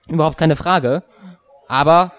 Überhaupt 0.10 0.38
keine 0.38 0.56
Frage. 0.56 1.04
Aber 1.68 2.14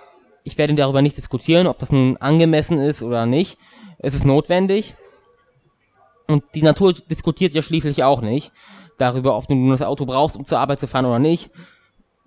ich 0.45 0.59
werde 0.59 0.75
darüber 0.75 1.03
nicht 1.03 1.17
diskutieren, 1.17 1.67
ob 1.67 1.79
das 1.79 1.91
nun 1.91 2.17
angemessen 2.19 2.79
ist 2.79 3.03
oder 3.03 3.27
nicht. 3.27 3.59
Es 3.99 4.15
ist 4.15 4.25
notwendig. 4.25 4.95
Und 6.27 6.45
die 6.55 6.63
Natur 6.63 6.93
diskutiert 6.93 7.55
ja 7.55 7.63
schließlich 7.63 8.05
auch 8.05 8.21
nicht 8.21 8.53
darüber, 8.99 9.37
ob 9.37 9.49
du 9.49 9.55
nun 9.55 9.71
das 9.71 9.83
Auto 9.83 10.05
brauchst, 10.05 10.37
um 10.37 10.45
zur 10.45 10.59
Arbeit 10.59 10.81
zu 10.81 10.87
fahren 10.87 11.07
oder 11.07 11.19
nicht. 11.19 11.51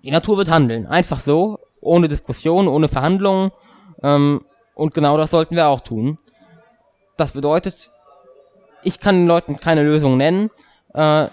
Die 0.02 0.10
Natur 0.10 0.36
wird 0.36 0.50
handeln. 0.50 0.86
Einfach 0.86 1.20
so, 1.20 1.58
ohne 1.80 2.08
Diskussion, 2.08 2.68
ohne 2.68 2.88
Verhandlungen. 2.88 3.50
Ähm, 4.02 4.44
und 4.74 4.94
genau 4.94 5.16
das 5.16 5.30
sollten 5.30 5.56
wir 5.56 5.68
auch 5.68 5.80
tun. 5.80 6.18
Das 7.16 7.32
bedeutet, 7.32 7.90
ich 8.82 8.98
kann 8.98 9.16
den 9.16 9.26
Leuten 9.26 9.58
keine 9.58 9.82
Lösung 9.82 10.16
nennen, 10.16 10.50
äh, 10.94 11.28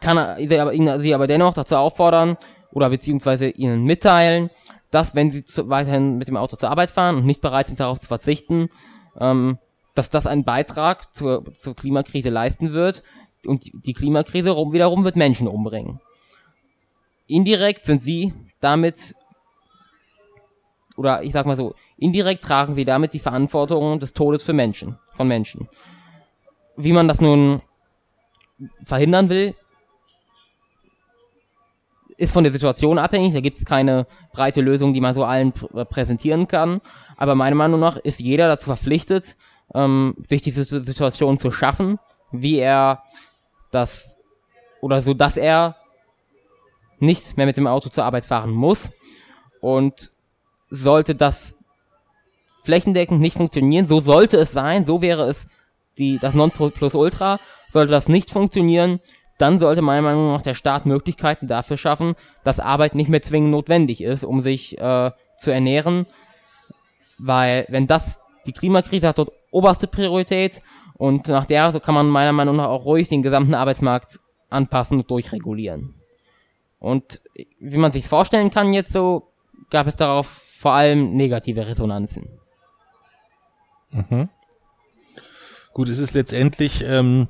kann 0.00 0.36
sie 0.38 0.58
aber, 0.58 1.00
sie 1.00 1.14
aber 1.14 1.26
dennoch 1.26 1.54
dazu 1.54 1.76
auffordern 1.76 2.36
oder 2.72 2.90
beziehungsweise 2.90 3.48
ihnen 3.48 3.84
mitteilen, 3.84 4.50
dass 4.90 5.14
wenn 5.14 5.30
sie 5.30 5.44
zu, 5.44 5.68
weiterhin 5.68 6.18
mit 6.18 6.28
dem 6.28 6.36
Auto 6.36 6.56
zur 6.56 6.70
Arbeit 6.70 6.90
fahren 6.90 7.16
und 7.16 7.26
nicht 7.26 7.40
bereit 7.40 7.68
sind 7.68 7.80
darauf 7.80 8.00
zu 8.00 8.06
verzichten, 8.06 8.68
ähm, 9.18 9.58
dass 9.94 10.10
das 10.10 10.26
einen 10.26 10.44
Beitrag 10.44 11.14
zur, 11.14 11.44
zur 11.54 11.74
Klimakrise 11.74 12.30
leisten 12.30 12.72
wird 12.72 13.02
und 13.46 13.70
die 13.72 13.92
Klimakrise 13.92 14.50
rum, 14.50 14.72
wiederum 14.72 15.04
wird 15.04 15.16
Menschen 15.16 15.48
umbringen. 15.48 16.00
Indirekt 17.26 17.86
sind 17.86 18.02
sie 18.02 18.32
damit, 18.60 19.14
oder 20.96 21.22
ich 21.22 21.32
sag 21.32 21.46
mal 21.46 21.56
so, 21.56 21.74
indirekt 21.96 22.44
tragen 22.44 22.74
sie 22.74 22.84
damit 22.84 23.14
die 23.14 23.18
Verantwortung 23.18 24.00
des 24.00 24.12
Todes 24.12 24.42
für 24.42 24.52
Menschen, 24.52 24.98
von 25.16 25.28
Menschen. 25.28 25.68
Wie 26.76 26.92
man 26.92 27.08
das 27.08 27.20
nun 27.20 27.62
verhindern 28.84 29.28
will, 29.30 29.54
ist 32.16 32.32
von 32.32 32.44
der 32.44 32.52
Situation 32.52 32.98
abhängig. 32.98 33.34
Da 33.34 33.40
gibt 33.40 33.58
es 33.58 33.64
keine 33.64 34.06
breite 34.32 34.60
Lösung, 34.60 34.94
die 34.94 35.00
man 35.00 35.14
so 35.14 35.24
allen 35.24 35.52
pr 35.52 35.74
äh, 35.74 35.84
präsentieren 35.84 36.46
kann. 36.46 36.80
Aber 37.16 37.34
meiner 37.34 37.56
Meinung 37.56 37.80
nach 37.80 37.96
ist 37.96 38.20
jeder 38.20 38.48
dazu 38.48 38.66
verpflichtet, 38.66 39.36
ähm, 39.74 40.14
durch 40.28 40.42
diese 40.42 40.64
Situation 40.64 41.38
zu 41.38 41.50
schaffen, 41.50 41.98
wie 42.30 42.58
er 42.58 43.02
das 43.70 44.16
oder 44.80 45.00
so, 45.00 45.14
dass 45.14 45.36
er 45.36 45.76
nicht 47.04 47.36
mehr 47.36 47.46
mit 47.46 47.56
dem 47.56 47.66
Auto 47.66 47.88
zur 47.88 48.04
Arbeit 48.04 48.24
fahren 48.24 48.52
muss. 48.52 48.90
Und 49.60 50.10
sollte 50.70 51.14
das 51.14 51.54
flächendeckend 52.64 53.20
nicht 53.20 53.36
funktionieren, 53.36 53.86
so 53.86 54.00
sollte 54.00 54.38
es 54.38 54.52
sein, 54.52 54.86
so 54.86 55.02
wäre 55.02 55.24
es 55.24 55.46
die, 55.98 56.18
das 56.18 56.34
Nonplusultra, 56.34 57.38
sollte 57.70 57.92
das 57.92 58.08
nicht 58.08 58.30
funktionieren, 58.30 59.00
dann 59.38 59.58
sollte 59.58 59.82
meiner 59.82 60.02
Meinung 60.02 60.28
nach 60.28 60.42
der 60.42 60.54
Staat 60.54 60.86
Möglichkeiten 60.86 61.46
dafür 61.46 61.76
schaffen, 61.76 62.14
dass 62.42 62.60
Arbeit 62.60 62.94
nicht 62.94 63.10
mehr 63.10 63.22
zwingend 63.22 63.50
notwendig 63.50 64.00
ist, 64.00 64.24
um 64.24 64.40
sich 64.40 64.78
äh, 64.78 65.10
zu 65.38 65.50
ernähren. 65.50 66.06
Weil 67.18 67.66
wenn 67.68 67.86
das, 67.86 68.20
die 68.46 68.52
Klimakrise 68.52 69.08
hat 69.08 69.18
dort 69.18 69.32
oberste 69.50 69.86
Priorität 69.86 70.62
und 70.94 71.28
nach 71.28 71.46
der 71.46 71.72
so 71.72 71.80
kann 71.80 71.94
man 71.94 72.08
meiner 72.08 72.32
Meinung 72.32 72.56
nach 72.56 72.68
auch 72.68 72.84
ruhig 72.84 73.08
den 73.08 73.22
gesamten 73.22 73.54
Arbeitsmarkt 73.54 74.20
anpassen 74.50 74.98
und 75.00 75.10
durchregulieren. 75.10 75.94
Und 76.84 77.22
wie 77.58 77.78
man 77.78 77.92
sich 77.92 78.06
vorstellen 78.06 78.50
kann 78.50 78.72
jetzt 78.72 78.92
so, 78.92 79.32
gab 79.70 79.86
es 79.86 79.96
darauf 79.96 80.26
vor 80.26 80.72
allem 80.72 81.16
negative 81.16 81.66
Resonanzen. 81.66 82.28
Mhm. 83.90 84.28
Gut, 85.72 85.88
es 85.88 85.98
ist 85.98 86.14
letztendlich, 86.14 86.84
ähm, 86.86 87.28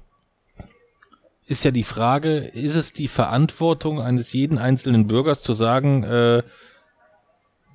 ist 1.46 1.64
ja 1.64 1.70
die 1.70 1.84
Frage, 1.84 2.38
ist 2.38 2.74
es 2.74 2.92
die 2.92 3.08
Verantwortung 3.08 4.00
eines 4.00 4.32
jeden 4.32 4.58
einzelnen 4.58 5.06
Bürgers 5.06 5.40
zu 5.42 5.52
sagen, 5.52 6.04
äh, 6.04 6.42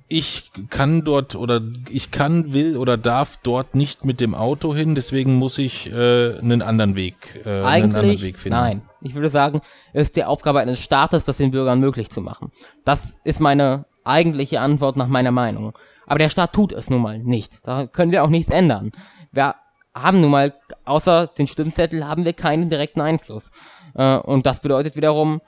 ich 0.08 0.50
kann 0.70 1.04
dort 1.04 1.36
oder 1.36 1.62
ich 1.88 2.10
kann, 2.10 2.52
will 2.52 2.76
oder 2.76 2.96
darf 2.96 3.38
dort 3.42 3.74
nicht 3.74 4.04
mit 4.04 4.20
dem 4.20 4.34
Auto 4.34 4.74
hin, 4.74 4.94
deswegen 4.94 5.34
muss 5.34 5.56
ich 5.56 5.90
äh, 5.92 6.38
einen 6.38 6.62
anderen 6.62 6.96
Weg, 6.96 7.14
äh, 7.44 7.48
Eigentlich, 7.48 7.64
einen 7.64 7.96
anderen 7.96 8.22
Weg 8.22 8.38
finden. 8.38 8.58
Nein, 8.58 8.82
ich 9.00 9.14
würde 9.14 9.30
sagen, 9.30 9.60
ist 9.92 10.16
die 10.16 10.24
Aufgabe 10.24 10.60
eines 10.60 10.80
Staates, 10.80 11.24
das 11.24 11.38
den 11.38 11.50
Bürgern 11.50 11.80
möglich 11.80 12.10
zu 12.10 12.20
machen. 12.20 12.50
Das 12.84 13.18
ist 13.24 13.40
meine 13.40 13.86
eigentliche 14.04 14.60
Antwort 14.60 14.96
nach 14.96 15.08
meiner 15.08 15.30
Meinung. 15.30 15.72
Aber 16.06 16.18
der 16.18 16.28
Staat 16.28 16.52
tut 16.52 16.72
es 16.72 16.90
nun 16.90 17.02
mal 17.02 17.18
nicht. 17.18 17.66
Da 17.66 17.86
können 17.86 18.12
wir 18.12 18.24
auch 18.24 18.30
nichts 18.30 18.50
ändern. 18.50 18.90
Wir 19.32 19.54
haben 19.94 20.20
nun 20.20 20.30
mal, 20.30 20.54
außer 20.84 21.26
den 21.26 21.46
Stimmzettel, 21.46 22.06
haben 22.06 22.24
wir 22.24 22.32
keinen 22.32 22.70
direkten 22.70 23.00
Einfluss. 23.00 23.50
Äh, 23.94 24.16
und 24.16 24.46
das 24.46 24.60
bedeutet 24.60 24.96
wiederum, 24.96 25.40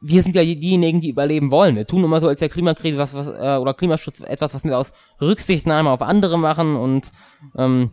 wir 0.00 0.22
sind 0.22 0.36
ja 0.36 0.42
diejenigen, 0.42 1.00
die 1.00 1.10
überleben 1.10 1.50
wollen. 1.50 1.76
Wir 1.76 1.86
tun 1.86 2.04
immer 2.04 2.20
so, 2.20 2.28
als 2.28 2.40
wäre 2.40 2.50
Klimakrise 2.50 2.98
was, 2.98 3.14
was 3.14 3.28
äh, 3.28 3.58
oder 3.60 3.74
Klimaschutz 3.74 4.20
etwas, 4.20 4.54
was 4.54 4.64
wir 4.64 4.78
aus 4.78 4.92
Rücksichtnahme 5.20 5.90
auf 5.90 6.02
andere 6.02 6.38
machen 6.38 6.76
und 6.76 7.10
ähm, 7.56 7.92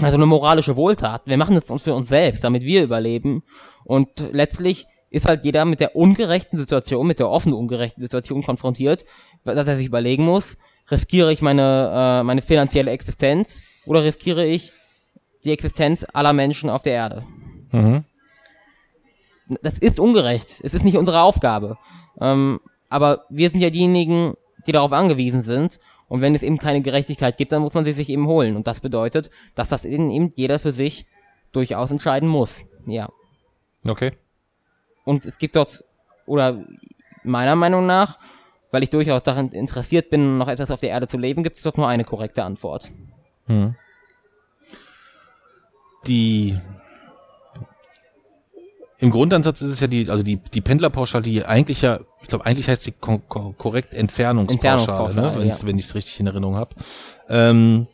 also 0.00 0.16
eine 0.16 0.26
moralische 0.26 0.76
Wohltat. 0.76 1.22
Wir 1.24 1.36
machen 1.36 1.56
es 1.56 1.70
uns 1.70 1.82
für 1.82 1.94
uns 1.94 2.08
selbst, 2.08 2.44
damit 2.44 2.62
wir 2.62 2.82
überleben. 2.82 3.42
Und 3.84 4.08
letztlich 4.32 4.86
ist 5.10 5.26
halt 5.26 5.44
jeder 5.44 5.64
mit 5.64 5.80
der 5.80 5.96
ungerechten 5.96 6.58
Situation, 6.58 7.06
mit 7.06 7.18
der 7.18 7.30
offenen 7.30 7.56
ungerechten 7.56 8.02
Situation 8.02 8.42
konfrontiert, 8.42 9.06
dass 9.44 9.66
er 9.66 9.76
sich 9.76 9.86
überlegen 9.86 10.24
muss, 10.24 10.56
riskiere 10.90 11.32
ich 11.32 11.40
meine, 11.42 12.20
äh, 12.20 12.22
meine 12.22 12.42
finanzielle 12.42 12.90
Existenz 12.90 13.62
oder 13.86 14.04
riskiere 14.04 14.44
ich 14.44 14.72
die 15.44 15.52
Existenz 15.52 16.06
aller 16.12 16.32
Menschen 16.32 16.68
auf 16.68 16.82
der 16.82 16.92
Erde? 16.92 17.24
Mhm 17.72 18.04
das 19.62 19.78
ist 19.78 19.98
ungerecht. 20.00 20.60
Es 20.62 20.74
ist 20.74 20.84
nicht 20.84 20.96
unsere 20.96 21.22
Aufgabe. 21.22 21.78
Ähm, 22.20 22.60
aber 22.88 23.24
wir 23.28 23.50
sind 23.50 23.60
ja 23.60 23.70
diejenigen, 23.70 24.34
die 24.66 24.72
darauf 24.72 24.92
angewiesen 24.92 25.42
sind. 25.42 25.80
Und 26.08 26.22
wenn 26.22 26.34
es 26.34 26.42
eben 26.42 26.58
keine 26.58 26.80
Gerechtigkeit 26.80 27.36
gibt, 27.36 27.52
dann 27.52 27.62
muss 27.62 27.74
man 27.74 27.84
sie 27.84 27.92
sich 27.92 28.08
eben 28.08 28.26
holen. 28.26 28.56
Und 28.56 28.66
das 28.66 28.80
bedeutet, 28.80 29.30
dass 29.54 29.68
das 29.68 29.84
eben 29.84 30.32
jeder 30.34 30.58
für 30.58 30.72
sich 30.72 31.06
durchaus 31.52 31.90
entscheiden 31.90 32.28
muss. 32.28 32.64
Ja. 32.86 33.08
Okay. 33.86 34.12
Und 35.04 35.26
es 35.26 35.38
gibt 35.38 35.56
dort, 35.56 35.84
oder 36.26 36.64
meiner 37.24 37.56
Meinung 37.56 37.86
nach, 37.86 38.18
weil 38.70 38.82
ich 38.82 38.90
durchaus 38.90 39.22
daran 39.22 39.48
interessiert 39.48 40.10
bin, 40.10 40.38
noch 40.38 40.48
etwas 40.48 40.70
auf 40.70 40.80
der 40.80 40.90
Erde 40.90 41.06
zu 41.06 41.18
leben, 41.18 41.42
gibt 41.42 41.56
es 41.56 41.62
dort 41.62 41.78
nur 41.78 41.88
eine 41.88 42.04
korrekte 42.04 42.42
Antwort. 42.42 42.90
Hm. 43.46 43.74
Die 46.06 46.58
im 49.00 49.10
Grundansatz 49.10 49.62
ist 49.62 49.70
es 49.70 49.80
ja 49.80 49.86
die, 49.86 50.10
also 50.10 50.24
die, 50.24 50.36
die 50.36 50.60
Pendlerpauschale, 50.60 51.22
die 51.22 51.44
eigentlich 51.44 51.82
ja, 51.82 52.00
ich 52.20 52.28
glaube, 52.28 52.44
eigentlich 52.46 52.68
heißt 52.68 52.82
sie 52.82 52.92
ko 52.92 53.18
ko 53.28 53.54
korrekt 53.56 53.94
Entfernungspauschale, 53.94 55.14
ne? 55.14 55.34
Wenn's, 55.38 55.62
ja. 55.62 55.68
wenn 55.68 55.78
ich 55.78 55.84
es 55.84 55.94
richtig 55.94 56.18
in 56.18 56.26
Erinnerung 56.26 56.56
habe. 56.56 56.70
Ähm, 57.28 57.86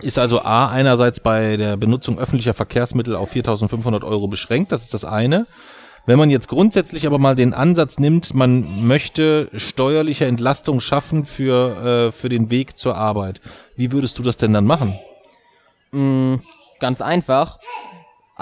ist 0.00 0.18
also 0.18 0.40
A, 0.40 0.68
einerseits 0.68 1.20
bei 1.20 1.58
der 1.58 1.76
Benutzung 1.76 2.18
öffentlicher 2.18 2.54
Verkehrsmittel 2.54 3.14
auf 3.14 3.34
4.500 3.34 4.04
Euro 4.04 4.26
beschränkt, 4.26 4.72
das 4.72 4.84
ist 4.84 4.94
das 4.94 5.04
eine. 5.04 5.46
Wenn 6.06 6.18
man 6.18 6.30
jetzt 6.30 6.48
grundsätzlich 6.48 7.06
aber 7.06 7.18
mal 7.18 7.36
den 7.36 7.52
Ansatz 7.52 7.98
nimmt, 7.98 8.34
man 8.34 8.86
möchte 8.86 9.50
steuerliche 9.54 10.24
Entlastung 10.24 10.80
schaffen 10.80 11.26
für, 11.26 12.08
äh, 12.08 12.12
für 12.12 12.30
den 12.30 12.50
Weg 12.50 12.78
zur 12.78 12.96
Arbeit, 12.96 13.40
wie 13.76 13.92
würdest 13.92 14.18
du 14.18 14.22
das 14.22 14.38
denn 14.38 14.52
dann 14.54 14.64
machen? 14.64 14.98
Mm, 15.92 16.36
ganz 16.80 17.02
einfach. 17.02 17.58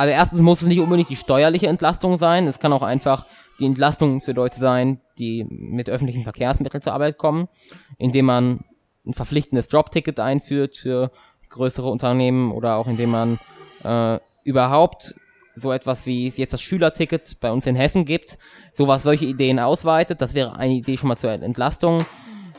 Also 0.00 0.14
erstens 0.14 0.40
muss 0.40 0.62
es 0.62 0.66
nicht 0.66 0.80
unbedingt 0.80 1.10
die 1.10 1.16
steuerliche 1.16 1.66
Entlastung 1.66 2.16
sein. 2.16 2.46
Es 2.46 2.58
kann 2.58 2.72
auch 2.72 2.80
einfach 2.80 3.26
die 3.58 3.66
Entlastung 3.66 4.22
für 4.22 4.32
Leute 4.32 4.58
sein, 4.58 4.98
die 5.18 5.44
mit 5.44 5.90
öffentlichen 5.90 6.22
Verkehrsmitteln 6.22 6.82
zur 6.82 6.94
Arbeit 6.94 7.18
kommen, 7.18 7.48
indem 7.98 8.24
man 8.24 8.64
ein 9.04 9.12
verpflichtendes 9.12 9.68
Jobticket 9.70 10.18
einführt 10.18 10.78
für 10.78 11.10
größere 11.50 11.90
Unternehmen 11.90 12.50
oder 12.50 12.76
auch 12.76 12.86
indem 12.86 13.10
man 13.10 13.38
äh, 13.84 14.18
überhaupt 14.42 15.16
so 15.54 15.70
etwas 15.70 16.06
wie 16.06 16.26
es 16.26 16.38
jetzt 16.38 16.54
das 16.54 16.62
Schülerticket 16.62 17.38
bei 17.38 17.52
uns 17.52 17.66
in 17.66 17.76
Hessen 17.76 18.06
gibt, 18.06 18.38
sowas 18.72 19.02
solche 19.02 19.26
Ideen 19.26 19.58
ausweitet. 19.58 20.22
Das 20.22 20.32
wäre 20.32 20.56
eine 20.56 20.72
Idee 20.72 20.96
schon 20.96 21.08
mal 21.08 21.16
zur 21.16 21.32
Entlastung. 21.32 22.02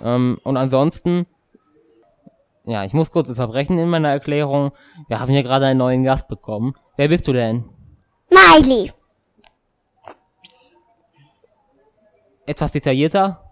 Ähm, 0.03 0.37
und 0.43 0.57
ansonsten, 0.57 1.25
ja, 2.63 2.85
ich 2.85 2.93
muss 2.93 3.11
kurz 3.11 3.29
unterbrechen 3.29 3.77
in 3.77 3.89
meiner 3.89 4.09
Erklärung. 4.09 4.71
Wir 5.07 5.19
haben 5.19 5.31
hier 5.31 5.43
gerade 5.43 5.65
einen 5.65 5.79
neuen 5.79 6.03
Gast 6.03 6.27
bekommen. 6.27 6.75
Wer 6.95 7.07
bist 7.07 7.27
du 7.27 7.33
denn? 7.33 7.65
Miley. 8.29 8.91
Etwas 12.45 12.71
detaillierter? 12.71 13.43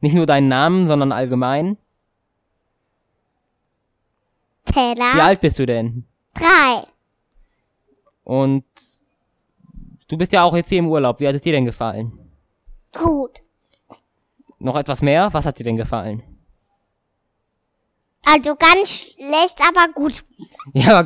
Nicht 0.00 0.14
nur 0.14 0.26
deinen 0.26 0.48
Namen, 0.48 0.86
sondern 0.86 1.12
allgemein? 1.12 1.76
Wie 4.66 4.72
Teller. 4.72 5.22
alt 5.22 5.40
bist 5.40 5.58
du 5.58 5.66
denn? 5.66 6.06
Drei. 6.34 6.86
Und 8.24 8.64
du 10.08 10.18
bist 10.18 10.32
ja 10.32 10.42
auch 10.42 10.54
jetzt 10.54 10.68
hier 10.68 10.78
im 10.78 10.88
Urlaub. 10.88 11.20
Wie 11.20 11.28
hat 11.28 11.34
es 11.34 11.42
dir 11.42 11.52
denn 11.52 11.64
gefallen? 11.64 12.18
Gut. 12.92 13.40
Noch 14.58 14.76
etwas 14.76 15.02
mehr? 15.02 15.28
Was 15.32 15.46
hat 15.46 15.58
dir 15.58 15.64
denn 15.64 15.76
gefallen? 15.76 16.35
Also 18.28 18.56
ganz 18.56 18.90
schlecht, 18.90 19.60
aber 19.66 19.92
gut. 19.92 20.24
Ja, 20.74 21.00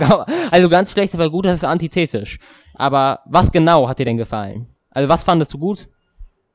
also 0.51 0.69
ganz 0.71 0.93
schlecht, 0.93 1.15
aber 1.15 1.31
gut, 1.31 1.45
das 1.45 1.57
ist 1.57 1.65
antithetisch. 1.65 2.39
Aber 2.75 3.21
was 3.27 3.53
genau 3.53 3.87
hat 3.89 3.99
dir 3.99 4.07
denn 4.07 4.17
gefallen? 4.17 4.67
Also 4.91 5.09
was 5.09 5.23
fandest 5.23 5.53
du 5.53 5.59
gut? 5.59 5.87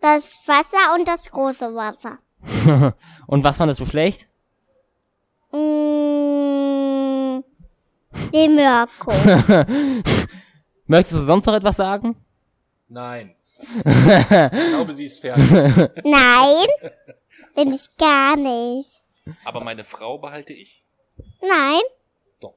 Das 0.02 0.40
Wasser 0.48 0.96
und 0.96 1.08
das 1.08 1.30
große 1.30 1.74
Wasser. 1.74 2.18
Und 3.28 3.44
was 3.44 3.58
fandest 3.58 3.80
du 3.80 3.86
schlecht? 3.86 4.28
Mm, 5.52 7.42
die 8.34 8.48
Mirko. 8.50 9.12
Möchtest 10.86 11.16
du 11.16 11.26
sonst 11.26 11.46
noch 11.46 11.56
etwas 11.56 11.78
sagen? 11.78 12.16
Nein. 12.88 13.36
ich 13.78 14.70
glaube, 14.70 14.94
sie 14.94 15.06
ist 15.06 15.20
fertig. 15.22 15.44
Nein. 16.04 16.68
Bin 17.56 17.74
ich 17.74 17.90
gar 17.98 18.36
nicht. 18.36 18.95
Aber 19.44 19.62
meine 19.64 19.84
Frau 19.84 20.18
behalte 20.18 20.54
ich. 20.54 20.84
Nein. 21.42 21.82
Doch. 22.40 22.56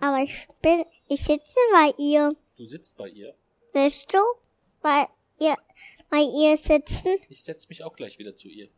Aber 0.00 0.22
ich 0.22 0.48
bin, 0.62 0.84
ich 1.08 1.20
sitze 1.20 1.58
bei 1.72 1.94
ihr. 1.98 2.34
Du 2.56 2.64
sitzt 2.64 2.96
bei 2.96 3.08
ihr. 3.08 3.34
Willst 3.72 4.12
du 4.12 4.18
bei 4.82 5.06
ihr, 5.38 5.56
bei 6.10 6.20
ihr 6.20 6.56
sitzen? 6.56 7.16
Ich 7.28 7.44
setze 7.44 7.68
mich 7.68 7.84
auch 7.84 7.94
gleich 7.94 8.18
wieder 8.18 8.34
zu 8.34 8.48
ihr. 8.48 8.68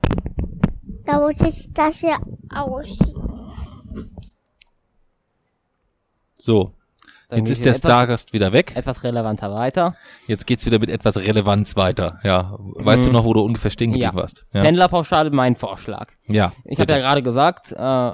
Da 1.04 1.20
muss 1.20 1.40
ich 1.40 1.72
das 1.72 2.00
hier 2.00 2.18
ausschieben. 2.50 4.14
So. 6.34 6.74
Jetzt 7.30 7.50
ist 7.50 7.64
der 7.64 7.74
Stargast 7.74 8.32
wieder 8.32 8.52
weg. 8.54 8.72
Etwas 8.74 9.04
relevanter 9.04 9.52
weiter. 9.52 9.94
Jetzt 10.26 10.46
geht's 10.46 10.64
wieder 10.64 10.78
mit 10.78 10.88
etwas 10.88 11.18
Relevanz 11.18 11.76
weiter. 11.76 12.18
Ja. 12.24 12.56
Weißt 12.58 13.04
du 13.04 13.10
noch, 13.12 13.24
wo 13.24 13.34
du 13.34 13.42
ungefähr 13.42 13.70
stehen 13.70 13.90
geblieben 13.92 14.16
Ja. 14.16 14.22
warst? 14.22 14.46
Ja. 14.54 14.62
Pendlerpauschale, 14.62 15.30
mein 15.30 15.54
Vorschlag. 15.56 16.08
ja. 16.26 16.52
Ich 16.64 16.80
habe 16.80 16.90
ja 16.92 16.98
gerade 16.98 17.22
gesagt, 17.22 17.72
äh, 17.72 18.12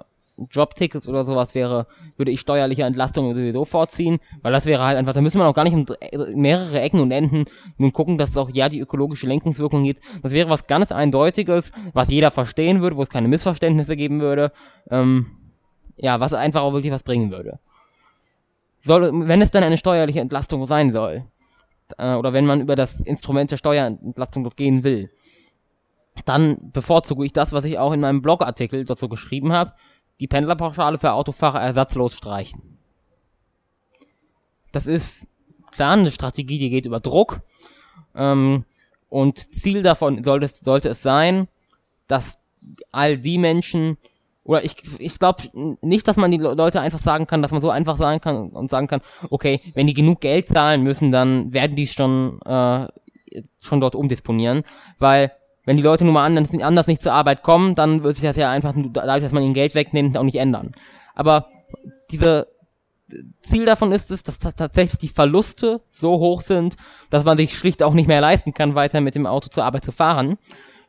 Jobtickets 0.50 1.06
oder 1.06 1.24
sowas 1.24 1.54
wäre, 1.54 1.86
würde 2.16 2.32
ich 2.32 2.40
steuerliche 2.40 2.82
Entlastung 2.82 3.32
sowieso 3.36 3.64
vorziehen, 3.64 4.18
weil 4.42 4.52
das 4.52 4.66
wäre 4.66 4.82
halt 4.82 4.98
einfach, 4.98 5.12
da 5.12 5.20
müssen 5.20 5.38
wir 5.38 5.46
auch 5.46 5.54
gar 5.54 5.62
nicht 5.62 5.74
um 5.74 5.86
dr- 5.86 5.96
mehrere 6.34 6.80
Ecken 6.80 6.98
und 6.98 7.12
Enden 7.12 7.44
nun 7.78 7.92
gucken, 7.92 8.18
dass 8.18 8.30
es 8.30 8.36
auch 8.36 8.50
ja 8.50 8.68
die 8.68 8.80
ökologische 8.80 9.28
Lenkungswirkung 9.28 9.84
gibt. 9.84 10.02
Das 10.24 10.32
wäre 10.32 10.50
was 10.50 10.66
ganz 10.66 10.90
Eindeutiges, 10.90 11.70
was 11.92 12.08
jeder 12.08 12.32
verstehen 12.32 12.80
würde, 12.82 12.96
wo 12.96 13.02
es 13.02 13.10
keine 13.10 13.28
Missverständnisse 13.28 13.94
geben 13.96 14.20
würde. 14.20 14.50
Ähm, 14.90 15.26
ja, 15.96 16.18
was 16.18 16.32
einfach 16.32 16.62
auch 16.62 16.72
wirklich 16.72 16.92
was 16.92 17.04
bringen 17.04 17.30
würde. 17.30 17.60
Soll, 18.84 19.10
wenn 19.12 19.42
es 19.42 19.50
dann 19.50 19.64
eine 19.64 19.78
steuerliche 19.78 20.20
Entlastung 20.20 20.66
sein 20.66 20.92
soll, 20.92 21.24
äh, 21.98 22.14
oder 22.14 22.32
wenn 22.32 22.46
man 22.46 22.60
über 22.60 22.76
das 22.76 23.00
Instrument 23.00 23.50
der 23.50 23.56
Steuerentlastung 23.56 24.48
gehen 24.56 24.84
will, 24.84 25.10
dann 26.24 26.70
bevorzuge 26.72 27.24
ich 27.24 27.32
das, 27.32 27.52
was 27.52 27.64
ich 27.64 27.78
auch 27.78 27.92
in 27.92 28.00
meinem 28.00 28.22
Blogartikel 28.22 28.84
dazu 28.84 29.08
geschrieben 29.08 29.52
habe, 29.52 29.72
die 30.20 30.28
Pendlerpauschale 30.28 30.98
für 30.98 31.12
Autofahrer 31.12 31.60
ersatzlos 31.60 32.14
streichen. 32.14 32.78
Das 34.70 34.86
ist 34.86 35.26
klar 35.70 35.94
eine 35.94 36.10
Strategie, 36.10 36.58
die 36.58 36.70
geht 36.70 36.86
über 36.86 37.00
Druck. 37.00 37.40
Ähm, 38.14 38.64
und 39.08 39.38
Ziel 39.38 39.82
davon 39.82 40.24
sollte 40.24 40.48
sollte 40.48 40.88
es 40.88 41.02
sein, 41.02 41.48
dass 42.06 42.38
all 42.92 43.18
die 43.18 43.38
Menschen, 43.38 43.98
oder 44.44 44.64
ich, 44.64 44.76
ich 44.98 45.18
glaube 45.18 45.42
nicht, 45.80 46.06
dass 46.06 46.16
man 46.16 46.30
die 46.30 46.36
Le- 46.36 46.54
Leute 46.54 46.80
einfach 46.80 46.98
sagen 46.98 47.26
kann, 47.26 47.42
dass 47.42 47.50
man 47.50 47.62
so 47.62 47.70
einfach 47.70 47.96
sagen 47.96 48.20
kann 48.20 48.50
und 48.50 48.70
sagen 48.70 48.86
kann, 48.86 49.00
okay, 49.30 49.60
wenn 49.74 49.86
die 49.86 49.94
genug 49.94 50.20
Geld 50.20 50.48
zahlen 50.48 50.82
müssen, 50.82 51.10
dann 51.10 51.52
werden 51.52 51.76
die 51.76 51.86
schon, 51.86 52.40
äh, 52.42 52.86
schon 53.60 53.80
dort 53.80 53.94
umdisponieren, 53.94 54.62
weil 54.98 55.32
wenn 55.64 55.76
die 55.76 55.82
Leute 55.82 56.04
nun 56.04 56.12
mal 56.12 56.26
anders, 56.26 56.50
anders 56.60 56.86
nicht 56.86 57.00
zur 57.00 57.14
Arbeit 57.14 57.42
kommen, 57.42 57.74
dann 57.74 58.02
wird 58.04 58.16
sich 58.16 58.24
das 58.24 58.36
ja 58.36 58.50
einfach 58.50 58.74
dadurch, 58.92 59.22
dass 59.22 59.32
man 59.32 59.42
ihnen 59.42 59.54
Geld 59.54 59.74
wegnimmt, 59.74 60.18
auch 60.18 60.22
nicht 60.22 60.36
ändern. 60.36 60.72
Aber 61.14 61.48
diese 62.10 62.48
Ziel 63.42 63.64
davon 63.64 63.92
ist 63.92 64.10
es, 64.10 64.22
dass 64.22 64.38
ta- 64.38 64.52
tatsächlich 64.52 64.98
die 64.98 65.08
Verluste 65.08 65.80
so 65.90 66.18
hoch 66.18 66.42
sind, 66.42 66.76
dass 67.10 67.24
man 67.24 67.38
sich 67.38 67.56
schlicht 67.56 67.82
auch 67.82 67.94
nicht 67.94 68.08
mehr 68.08 68.20
leisten 68.20 68.52
kann, 68.52 68.74
weiter 68.74 69.00
mit 69.00 69.14
dem 69.14 69.26
Auto 69.26 69.48
zur 69.48 69.64
Arbeit 69.64 69.84
zu 69.84 69.92
fahren. 69.92 70.36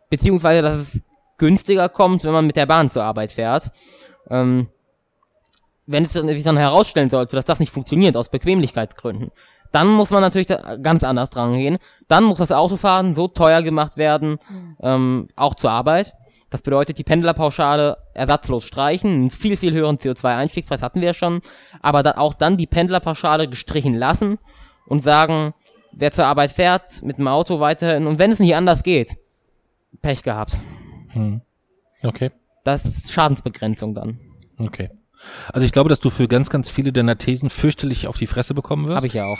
Beziehungsweise, 0.09 0.61
dass 0.61 0.75
es 0.75 1.01
günstiger 1.37 1.89
kommt, 1.89 2.23
wenn 2.23 2.31
man 2.31 2.47
mit 2.47 2.55
der 2.55 2.65
Bahn 2.65 2.89
zur 2.89 3.03
Arbeit 3.03 3.31
fährt. 3.31 3.71
Ähm, 4.29 4.67
wenn 5.85 6.05
es 6.05 6.13
dann- 6.13 6.27
sich 6.27 6.43
dann 6.43 6.57
herausstellen 6.57 7.09
sollte, 7.09 7.35
dass 7.35 7.45
das 7.45 7.59
nicht 7.59 7.71
funktioniert 7.71 8.17
aus 8.17 8.29
Bequemlichkeitsgründen, 8.29 9.31
dann 9.71 9.87
muss 9.87 10.09
man 10.09 10.21
natürlich 10.21 10.47
ganz 10.81 11.03
anders 11.03 11.29
dran 11.29 11.53
gehen. 11.53 11.77
Dann 12.07 12.23
muss 12.23 12.37
das 12.37 12.51
Autofahren 12.51 13.13
so 13.13 13.27
teuer 13.27 13.61
gemacht 13.61 13.97
werden, 13.97 14.37
ähm, 14.81 15.27
auch 15.35 15.53
zur 15.53 15.71
Arbeit. 15.71 16.13
Das 16.49 16.61
bedeutet, 16.61 16.97
die 16.97 17.03
Pendlerpauschale 17.03 17.97
ersatzlos 18.13 18.63
streichen, 18.63 19.11
einen 19.11 19.29
viel, 19.29 19.57
viel 19.57 19.73
höheren 19.73 19.97
CO2-Einstiegspreis 19.97 20.81
hatten 20.81 21.01
wir 21.01 21.13
schon, 21.13 21.41
aber 21.81 22.03
da 22.03 22.11
auch 22.11 22.33
dann 22.33 22.55
die 22.55 22.67
Pendlerpauschale 22.67 23.47
gestrichen 23.47 23.95
lassen 23.95 24.39
und 24.87 25.03
sagen, 25.03 25.53
wer 25.91 26.11
zur 26.11 26.27
Arbeit 26.27 26.51
fährt, 26.51 27.03
mit 27.03 27.17
dem 27.17 27.27
Auto 27.27 27.59
weiterhin, 27.59 28.07
und 28.07 28.19
wenn 28.19 28.31
es 28.31 28.39
nicht 28.39 28.55
anders 28.55 28.83
geht, 28.83 29.17
Pech 30.01 30.23
gehabt. 30.23 30.55
Okay. 32.03 32.31
Das 32.63 32.85
ist 32.85 33.11
Schadensbegrenzung 33.11 33.93
dann. 33.95 34.19
Okay. 34.57 34.89
Also 35.53 35.65
ich 35.65 35.71
glaube, 35.71 35.89
dass 35.89 35.99
du 35.99 36.09
für 36.09 36.27
ganz, 36.27 36.49
ganz 36.49 36.69
viele 36.69 36.91
deiner 36.91 37.17
Thesen 37.17 37.49
fürchterlich 37.49 38.07
auf 38.07 38.17
die 38.17 38.27
Fresse 38.27 38.53
bekommen 38.53 38.87
wirst. 38.87 38.97
Habe 38.97 39.07
ich 39.07 39.13
ja 39.13 39.25
auch. 39.25 39.39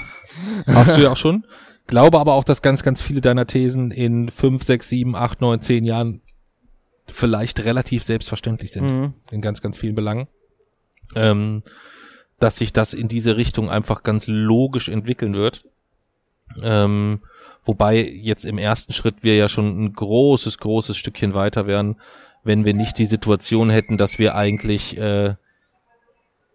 Hast 0.68 0.96
du 0.96 1.02
ja 1.02 1.12
auch 1.12 1.18
schon. 1.18 1.46
Glaube 1.88 2.20
aber 2.20 2.34
auch, 2.34 2.44
dass 2.44 2.62
ganz, 2.62 2.82
ganz 2.82 3.02
viele 3.02 3.22
deiner 3.22 3.46
Thesen 3.46 3.92
in 3.92 4.32
fünf, 4.32 4.64
sechs, 4.64 4.90
sieben, 4.90 5.16
acht, 5.16 5.42
neun, 5.42 5.62
zehn 5.62 5.86
Jahren 5.86 6.22
vielleicht 7.08 7.60
relativ 7.60 8.04
selbstverständlich 8.04 8.72
sind. 8.72 8.86
Mhm. 8.86 9.14
In 9.32 9.42
ganz, 9.42 9.62
ganz 9.62 9.78
vielen 9.78 9.96
Belangen. 9.96 10.28
Ähm, 11.16 11.62
dass 12.40 12.58
sich 12.58 12.74
das 12.74 12.94
in 12.94 13.08
diese 13.08 13.38
Richtung 13.38 13.70
einfach 13.70 14.04
ganz 14.04 14.26
logisch 14.28 14.90
entwickeln 14.90 15.36
wird. 15.36 15.66
Ähm, 16.62 17.22
wobei 17.66 18.02
jetzt 18.02 18.46
im 18.46 18.58
ersten 18.58 18.94
Schritt 18.94 19.16
wir 19.22 19.36
ja 19.36 19.50
schon 19.50 19.86
ein 19.86 19.94
großes, 19.94 20.60
großes 20.60 20.96
Stückchen 20.96 21.34
weiter 21.34 21.68
wären, 21.68 21.96
wenn 22.44 22.64
wir 22.64 22.74
nicht 22.74 22.98
die 22.98 23.06
Situation 23.06 23.70
hätten, 23.70 23.98
dass 23.98 24.20
wir 24.20 24.36
eigentlich 24.36 24.98
äh, 24.98 25.36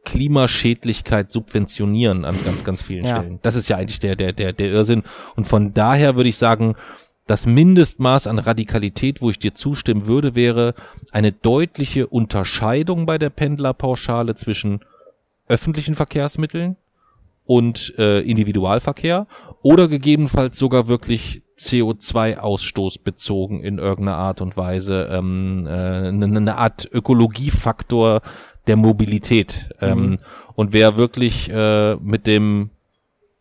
Klimaschädlichkeit 0.04 1.30
subventionieren 1.30 2.24
an 2.24 2.36
ganz, 2.44 2.64
ganz 2.64 2.82
vielen 2.82 3.04
Ja. 3.04 3.16
Stellen. 3.16 3.38
Das 3.42 3.54
ist 3.54 3.68
ja 3.68 3.76
eigentlich 3.76 4.00
der, 4.00 4.16
der, 4.16 4.32
der, 4.32 4.52
der 4.52 4.70
Irrsinn. 4.70 5.02
Und 5.36 5.46
von 5.46 5.74
daher 5.74 6.16
würde 6.16 6.30
ich 6.30 6.38
sagen, 6.38 6.74
das 7.26 7.46
Mindestmaß 7.46 8.26
an 8.26 8.38
Radikalität, 8.38 9.20
wo 9.20 9.30
ich 9.30 9.38
dir 9.38 9.54
zustimmen 9.54 10.06
würde, 10.06 10.34
wäre 10.34 10.74
eine 11.12 11.32
deutliche 11.32 12.06
Unterscheidung 12.06 13.06
bei 13.06 13.18
der 13.18 13.30
Pendlerpauschale 13.30 14.34
zwischen 14.34 14.80
öffentlichen 15.46 15.94
Verkehrsmitteln 15.94 16.76
und 17.50 17.94
äh, 17.98 18.20
Individualverkehr 18.20 19.26
oder 19.60 19.88
gegebenenfalls 19.88 20.56
sogar 20.56 20.86
wirklich 20.86 21.42
CO2-Ausstoß 21.58 23.02
bezogen 23.02 23.64
in 23.64 23.78
irgendeiner 23.78 24.18
Art 24.18 24.40
und 24.40 24.56
Weise, 24.56 25.08
ähm, 25.10 25.66
äh, 25.66 25.70
eine, 25.70 26.26
eine 26.26 26.56
Art 26.58 26.88
Ökologiefaktor 26.92 28.20
der 28.68 28.76
Mobilität. 28.76 29.74
Ähm, 29.80 30.18
und 30.54 30.72
wer 30.72 30.96
wirklich 30.96 31.50
äh, 31.50 31.96
mit 31.96 32.28
dem 32.28 32.70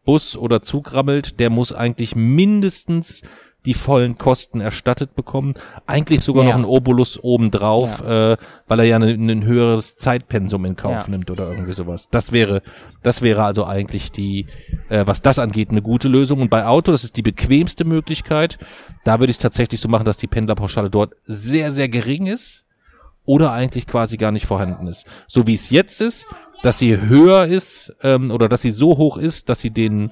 Bus 0.05 0.35
oder 0.35 0.63
Zug 0.63 0.95
rammelt, 0.95 1.39
der 1.39 1.51
muss 1.51 1.71
eigentlich 1.71 2.15
mindestens 2.15 3.21
die 3.65 3.73
vollen 3.73 4.17
Kosten 4.17 4.61
erstattet 4.61 5.15
bekommen. 5.15 5.53
Eigentlich 5.85 6.21
sogar 6.21 6.43
Ja. 6.45 6.51
noch 6.51 6.59
ein 6.59 6.65
Obolus 6.65 7.21
obendrauf, 7.21 7.99
äh, 8.01 8.37
weil 8.67 8.79
er 8.79 8.85
ja 8.85 8.95
ein, 8.95 9.29
ein 9.29 9.43
höheres 9.43 9.97
Zeitpensum 9.97 10.63
in 10.65 10.75
Kauf 10.77 11.03
Ja. 11.03 11.07
nimmt 11.09 11.29
oder 11.29 11.49
irgendwie 11.51 11.73
sowas. 11.73 12.07
Das 12.09 12.31
wäre, 12.31 12.61
das 13.03 13.21
wäre 13.21 13.43
also 13.43 13.65
eigentlich 13.65 14.11
die, 14.13 14.45
äh, 14.87 15.05
was 15.05 15.21
das 15.21 15.39
angeht, 15.39 15.71
eine 15.71 15.81
gute 15.81 16.07
Lösung. 16.07 16.39
Und 16.41 16.49
bei 16.49 16.65
Auto, 16.65 16.91
das 16.93 17.03
ist 17.03 17.17
die 17.17 17.21
bequemste 17.21 17.83
Möglichkeit. 17.83 18.57
Da 19.03 19.19
würde 19.19 19.31
ich 19.31 19.37
es 19.37 19.41
tatsächlich 19.41 19.81
so 19.81 19.89
machen, 19.89 20.05
dass 20.05 20.17
die 20.17 20.27
Pendlerpauschale 20.27 20.89
dort 20.89 21.13
sehr, 21.25 21.71
sehr 21.71 21.89
gering 21.89 22.27
ist 22.27 22.63
oder 23.25 23.51
eigentlich 23.51 23.85
quasi 23.87 24.15
gar 24.17 24.31
nicht 24.31 24.45
vorhanden 24.45 24.87
ist. 24.87 25.05
So 25.27 25.45
wie 25.47 25.53
es 25.53 25.69
jetzt 25.69 25.99
ist, 25.99 26.25
dass 26.63 26.79
sie 26.79 26.99
höher 26.99 27.45
ist 27.45 27.93
ähm, 28.03 28.31
oder 28.31 28.47
dass 28.49 28.61
sie 28.61 28.71
so 28.71 28.97
hoch 28.97 29.17
ist, 29.17 29.49
dass 29.49 29.59
sie 29.59 29.69
den 29.71 30.11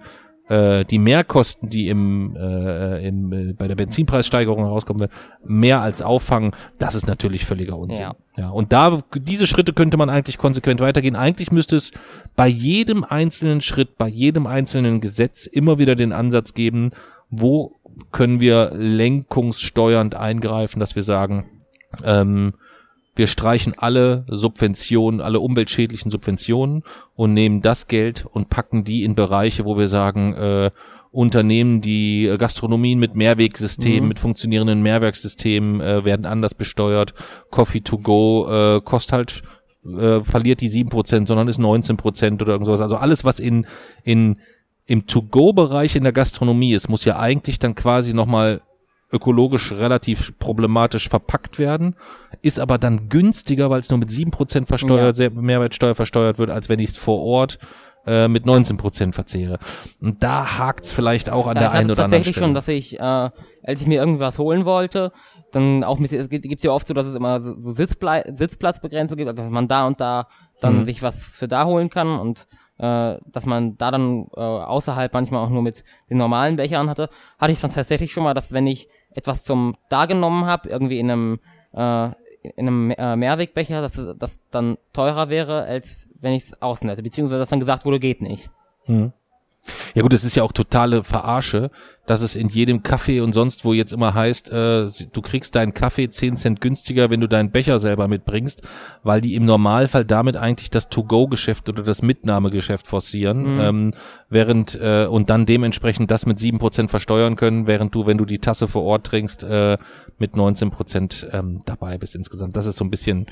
äh, 0.50 0.86
die 0.86 1.00
Mehrkosten, 1.00 1.70
die 1.70 1.88
im, 1.90 2.36
äh, 2.36 3.08
im 3.08 3.34
äh, 3.34 3.54
bei 3.54 3.68
der 3.68 3.76
Benzinpreissteigerung 3.76 4.66
rauskommen, 4.66 5.10
mehr 5.44 5.82
als 5.82 6.02
auffangen, 6.02 6.52
das 6.80 6.96
ist 6.96 7.08
natürlich 7.08 7.46
völliger 7.46 7.78
Unsinn. 7.78 8.02
Ja. 8.02 8.16
ja. 8.38 8.50
Und 8.50 8.72
da 8.72 9.02
diese 9.14 9.48
Schritte 9.48 9.74
könnte 9.74 9.98
man 9.98 10.10
eigentlich 10.10 10.38
konsequent 10.38 10.80
weitergehen. 10.80 11.16
Eigentlich 11.16 11.52
müsste 11.52 11.76
es 11.76 11.92
bei 12.36 12.48
jedem 12.48 13.04
einzelnen 13.04 13.62
Schritt, 13.62 13.98
bei 13.98 14.08
jedem 14.08 14.48
einzelnen 14.48 15.02
Gesetz 15.02 15.46
immer 15.46 15.78
wieder 15.80 15.96
den 15.96 16.14
Ansatz 16.14 16.54
geben, 16.54 16.92
wo 17.30 17.74
können 18.12 18.40
wir 18.40 18.72
lenkungssteuernd 18.74 20.16
eingreifen, 20.16 20.80
dass 20.80 20.96
wir 20.96 21.04
sagen, 21.04 21.50
ähm, 22.04 22.54
wir 23.18 23.28
streichen 23.28 23.74
alle 23.78 24.26
Subventionen, 24.30 25.22
alle 25.22 25.40
umweltschädlichen 25.40 26.12
Subventionen 26.12 26.84
und 27.16 27.34
nehmen 27.34 27.62
das 27.62 27.88
Geld 27.88 28.26
und 28.32 28.50
packen 28.50 28.84
die 28.84 29.04
in 29.04 29.16
Bereiche, 29.16 29.66
wo 29.66 29.78
wir 29.78 29.88
sagen, 29.88 30.34
äh, 30.34 30.72
Unternehmen, 31.12 31.82
die 31.82 32.28
äh, 32.28 32.38
Gastronomien 32.38 33.00
mit 33.00 33.16
Mehrwegsystemen, 33.16 34.08
mit 34.08 34.20
funktionierenden 34.20 34.82
Mehrwerkssystemen 34.82 35.82
äh, 35.82 36.06
werden 36.06 36.26
anders 36.26 36.54
besteuert. 36.54 37.14
Coffee 37.50 37.82
to 37.82 37.98
go 37.98 38.48
äh, 38.50 38.82
kostet 38.82 39.14
halt 39.14 39.42
äh, 39.86 40.22
verliert 40.22 40.62
die 40.62 40.70
7%, 40.70 41.26
sondern 41.26 41.48
ist 41.48 41.60
19% 41.60 42.42
oder 42.42 42.54
irgendwas. 42.54 42.82
Also 42.82 42.98
alles, 42.98 43.24
was 43.24 43.40
in, 43.40 43.66
in, 44.04 44.38
im 44.86 45.08
To-Go-Bereich 45.08 45.96
in 45.96 46.04
der 46.04 46.14
Gastronomie 46.14 46.74
ist, 46.74 46.90
muss 46.90 47.06
ja 47.06 47.18
eigentlich 47.18 47.58
dann 47.58 47.74
quasi 47.74 48.14
nochmal 48.14 48.62
ökologisch 49.12 49.72
relativ 49.72 50.38
problematisch 50.40 51.08
verpackt 51.10 51.60
werden, 51.60 51.96
ist 52.42 52.60
aber 52.60 52.78
dann 52.78 53.10
günstiger, 53.10 53.70
weil 53.70 53.80
es 53.80 53.90
nur 53.90 54.00
mit 54.00 54.10
7% 54.10 54.66
versteuert, 54.68 55.16
sehr- 55.16 55.32
Mehrwertsteuer 55.32 55.96
versteuert 55.96 56.38
wird, 56.40 56.50
als 56.50 56.68
wenn 56.70 56.80
ich 56.80 56.90
es 56.90 56.98
vor 56.98 57.22
Ort 57.22 57.58
äh, 58.06 58.28
mit 58.28 58.46
19% 58.46 59.14
verzehre. 59.14 59.60
Und 60.02 60.24
da 60.24 60.58
hakt's 60.58 60.92
vielleicht 60.92 61.30
auch 61.30 61.48
an 61.48 61.56
Ja, 61.56 61.62
der 61.62 61.62
ich 61.64 61.68
hatte 61.74 61.78
einen 61.80 61.92
oder 61.92 62.04
anderen 62.04 62.12
tatsächlich 62.12 62.36
Stelle. 62.36 62.46
schon, 62.48 62.54
dass 62.54 62.68
ich, 62.68 63.00
äh, 63.00 63.02
als 63.02 63.82
ich 63.82 63.88
mir 63.88 64.00
irgendwas 64.00 64.40
holen 64.40 64.66
wollte, 64.66 65.12
dann 65.52 65.84
auch 65.84 66.00
mit, 66.00 66.12
es 66.12 66.30
gibt 66.30 66.64
ja 66.64 66.72
oft 66.72 66.88
so, 66.88 66.94
dass 66.94 67.06
es 67.06 67.16
immer 67.16 67.40
so, 67.42 67.54
so 67.60 67.72
Sitzple 67.72 68.24
Sitzplatzbegrenzung 68.34 69.18
gibt, 69.18 69.30
also 69.30 69.42
dass 69.44 69.52
man 69.52 69.68
da 69.68 69.88
und 69.88 70.00
da 70.02 70.28
dann 70.62 70.80
Mhm. 70.80 70.84
sich 70.86 71.02
was 71.02 71.22
für 71.24 71.48
da 71.48 71.66
holen 71.66 71.90
kann 71.90 72.20
und 72.20 72.48
äh, 72.80 73.18
dass 73.32 73.46
man 73.46 73.78
da 73.78 73.92
dann 73.92 74.28
äh, 74.36 74.40
außerhalb 74.40 75.14
manchmal 75.14 75.44
auch 75.44 75.50
nur 75.50 75.62
mit 75.62 75.84
den 76.10 76.18
normalen 76.18 76.56
Bechern 76.58 76.90
hatte, 76.90 77.10
hatte 77.40 77.52
ich 77.52 77.60
dann 77.62 77.72
tatsächlich 77.72 78.12
schon 78.12 78.24
mal, 78.24 78.34
dass 78.34 78.52
wenn 78.52 78.68
ich 78.68 78.88
etwas 79.18 79.44
zum 79.44 79.76
da 79.90 80.06
genommen 80.06 80.46
habe, 80.46 80.70
irgendwie 80.70 81.00
in 81.00 81.12
einem 81.12 81.40
äh, 81.74 82.10
in 82.56 82.68
einem 82.68 82.92
äh, 82.92 83.16
Mehrwegbecher, 83.16 83.82
dass 83.82 84.00
das 84.18 84.40
dann 84.52 84.78
teurer 84.94 85.30
wäre, 85.30 85.64
als 85.64 86.08
wenn 86.22 86.34
ich 86.34 86.44
es 86.44 86.62
außen 86.62 86.88
hätte, 86.88 87.04
beziehungsweise 87.04 87.40
dass 87.40 87.50
dann 87.50 87.60
gesagt 87.60 87.84
wurde, 87.84 88.00
geht 88.00 88.22
nicht. 88.22 88.50
Ja 89.96 90.02
gut, 90.02 90.14
es 90.14 90.24
ist 90.24 90.36
ja 90.36 90.44
auch 90.44 90.54
totale 90.54 91.04
Verarsche, 91.04 91.72
dass 92.08 92.22
es 92.22 92.36
in 92.36 92.50
jedem 92.50 92.84
Kaffee 92.84 93.20
und 93.20 93.34
sonst 93.34 93.66
wo 93.66 93.74
jetzt 93.74 93.92
immer 93.92 94.14
heißt, 94.14 94.50
äh, 94.50 94.88
du 95.12 95.22
kriegst 95.22 95.56
deinen 95.56 95.74
Kaffee 95.74 96.10
10 96.10 96.38
Cent 96.38 96.62
günstiger, 96.62 97.10
wenn 97.10 97.20
du 97.20 97.28
deinen 97.28 97.52
Becher 97.52 97.80
selber 97.80 98.08
mitbringst, 98.08 98.64
weil 99.04 99.22
die 99.22 99.36
im 99.36 99.46
Normalfall 99.46 100.06
damit 100.06 100.38
eigentlich 100.38 100.72
das 100.72 100.90
To-Go-Geschäft 100.90 101.68
oder 101.68 101.84
das 101.84 102.02
Mitnahmegeschäft 102.02 102.88
forcieren, 102.88 103.60
ähm, 103.60 103.94
während 104.30 104.80
äh, 104.82 105.06
und 105.06 105.30
dann 105.30 105.46
dementsprechend 105.46 106.10
das 106.10 106.26
mit 106.26 106.40
7% 106.40 106.88
versteuern 106.88 107.36
können, 107.36 107.68
während 107.68 107.94
du, 107.94 108.08
wenn 108.08 108.18
du 108.18 108.26
die 108.26 108.40
Tasse 108.40 108.70
vor 108.70 108.84
Ort 108.84 109.06
trinkst, 109.06 109.44
äh, 109.44 109.78
mit 110.18 110.34
19% 110.34 111.34
ähm, 111.34 111.62
dabei 111.66 111.98
bist 111.98 112.16
insgesamt. 112.16 112.56
Das 112.56 112.66
ist 112.66 112.78
so 112.78 112.86
ein 112.86 112.90
bisschen 112.90 113.28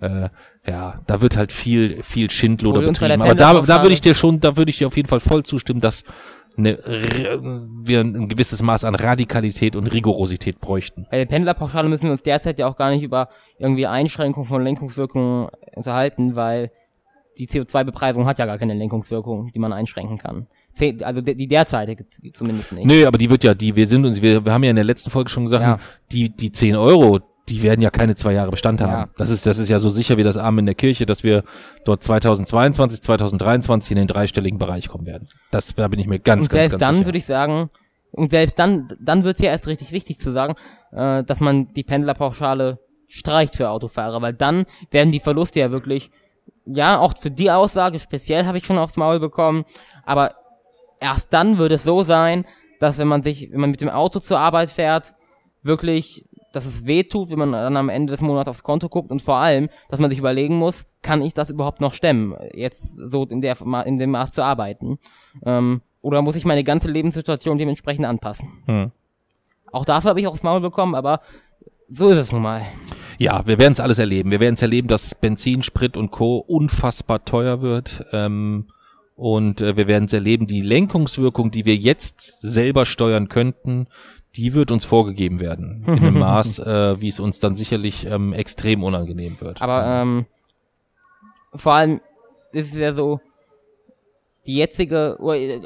äh, 0.00 0.28
ja, 0.66 1.00
da 1.06 1.20
wird 1.20 1.36
halt 1.36 1.52
viel, 1.52 2.02
viel 2.02 2.30
Schindluder 2.30 2.80
betrieben. 2.80 3.20
Aber 3.20 3.34
da, 3.34 3.60
da 3.60 3.82
würde 3.82 3.92
ich 3.92 4.00
dir 4.00 4.14
schon, 4.14 4.40
da 4.40 4.56
würde 4.56 4.70
ich 4.70 4.78
dir 4.78 4.86
auf 4.86 4.96
jeden 4.96 5.08
Fall 5.08 5.20
voll 5.20 5.42
zustimmen, 5.42 5.80
dass 5.80 6.04
eine, 6.56 6.78
wir 7.84 8.00
ein 8.00 8.28
gewisses 8.28 8.62
Maß 8.62 8.84
an 8.84 8.94
Radikalität 8.94 9.76
und 9.76 9.86
Rigorosität 9.86 10.60
bräuchten. 10.60 11.06
Bei 11.10 11.18
der 11.18 11.26
Pendlerpauschale 11.26 11.88
müssen 11.88 12.04
wir 12.04 12.12
uns 12.12 12.22
derzeit 12.22 12.58
ja 12.58 12.66
auch 12.66 12.76
gar 12.76 12.90
nicht 12.90 13.02
über 13.02 13.28
irgendwie 13.58 13.86
Einschränkungen 13.86 14.48
von 14.48 14.62
Lenkungswirkungen 14.62 15.48
unterhalten, 15.76 16.36
weil 16.36 16.70
die 17.38 17.46
CO2-Bepreisung 17.46 18.26
hat 18.26 18.38
ja 18.38 18.46
gar 18.46 18.58
keine 18.58 18.74
Lenkungswirkung, 18.74 19.50
die 19.52 19.58
man 19.58 19.72
einschränken 19.72 20.18
kann. 20.18 20.46
Also 21.02 21.20
die 21.20 21.46
derzeitige 21.48 22.04
zumindest 22.32 22.72
nicht. 22.72 22.86
Nö, 22.86 23.06
aber 23.06 23.18
die 23.18 23.30
wird 23.30 23.44
ja, 23.44 23.54
die, 23.54 23.74
wir 23.74 23.86
sind 23.86 24.04
uns, 24.04 24.20
wir, 24.20 24.44
wir 24.44 24.52
haben 24.52 24.62
ja 24.64 24.70
in 24.70 24.76
der 24.76 24.84
letzten 24.84 25.10
Folge 25.10 25.30
schon 25.30 25.44
gesagt, 25.44 25.62
Ja. 25.62 25.78
die, 26.12 26.30
die 26.34 26.52
10 26.52 26.76
Euro, 26.76 27.20
die 27.50 27.62
werden 27.62 27.82
ja 27.82 27.90
keine 27.90 28.14
zwei 28.14 28.32
Jahre 28.32 28.50
Bestand 28.50 28.80
haben. 28.80 28.92
Ja. 28.92 29.04
Das 29.16 29.28
ist, 29.30 29.44
das 29.44 29.58
ist 29.58 29.68
ja 29.68 29.78
so 29.78 29.90
sicher 29.90 30.16
wie 30.16 30.22
das 30.22 30.36
Arm 30.36 30.58
in 30.58 30.66
der 30.66 30.74
Kirche, 30.74 31.04
dass 31.06 31.24
wir 31.24 31.42
dort 31.84 32.04
2022, 32.04 33.02
2023 33.02 33.90
in 33.92 33.96
den 33.98 34.06
dreistelligen 34.06 34.58
Bereich 34.58 34.88
kommen 34.88 35.06
werden. 35.06 35.28
Das, 35.50 35.74
da 35.74 35.88
bin 35.88 35.98
ich 35.98 36.06
mir 36.06 36.20
ganz, 36.20 36.46
und 36.46 36.50
ganz, 36.50 36.62
selbst 36.62 36.70
ganz 36.70 36.80
dann 36.80 36.94
sicher. 36.94 37.06
würde 37.06 37.18
ich 37.18 37.26
sagen, 37.26 37.70
und 38.12 38.30
selbst 38.30 38.58
dann, 38.58 38.88
dann 39.00 39.24
wird 39.24 39.36
es 39.36 39.42
ja 39.42 39.50
erst 39.50 39.66
richtig 39.66 39.92
wichtig 39.92 40.20
zu 40.20 40.30
sagen, 40.30 40.54
äh, 40.92 41.24
dass 41.24 41.40
man 41.40 41.72
die 41.74 41.84
Pendlerpauschale 41.84 42.78
streicht 43.08 43.56
für 43.56 43.70
Autofahrer, 43.70 44.22
weil 44.22 44.34
dann 44.34 44.66
werden 44.90 45.12
die 45.12 45.20
Verluste 45.20 45.60
ja 45.60 45.70
wirklich, 45.72 46.10
ja, 46.66 46.98
auch 46.98 47.14
für 47.20 47.30
die 47.30 47.50
Aussage 47.50 47.98
speziell 47.98 48.46
habe 48.46 48.58
ich 48.58 48.66
schon 48.66 48.78
aufs 48.78 48.96
Maul 48.96 49.18
bekommen, 49.18 49.64
aber 50.04 50.34
erst 51.00 51.32
dann 51.32 51.58
würde 51.58 51.74
es 51.76 51.82
so 51.82 52.02
sein, 52.02 52.44
dass 52.78 52.98
wenn 52.98 53.08
man 53.08 53.22
sich, 53.22 53.50
wenn 53.50 53.60
man 53.60 53.70
mit 53.70 53.80
dem 53.80 53.88
Auto 53.88 54.20
zur 54.20 54.38
Arbeit 54.38 54.70
fährt, 54.70 55.14
wirklich, 55.62 56.24
dass 56.52 56.66
es 56.66 56.86
weh 56.86 57.04
tut, 57.04 57.30
wenn 57.30 57.38
man 57.38 57.52
dann 57.52 57.76
am 57.76 57.88
Ende 57.88 58.12
des 58.12 58.20
Monats 58.20 58.48
aufs 58.48 58.62
Konto 58.62 58.88
guckt 58.88 59.10
und 59.10 59.22
vor 59.22 59.36
allem, 59.36 59.68
dass 59.88 60.00
man 60.00 60.10
sich 60.10 60.18
überlegen 60.18 60.56
muss, 60.56 60.86
kann 61.02 61.22
ich 61.22 61.34
das 61.34 61.50
überhaupt 61.50 61.80
noch 61.80 61.94
stemmen, 61.94 62.36
jetzt 62.52 62.96
so 62.96 63.24
in 63.24 63.40
der 63.40 63.56
in 63.86 63.98
dem 63.98 64.10
Maß 64.10 64.32
zu 64.32 64.42
arbeiten? 64.42 64.98
Ähm, 65.44 65.82
oder 66.02 66.22
muss 66.22 66.36
ich 66.36 66.44
meine 66.44 66.64
ganze 66.64 66.90
Lebenssituation 66.90 67.58
dementsprechend 67.58 68.06
anpassen? 68.06 68.48
Hm. 68.66 68.90
Auch 69.72 69.84
dafür 69.84 70.10
habe 70.10 70.20
ich 70.20 70.26
aufs 70.26 70.42
Maul 70.42 70.60
bekommen, 70.60 70.94
aber 70.94 71.20
so 71.88 72.08
ist 72.08 72.18
es 72.18 72.32
nun 72.32 72.42
mal. 72.42 72.62
Ja, 73.18 73.46
wir 73.46 73.58
werden 73.58 73.74
es 73.74 73.80
alles 73.80 73.98
erleben. 73.98 74.30
Wir 74.30 74.40
werden 74.40 74.54
es 74.54 74.62
erleben, 74.62 74.88
dass 74.88 75.14
Benzin, 75.14 75.62
Sprit 75.62 75.96
und 75.96 76.10
Co. 76.10 76.38
unfassbar 76.38 77.24
teuer 77.24 77.60
wird. 77.60 78.04
Ähm, 78.12 78.68
und 79.14 79.60
äh, 79.60 79.76
wir 79.76 79.86
werden 79.86 80.06
es 80.06 80.14
erleben, 80.14 80.46
die 80.46 80.62
Lenkungswirkung, 80.62 81.50
die 81.50 81.66
wir 81.66 81.76
jetzt 81.76 82.40
selber 82.40 82.86
steuern 82.86 83.28
könnten, 83.28 83.88
die 84.36 84.54
wird 84.54 84.70
uns 84.70 84.84
vorgegeben 84.84 85.40
werden. 85.40 85.84
In 85.86 85.98
einem 85.98 86.18
Maß, 86.18 86.60
äh, 86.60 87.00
wie 87.00 87.08
es 87.08 87.20
uns 87.20 87.40
dann 87.40 87.56
sicherlich 87.56 88.06
ähm, 88.06 88.32
extrem 88.32 88.84
unangenehm 88.84 89.40
wird. 89.40 89.60
Aber 89.60 89.84
ähm, 89.86 90.26
vor 91.54 91.74
allem 91.74 92.00
ist 92.52 92.72
es 92.72 92.78
ja 92.78 92.94
so, 92.94 93.20
die 94.46 94.56
jetzige, 94.56 95.18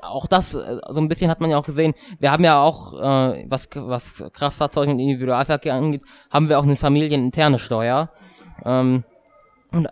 auch 0.03 0.27
das, 0.27 0.55
äh, 0.55 0.81
so 0.89 1.01
ein 1.01 1.09
bisschen 1.09 1.31
hat 1.31 1.41
man 1.41 1.51
ja 1.51 1.59
auch 1.59 1.67
gesehen, 1.67 1.95
wir 2.19 2.33
haben 2.33 2.45
ja 2.45 2.63
auch, 2.63 2.93
äh, 2.95 3.45
was, 3.49 3.69
was 3.75 4.25
Kraftfahrzeuge 4.33 4.91
und 4.93 4.99
Individualverkehr 4.99 5.75
angeht, 5.75 6.03
haben 6.31 6.49
wir 6.49 6.59
auch 6.59 6.65
eine 6.65 6.77
familieninterne 6.77 7.59
Steuer. 7.59 8.11
Ähm, 8.65 9.05
und 9.73 9.89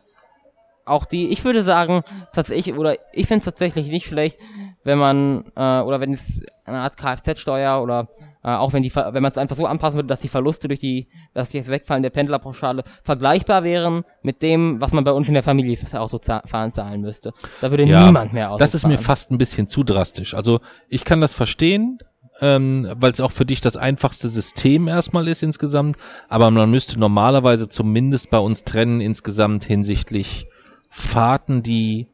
auch 0.85 1.05
die, 1.05 1.29
ich 1.29 1.45
würde 1.45 1.63
sagen, 1.63 2.03
tatsächlich, 2.33 2.75
oder 2.77 2.97
ich 3.13 3.27
finde 3.27 3.41
es 3.41 3.45
tatsächlich 3.45 3.89
nicht 3.89 4.07
schlecht, 4.07 4.39
wenn 4.85 4.99
man, 4.99 5.45
äh, 5.57 5.81
oder 5.81 6.01
wenn 6.01 6.13
es 6.13 6.41
eine 6.65 6.81
Art 6.81 6.97
Kfz-Steuer 6.97 7.81
oder 7.83 8.09
äh, 8.45 8.49
auch 8.51 8.73
wenn 8.73 8.83
die, 8.83 8.95
wenn 8.95 9.23
man 9.23 9.31
es 9.31 9.39
einfach 9.39 9.57
so 9.57 9.67
anpassen 9.67 9.97
würde, 9.99 10.09
dass 10.09 10.21
die 10.21 10.29
Verluste 10.29 10.69
durch 10.69 10.81
die, 10.81 11.09
dass 11.35 11.51
die 11.51 11.59
das 11.59 11.69
Wegfallen 11.69 12.03
der 12.03 12.11
Pendlerpauschale 12.11 12.83
vergleichbar 13.05 13.63
wären 13.65 14.05
mit 14.23 14.43
dem, 14.43 14.81
was 14.81 14.93
man 14.93 15.05
bei 15.05 15.13
uns 15.13 15.29
in 15.29 15.35
der 15.35 15.43
Familie 15.43 15.77
fürs 15.77 15.95
Autofahren 15.95 16.73
zahlen 16.73 17.01
müsste. 17.03 17.33
Da 17.61 17.71
würde 17.71 17.85
niemand 17.87 18.33
mehr 18.33 18.51
Auto 18.51 18.59
Das 18.59 18.75
ist 18.75 18.87
mir 18.87 18.95
fahren. 18.95 19.05
fast 19.05 19.31
ein 19.31 19.39
bisschen 19.39 19.69
zu 19.69 19.85
drastisch. 19.85 20.35
Also 20.35 20.61
ich 20.89 21.05
kann 21.05 21.21
das 21.21 21.33
verstehen, 21.35 21.99
ähm, 22.41 22.91
weil 22.97 23.13
es 23.13 23.21
auch 23.21 23.31
für 23.31 23.45
dich 23.45 23.61
das 23.61 23.77
einfachste 23.77 24.29
System 24.29 24.89
erstmal 24.89 25.29
ist 25.29 25.43
insgesamt, 25.43 25.97
aber 26.29 26.51
man 26.51 26.71
müsste 26.71 26.99
normalerweise 26.99 27.69
zumindest 27.69 28.31
bei 28.31 28.39
uns 28.39 28.65
trennen 28.65 29.01
insgesamt 29.01 29.65
hinsichtlich 29.65 30.47
Fahrten, 30.91 31.63
die 31.63 32.09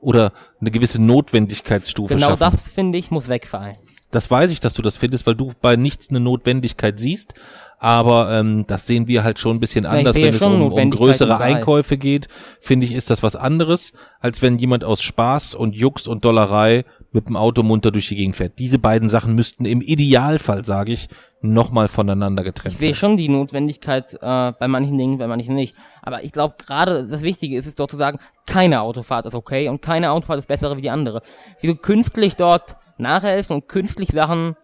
oder 0.00 0.32
eine 0.60 0.70
gewisse 0.70 1.00
Notwendigkeitsstufe 1.02 2.14
Genau 2.14 2.30
schaffen. 2.30 2.40
das, 2.40 2.68
finde 2.68 2.98
ich, 2.98 3.10
muss 3.10 3.28
wegfallen. 3.28 3.76
Das 4.10 4.30
weiß 4.30 4.50
ich, 4.50 4.60
dass 4.60 4.74
du 4.74 4.82
das 4.82 4.96
findest, 4.96 5.26
weil 5.26 5.34
du 5.36 5.52
bei 5.60 5.76
nichts 5.76 6.10
eine 6.10 6.20
Notwendigkeit 6.20 6.98
siehst. 6.98 7.34
Aber 7.82 8.30
ähm, 8.30 8.66
das 8.66 8.86
sehen 8.86 9.08
wir 9.08 9.24
halt 9.24 9.38
schon 9.38 9.56
ein 9.56 9.60
bisschen 9.60 9.86
anders, 9.86 10.14
wenn 10.14 10.34
es 10.34 10.42
um, 10.42 10.60
um 10.60 10.90
größere 10.90 11.36
überall. 11.36 11.54
Einkäufe 11.54 11.96
geht. 11.96 12.28
Finde 12.60 12.84
ich, 12.84 12.92
ist 12.92 13.08
das 13.08 13.22
was 13.22 13.36
anderes, 13.36 13.94
als 14.20 14.42
wenn 14.42 14.58
jemand 14.58 14.84
aus 14.84 15.00
Spaß 15.00 15.54
und 15.54 15.74
Jux 15.74 16.06
und 16.06 16.26
Dollerei 16.26 16.84
mit 17.12 17.28
dem 17.28 17.36
Auto 17.36 17.62
munter 17.62 17.90
durch 17.90 18.08
die 18.08 18.16
Gegend 18.16 18.36
fährt. 18.36 18.58
Diese 18.58 18.78
beiden 18.78 19.08
Sachen 19.08 19.34
müssten 19.34 19.64
im 19.64 19.80
Idealfall, 19.80 20.66
sage 20.66 20.92
ich, 20.92 21.08
nochmal 21.40 21.88
voneinander 21.88 22.44
getrennt 22.44 22.74
Ich 22.74 22.78
sehe 22.78 22.88
werden. 22.88 22.96
schon 22.96 23.16
die 23.16 23.30
Notwendigkeit 23.30 24.12
äh, 24.20 24.52
bei 24.52 24.68
manchen 24.68 24.98
Dingen, 24.98 25.16
bei 25.16 25.26
manchen 25.26 25.54
nicht. 25.54 25.74
Aber 26.02 26.22
ich 26.22 26.32
glaube, 26.32 26.56
gerade 26.58 27.06
das 27.06 27.22
Wichtige 27.22 27.56
ist 27.56 27.66
es 27.66 27.76
dort 27.76 27.90
zu 27.90 27.96
sagen, 27.96 28.18
keine 28.46 28.82
Autofahrt 28.82 29.24
ist 29.24 29.34
okay 29.34 29.70
und 29.70 29.80
keine 29.80 30.10
Autofahrt 30.10 30.38
ist 30.38 30.48
bessere 30.48 30.76
wie 30.76 30.82
die 30.82 30.90
andere. 30.90 31.22
Wie 31.62 31.68
du 31.68 31.76
künstlich 31.76 32.36
dort 32.36 32.76
nachhelfen 33.00 33.56
und 33.56 33.68
künstlich 33.68 34.10
Sachen 34.10 34.56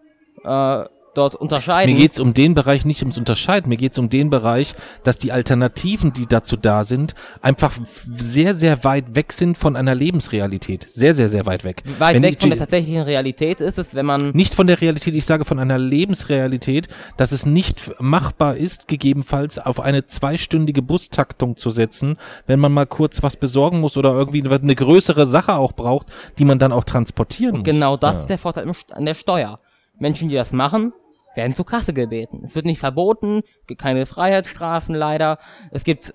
äh, 0.43 0.85
dort 1.17 1.35
unterscheiden. 1.35 1.93
Mir 1.93 1.99
geht's 2.01 2.19
um 2.19 2.33
den 2.33 2.53
Bereich 2.53 2.85
nicht 2.85 3.01
ums 3.01 3.17
Unterscheiden, 3.17 3.69
mir 3.69 3.77
geht's 3.77 3.97
um 3.97 4.09
den 4.09 4.29
Bereich, 4.29 4.73
dass 5.03 5.17
die 5.17 5.31
Alternativen, 5.31 6.13
die 6.13 6.25
dazu 6.27 6.55
da 6.57 6.83
sind, 6.83 7.15
einfach 7.41 7.73
sehr, 8.13 8.53
sehr 8.53 8.83
weit 8.83 9.15
weg 9.15 9.33
sind 9.33 9.57
von 9.57 9.75
einer 9.75 9.95
Lebensrealität. 9.95 10.85
Sehr, 10.89 11.13
sehr, 11.15 11.29
sehr 11.29 11.45
weit 11.45 11.63
weg. 11.63 11.83
weit 11.99 12.15
Wenn 12.15 12.23
weg 12.23 12.35
die- 12.37 12.41
von 12.41 12.49
der 12.51 12.59
tatsächlichen 12.59 13.01
Realität 13.03 13.61
ist 13.61 13.77
es, 13.79 13.95
wenn 13.95 14.05
man 14.05 14.31
Nicht 14.31 14.53
von 14.53 14.67
der 14.67 14.79
Realität, 14.81 15.15
ich 15.15 15.25
sage 15.25 15.45
von 15.45 15.59
einer 15.59 15.77
Lebensrealität, 15.79 16.87
dass 17.17 17.31
es 17.31 17.45
nicht 17.45 17.99
machbar 18.01 18.55
ist, 18.57 18.87
gegebenenfalls 18.87 19.57
auf 19.59 19.79
eine 19.79 20.05
zweistündige 20.05 20.81
Bustaktung 20.81 21.57
zu 21.57 21.69
setzen, 21.69 22.17
wenn 22.45 22.59
man 22.59 22.71
mal 22.71 22.85
kurz 22.85 23.23
was 23.23 23.35
besorgen 23.37 23.79
muss 23.79 23.97
oder 23.97 24.13
irgendwie 24.13 24.43
eine 24.47 24.75
größere 24.75 25.25
Sache 25.25 25.55
auch 25.55 25.71
braucht, 25.73 26.07
die 26.37 26.45
man 26.45 26.59
dann 26.59 26.71
auch 26.71 26.83
transportieren 26.83 27.57
muss. 27.57 27.63
Genau 27.63 27.97
das 27.97 28.13
Ja. 28.15 28.19
ist 28.21 28.29
der 28.29 28.37
Vorteil 28.37 28.69
an 28.91 29.05
der 29.05 29.13
Steuer. 29.15 29.57
Menschen, 29.99 30.29
die 30.29 30.35
das 30.35 30.51
machen, 30.51 30.93
werden 31.37 31.55
zur 31.55 31.65
Kasse 31.65 31.93
gebeten. 31.93 32.41
Es 32.43 32.55
wird 32.55 32.65
nicht 32.65 32.79
verboten, 32.79 33.41
gibt 33.67 33.79
keine 33.81 34.05
Freiheitsstrafen 34.05 34.93
leider. 34.95 35.37
Es 35.71 35.83
gibt 35.85 36.13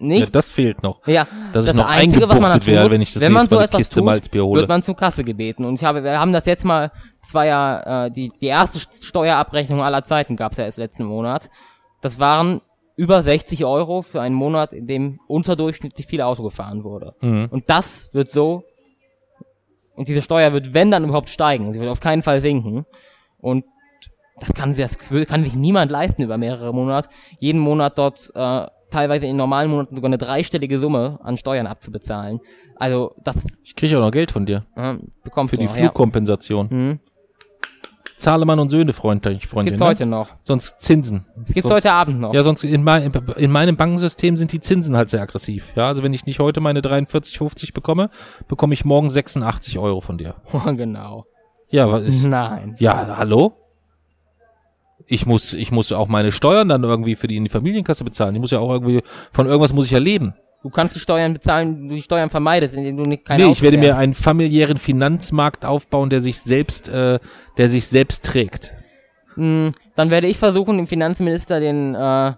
Ja, 0.00 0.06
nicht. 0.06 0.34
das 0.34 0.50
fehlt 0.50 0.82
noch. 0.82 1.06
Ja, 1.06 1.26
dass 1.52 1.64
ich 1.66 1.70
das 1.70 1.76
noch 1.76 1.86
Einzige, 1.88 2.22
was 2.28 2.34
man 2.40 2.44
eingebuchtet 2.50 2.66
wäre, 2.66 2.82
tut, 2.84 2.90
wenn 2.92 3.00
ich 3.02 3.12
das 3.12 3.22
wenn 3.22 3.32
man 3.32 3.48
so 3.48 3.56
Mal 3.56 3.64
etwas 3.64 3.78
Kiste 3.78 3.94
tut, 3.96 4.04
Malzbier 4.04 4.44
hole. 4.44 4.60
wird 4.60 4.68
man 4.68 4.82
zur 4.82 4.96
Kasse 4.96 5.22
gebeten. 5.22 5.64
Und 5.64 5.74
ich 5.76 5.84
habe, 5.84 6.02
wir 6.02 6.18
haben 6.18 6.32
das 6.32 6.46
jetzt 6.46 6.64
mal, 6.64 6.90
das 7.22 7.32
war 7.34 7.46
ja 7.46 8.06
äh, 8.06 8.10
die, 8.10 8.30
die 8.40 8.46
erste 8.46 8.80
Steuerabrechnung 8.80 9.80
aller 9.82 10.02
Zeiten, 10.02 10.34
gab 10.36 10.52
es 10.52 10.58
ja 10.58 10.64
erst 10.64 10.78
letzten 10.78 11.04
Monat. 11.04 11.48
Das 12.00 12.18
waren 12.18 12.60
über 12.96 13.22
60 13.22 13.64
Euro 13.64 14.02
für 14.02 14.20
einen 14.20 14.34
Monat, 14.34 14.72
in 14.72 14.86
dem 14.86 15.20
unterdurchschnittlich 15.26 16.06
viel 16.06 16.20
Auto 16.22 16.42
gefahren 16.42 16.84
wurde. 16.84 17.14
Mhm. 17.20 17.48
Und 17.50 17.68
das 17.70 18.08
wird 18.12 18.30
so, 18.30 18.64
und 19.96 20.08
diese 20.08 20.22
Steuer 20.22 20.52
wird, 20.52 20.74
wenn 20.74 20.90
dann 20.90 21.04
überhaupt 21.04 21.28
steigen, 21.28 21.72
sie 21.72 21.80
wird 21.80 21.90
auf 21.90 22.00
keinen 22.00 22.22
Fall 22.22 22.40
sinken. 22.40 22.84
Und 23.38 23.64
das 24.40 24.52
kann, 24.54 24.74
sich- 24.74 24.86
das 24.86 25.26
kann 25.28 25.44
sich 25.44 25.54
niemand 25.54 25.90
leisten 25.90 26.22
über 26.22 26.36
mehrere 26.38 26.72
Monate, 26.74 27.08
jeden 27.38 27.60
Monat 27.60 27.98
dort 27.98 28.30
äh, 28.34 28.66
teilweise 28.90 29.26
in 29.26 29.36
normalen 29.36 29.70
Monaten 29.70 29.94
sogar 29.96 30.08
eine 30.08 30.18
dreistellige 30.18 30.78
Summe 30.78 31.18
an 31.22 31.36
Steuern 31.36 31.66
abzubezahlen. 31.66 32.40
Also 32.76 33.14
das 33.24 33.44
Ich 33.62 33.74
kriege 33.76 33.96
auch 33.98 34.02
noch 34.02 34.10
Geld 34.12 34.30
von 34.30 34.46
dir 34.46 34.66
äh, 34.76 34.94
bekommst 35.22 35.50
für 35.50 35.56
die 35.56 35.64
noch, 35.66 35.76
ja. 35.76 35.82
Flugkompensation. 35.82 36.68
Mhm. 36.70 37.00
Zahlemann 38.16 38.60
und 38.60 38.70
Söhne, 38.70 38.92
Freund, 38.92 39.26
Das 39.26 39.32
Freundin. 39.44 39.72
gibt's 39.72 39.80
ne? 39.80 39.86
heute 39.86 40.06
noch. 40.06 40.28
Sonst 40.44 40.80
Zinsen. 40.80 41.26
Das 41.36 41.46
gibt's 41.46 41.62
sonst, 41.68 41.74
heute 41.84 41.92
Abend 41.92 42.20
noch. 42.20 42.32
Ja, 42.32 42.44
sonst 42.44 42.62
in, 42.62 42.84
mein, 42.84 43.10
in 43.36 43.50
meinem 43.50 43.76
Bankensystem 43.76 44.36
sind 44.36 44.52
die 44.52 44.60
Zinsen 44.60 44.96
halt 44.96 45.10
sehr 45.10 45.20
aggressiv. 45.20 45.72
Ja, 45.74 45.88
also 45.88 46.02
wenn 46.04 46.14
ich 46.14 46.24
nicht 46.24 46.38
heute 46.38 46.60
meine 46.60 46.80
43,50 46.80 47.74
bekomme, 47.74 48.10
bekomme 48.46 48.72
ich 48.72 48.84
morgen 48.84 49.10
86 49.10 49.78
Euro 49.80 50.00
von 50.00 50.16
dir. 50.16 50.36
genau. 50.76 51.26
Ja, 51.70 51.90
was 51.90 52.04
ist, 52.04 52.24
Nein. 52.24 52.76
ja, 52.78 53.16
hallo? 53.18 53.52
Ich 55.06 55.26
muss, 55.26 55.52
ich 55.52 55.70
muss 55.70 55.92
auch 55.92 56.08
meine 56.08 56.32
Steuern 56.32 56.68
dann 56.68 56.82
irgendwie 56.82 57.14
für 57.14 57.26
die 57.26 57.36
in 57.36 57.44
die 57.44 57.50
Familienkasse 57.50 58.04
bezahlen. 58.04 58.34
Ich 58.34 58.40
muss 58.40 58.50
ja 58.50 58.58
auch 58.58 58.70
irgendwie, 58.70 59.02
von 59.32 59.46
irgendwas 59.46 59.72
muss 59.72 59.86
ich 59.86 59.90
ja 59.92 59.98
leben. 59.98 60.34
Du 60.62 60.70
kannst 60.70 60.94
die 60.94 61.00
Steuern 61.00 61.34
bezahlen, 61.34 61.88
du 61.88 61.94
die 61.94 62.00
Steuern 62.00 62.30
vermeidest, 62.30 62.74
indem 62.74 62.96
du 62.96 63.02
nicht 63.02 63.26
keine 63.26 63.44
nee, 63.44 63.52
ich 63.52 63.60
werde 63.60 63.76
mir 63.76 63.98
einen 63.98 64.14
familiären 64.14 64.78
Finanzmarkt 64.78 65.66
aufbauen, 65.66 66.08
der 66.08 66.22
sich 66.22 66.40
selbst, 66.40 66.88
äh, 66.88 67.18
der 67.58 67.68
sich 67.68 67.86
selbst 67.86 68.24
trägt. 68.24 68.72
Mm, 69.36 69.68
Dann 69.94 70.08
werde 70.08 70.26
ich 70.26 70.38
versuchen, 70.38 70.78
dem 70.78 70.86
Finanzminister 70.86 71.60
den, 71.60 71.94
äh, 71.94 72.32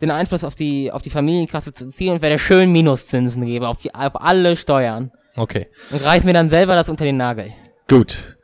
den 0.00 0.12
Einfluss 0.12 0.44
auf 0.44 0.54
die, 0.54 0.92
auf 0.92 1.02
die 1.02 1.10
Familienkasse 1.10 1.72
zu 1.72 1.88
ziehen 1.88 2.12
und 2.12 2.22
werde 2.22 2.38
schön 2.38 2.70
Minuszinsen 2.70 3.44
geben 3.44 3.64
auf, 3.64 3.78
die, 3.78 3.92
auf 3.92 4.20
alle 4.20 4.54
Steuern. 4.54 5.10
Okay. 5.34 5.66
Und 5.90 6.04
reiß 6.04 6.22
mir 6.22 6.34
dann 6.34 6.50
selber 6.50 6.76
das 6.76 6.88
unter 6.88 7.04
den 7.04 7.16
Nagel. 7.16 7.52
Gut. 7.88 8.36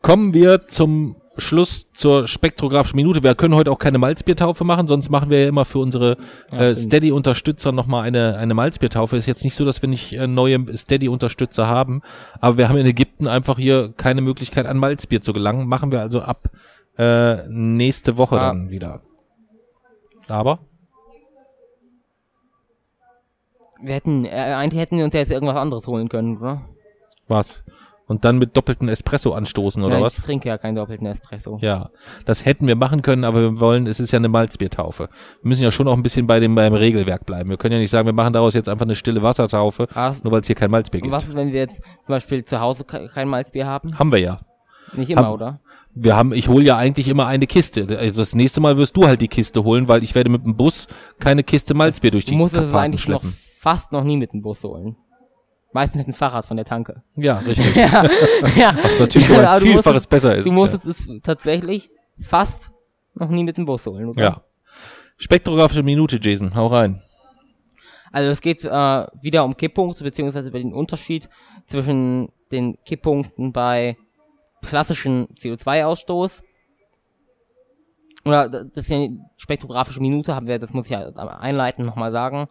Kommen 0.00 0.32
wir 0.32 0.66
zum 0.68 1.16
Schluss 1.38 1.86
zur 1.92 2.26
spektrographischen 2.26 2.96
Minute. 2.96 3.22
Wir 3.22 3.34
können 3.34 3.54
heute 3.54 3.70
auch 3.70 3.78
keine 3.78 3.98
Malzbiertaufe 3.98 4.64
machen, 4.64 4.86
sonst 4.86 5.08
machen 5.08 5.30
wir 5.30 5.42
ja 5.42 5.48
immer 5.48 5.64
für 5.64 5.78
unsere 5.78 6.16
äh. 6.50 6.74
Steady-Unterstützer 6.74 7.72
nochmal 7.72 8.04
eine, 8.04 8.36
eine 8.36 8.54
Malzbiertaufe. 8.54 9.16
Ist 9.16 9.26
jetzt 9.26 9.44
nicht 9.44 9.54
so, 9.54 9.64
dass 9.64 9.80
wir 9.82 9.88
nicht 9.88 10.12
äh, 10.12 10.26
neue 10.26 10.76
Steady-Unterstützer 10.76 11.68
haben, 11.68 12.02
aber 12.40 12.58
wir 12.58 12.68
haben 12.68 12.78
in 12.78 12.86
Ägypten 12.86 13.26
einfach 13.26 13.58
hier 13.58 13.92
keine 13.96 14.20
Möglichkeit, 14.20 14.66
an 14.66 14.76
Malzbier 14.78 15.22
zu 15.22 15.32
gelangen. 15.32 15.66
Machen 15.68 15.90
wir 15.92 16.00
also 16.00 16.20
ab 16.20 16.50
äh, 16.98 17.46
nächste 17.48 18.16
Woche 18.16 18.40
Ah. 18.40 18.48
dann 18.48 18.70
wieder. 18.70 19.00
Aber? 20.28 20.58
Wir 23.80 23.94
hätten, 23.94 24.24
äh, 24.24 24.30
eigentlich 24.30 24.80
hätten 24.80 24.98
wir 24.98 25.04
uns 25.04 25.14
ja 25.14 25.20
jetzt 25.20 25.30
irgendwas 25.30 25.56
anderes 25.56 25.86
holen 25.86 26.08
können, 26.08 26.38
oder? 26.38 26.62
Was? 27.28 27.62
Und 28.08 28.24
dann 28.24 28.38
mit 28.38 28.56
doppelten 28.56 28.88
Espresso 28.88 29.32
anstoßen, 29.34 29.82
oder 29.84 29.98
ja, 29.98 30.02
was? 30.02 30.18
Ich 30.18 30.24
trinke 30.24 30.48
ja 30.48 30.56
keinen 30.58 30.76
doppelten 30.76 31.06
Espresso. 31.06 31.58
Ja, 31.60 31.90
das 32.24 32.44
hätten 32.44 32.66
wir 32.66 32.74
machen 32.74 33.02
können, 33.02 33.22
aber 33.22 33.40
wir 33.42 33.60
wollen, 33.60 33.86
es 33.86 34.00
ist 34.00 34.10
ja 34.12 34.16
eine 34.18 34.28
Malzbiertaufe. 34.28 35.10
Wir 35.42 35.48
müssen 35.48 35.62
ja 35.62 35.70
schon 35.70 35.86
auch 35.88 35.92
ein 35.92 36.02
bisschen 36.02 36.26
bei 36.26 36.40
dem 36.40 36.54
beim 36.54 36.72
Regelwerk 36.72 37.26
bleiben. 37.26 37.50
Wir 37.50 37.58
können 37.58 37.74
ja 37.74 37.78
nicht 37.80 37.90
sagen, 37.90 38.06
wir 38.06 38.14
machen 38.14 38.32
daraus 38.32 38.54
jetzt 38.54 38.68
einfach 38.68 38.86
eine 38.86 38.94
stille 38.94 39.22
Wassertaufe, 39.22 39.88
Ah, 39.94 40.14
nur 40.24 40.32
weil 40.32 40.40
es 40.40 40.46
hier 40.46 40.56
kein 40.56 40.70
Malzbier 40.70 41.00
Und 41.00 41.02
gibt. 41.02 41.12
was 41.12 41.28
ist, 41.28 41.34
wenn 41.36 41.52
wir 41.52 41.60
jetzt 41.60 41.82
zum 41.84 42.08
Beispiel 42.08 42.44
zu 42.44 42.58
Hause 42.60 42.84
ke- 42.84 43.08
kein 43.12 43.28
Malzbier 43.28 43.66
haben? 43.66 43.98
Haben 43.98 44.10
wir 44.10 44.18
ja. 44.20 44.38
Nicht 44.94 45.10
immer, 45.10 45.24
Haben- 45.26 45.34
oder? 45.34 45.60
Wir 45.94 46.16
haben, 46.16 46.32
ich 46.32 46.48
hole 46.48 46.64
ja 46.64 46.76
eigentlich 46.78 47.08
immer 47.08 47.26
eine 47.26 47.46
Kiste. 47.46 47.86
Also 47.98 48.22
das 48.22 48.34
nächste 48.34 48.60
Mal 48.62 48.78
wirst 48.78 48.96
du 48.96 49.06
halt 49.06 49.20
die 49.20 49.28
Kiste 49.28 49.64
holen, 49.64 49.86
weil 49.88 50.02
ich 50.02 50.14
werde 50.14 50.30
mit 50.30 50.44
dem 50.46 50.56
Bus 50.56 50.88
keine 51.18 51.42
Kiste 51.42 51.74
Malzbier 51.74 52.10
durch 52.12 52.24
Du 52.24 52.30
die 52.30 52.36
musst 52.38 52.54
es 52.54 52.72
eigentlich 52.72 53.06
noch 53.08 53.20
schleppen. 53.20 53.36
fast 53.58 53.92
noch 53.92 54.04
nie 54.04 54.16
mit 54.16 54.32
dem 54.32 54.40
Bus 54.40 54.62
holen. 54.64 54.96
Meistens 55.72 55.98
mit 55.98 56.06
dem 56.06 56.14
Fahrrad 56.14 56.46
von 56.46 56.56
der 56.56 56.64
Tanke. 56.64 57.02
Ja, 57.14 57.38
richtig. 57.38 57.74
ja, 57.76 58.04
ja. 58.56 58.74
Was 58.82 58.98
natürlich 59.00 59.28
Ja, 59.28 59.54
ein 59.54 59.60
du 59.60 59.66
Vielfaches 59.66 59.84
musstest- 60.04 60.08
besser 60.08 60.34
ist. 60.36 60.46
Du 60.46 60.52
musstest 60.52 60.86
es 60.86 61.08
tatsächlich 61.22 61.90
fast 62.20 62.70
noch 63.14 63.28
nie 63.28 63.44
mit 63.44 63.56
dem 63.58 63.66
Bus 63.66 63.84
holen, 63.86 64.08
oder? 64.08 64.22
ja. 64.22 64.42
Spektrographische 65.18 65.82
Minute, 65.82 66.18
Jason, 66.22 66.54
hau 66.54 66.68
rein. 66.68 67.02
Also 68.12 68.30
es 68.30 68.40
geht 68.40 68.64
äh, 68.64 68.68
wieder 69.20 69.44
um 69.44 69.56
Kipppunkte, 69.56 70.04
beziehungsweise 70.04 70.48
über 70.48 70.58
den 70.58 70.72
Unterschied 70.72 71.28
zwischen 71.66 72.28
den 72.52 72.78
Kipppunkten 72.84 73.52
bei 73.52 73.96
klassischen 74.64 75.26
CO2-Ausstoß. 75.34 76.42
Oder 78.24 78.48
das 78.48 78.70
ist 78.74 78.90
ja 78.90 78.96
eine 78.96 79.18
spektrographische 79.36 80.00
Minute, 80.00 80.34
haben 80.34 80.46
wir, 80.46 80.58
das 80.58 80.72
muss 80.72 80.86
ich 80.86 80.92
ja 80.92 81.00
einleiten 81.40 81.84
nochmal 81.84 82.12
sagen. 82.12 82.46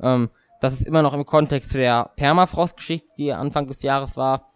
Ähm, 0.00 0.30
das 0.62 0.74
ist 0.74 0.86
immer 0.86 1.02
noch 1.02 1.12
im 1.12 1.26
Kontext 1.26 1.74
der 1.74 2.12
Permafrost-Geschichte, 2.14 3.08
die 3.18 3.32
Anfang 3.32 3.66
des 3.66 3.82
Jahres 3.82 4.16
war, 4.16 4.48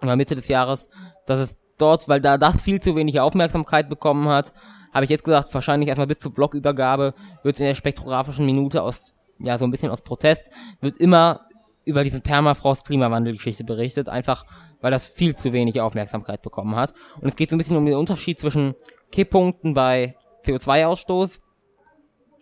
oder 0.00 0.14
Mitte 0.14 0.36
des 0.36 0.46
Jahres, 0.46 0.88
dass 1.26 1.40
es 1.40 1.56
dort, 1.76 2.08
weil 2.08 2.20
da 2.20 2.38
das 2.38 2.62
viel 2.62 2.80
zu 2.80 2.94
wenig 2.94 3.18
Aufmerksamkeit 3.18 3.88
bekommen 3.88 4.28
hat, 4.28 4.52
habe 4.94 5.04
ich 5.04 5.10
jetzt 5.10 5.24
gesagt, 5.24 5.52
wahrscheinlich 5.52 5.88
erstmal 5.88 6.06
bis 6.06 6.20
zur 6.20 6.32
Blockübergabe 6.32 7.14
wird 7.42 7.56
es 7.56 7.60
in 7.60 7.66
der 7.66 7.74
spektrographischen 7.74 8.46
Minute 8.46 8.80
aus, 8.80 9.12
ja, 9.40 9.58
so 9.58 9.64
ein 9.64 9.72
bisschen 9.72 9.90
aus 9.90 10.02
Protest, 10.02 10.52
wird 10.80 10.98
immer 10.98 11.40
über 11.84 12.04
diesen 12.04 12.22
Permafrost-Klimawandel-Geschichte 12.22 13.64
berichtet, 13.64 14.08
einfach 14.08 14.44
weil 14.80 14.92
das 14.92 15.06
viel 15.06 15.34
zu 15.34 15.52
wenig 15.52 15.80
Aufmerksamkeit 15.80 16.42
bekommen 16.42 16.76
hat. 16.76 16.94
Und 17.20 17.26
es 17.26 17.34
geht 17.34 17.50
so 17.50 17.56
ein 17.56 17.58
bisschen 17.58 17.76
um 17.76 17.86
den 17.86 17.96
Unterschied 17.96 18.38
zwischen 18.38 18.76
Kipppunkten 19.10 19.74
bei 19.74 20.14
CO2-Ausstoß 20.44 21.40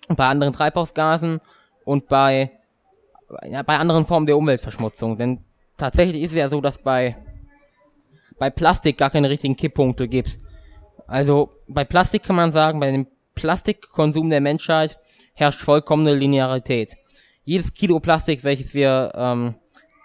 und 0.09 0.17
bei 0.17 0.27
anderen 0.27 0.53
Treibhausgasen 0.53 1.41
und 1.85 2.09
bei, 2.09 2.51
ja, 3.49 3.63
bei 3.63 3.79
anderen 3.79 4.07
Formen 4.07 4.27
der 4.27 4.37
Umweltverschmutzung. 4.37 5.17
Denn 5.17 5.41
tatsächlich 5.77 6.23
ist 6.23 6.31
es 6.31 6.37
ja 6.37 6.49
so, 6.49 6.61
dass 6.61 6.79
bei, 6.79 7.17
bei 8.39 8.51
Plastik 8.51 8.99
gar 8.99 9.11
keine 9.11 9.31
richtigen 9.31 9.57
Kipppunkte 9.57 10.09
gibt. 10.09 10.39
Also 11.07 11.51
bei 11.69 11.85
Plastik 11.85 12.23
kann 12.23 12.37
man 12.37 12.53
sagen, 12.53 12.81
bei 12.81 12.91
dem 12.91 13.07
Plastikkonsum 13.35 14.31
der 14.31 14.41
Menschheit 14.41 14.99
herrscht 15.35 15.61
vollkommene 15.61 16.15
Linearität. 16.15 16.97
Jedes 17.45 17.75
Kilo 17.75 18.01
Plastik, 18.01 18.45
welches 18.45 18.73
wir 18.73 19.13
ähm, 19.15 19.55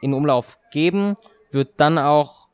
in 0.02 0.14
Umlauf 0.14 0.60
geben, 0.72 1.16
wird 1.52 1.80
dann 1.80 1.98
auch 1.98 2.50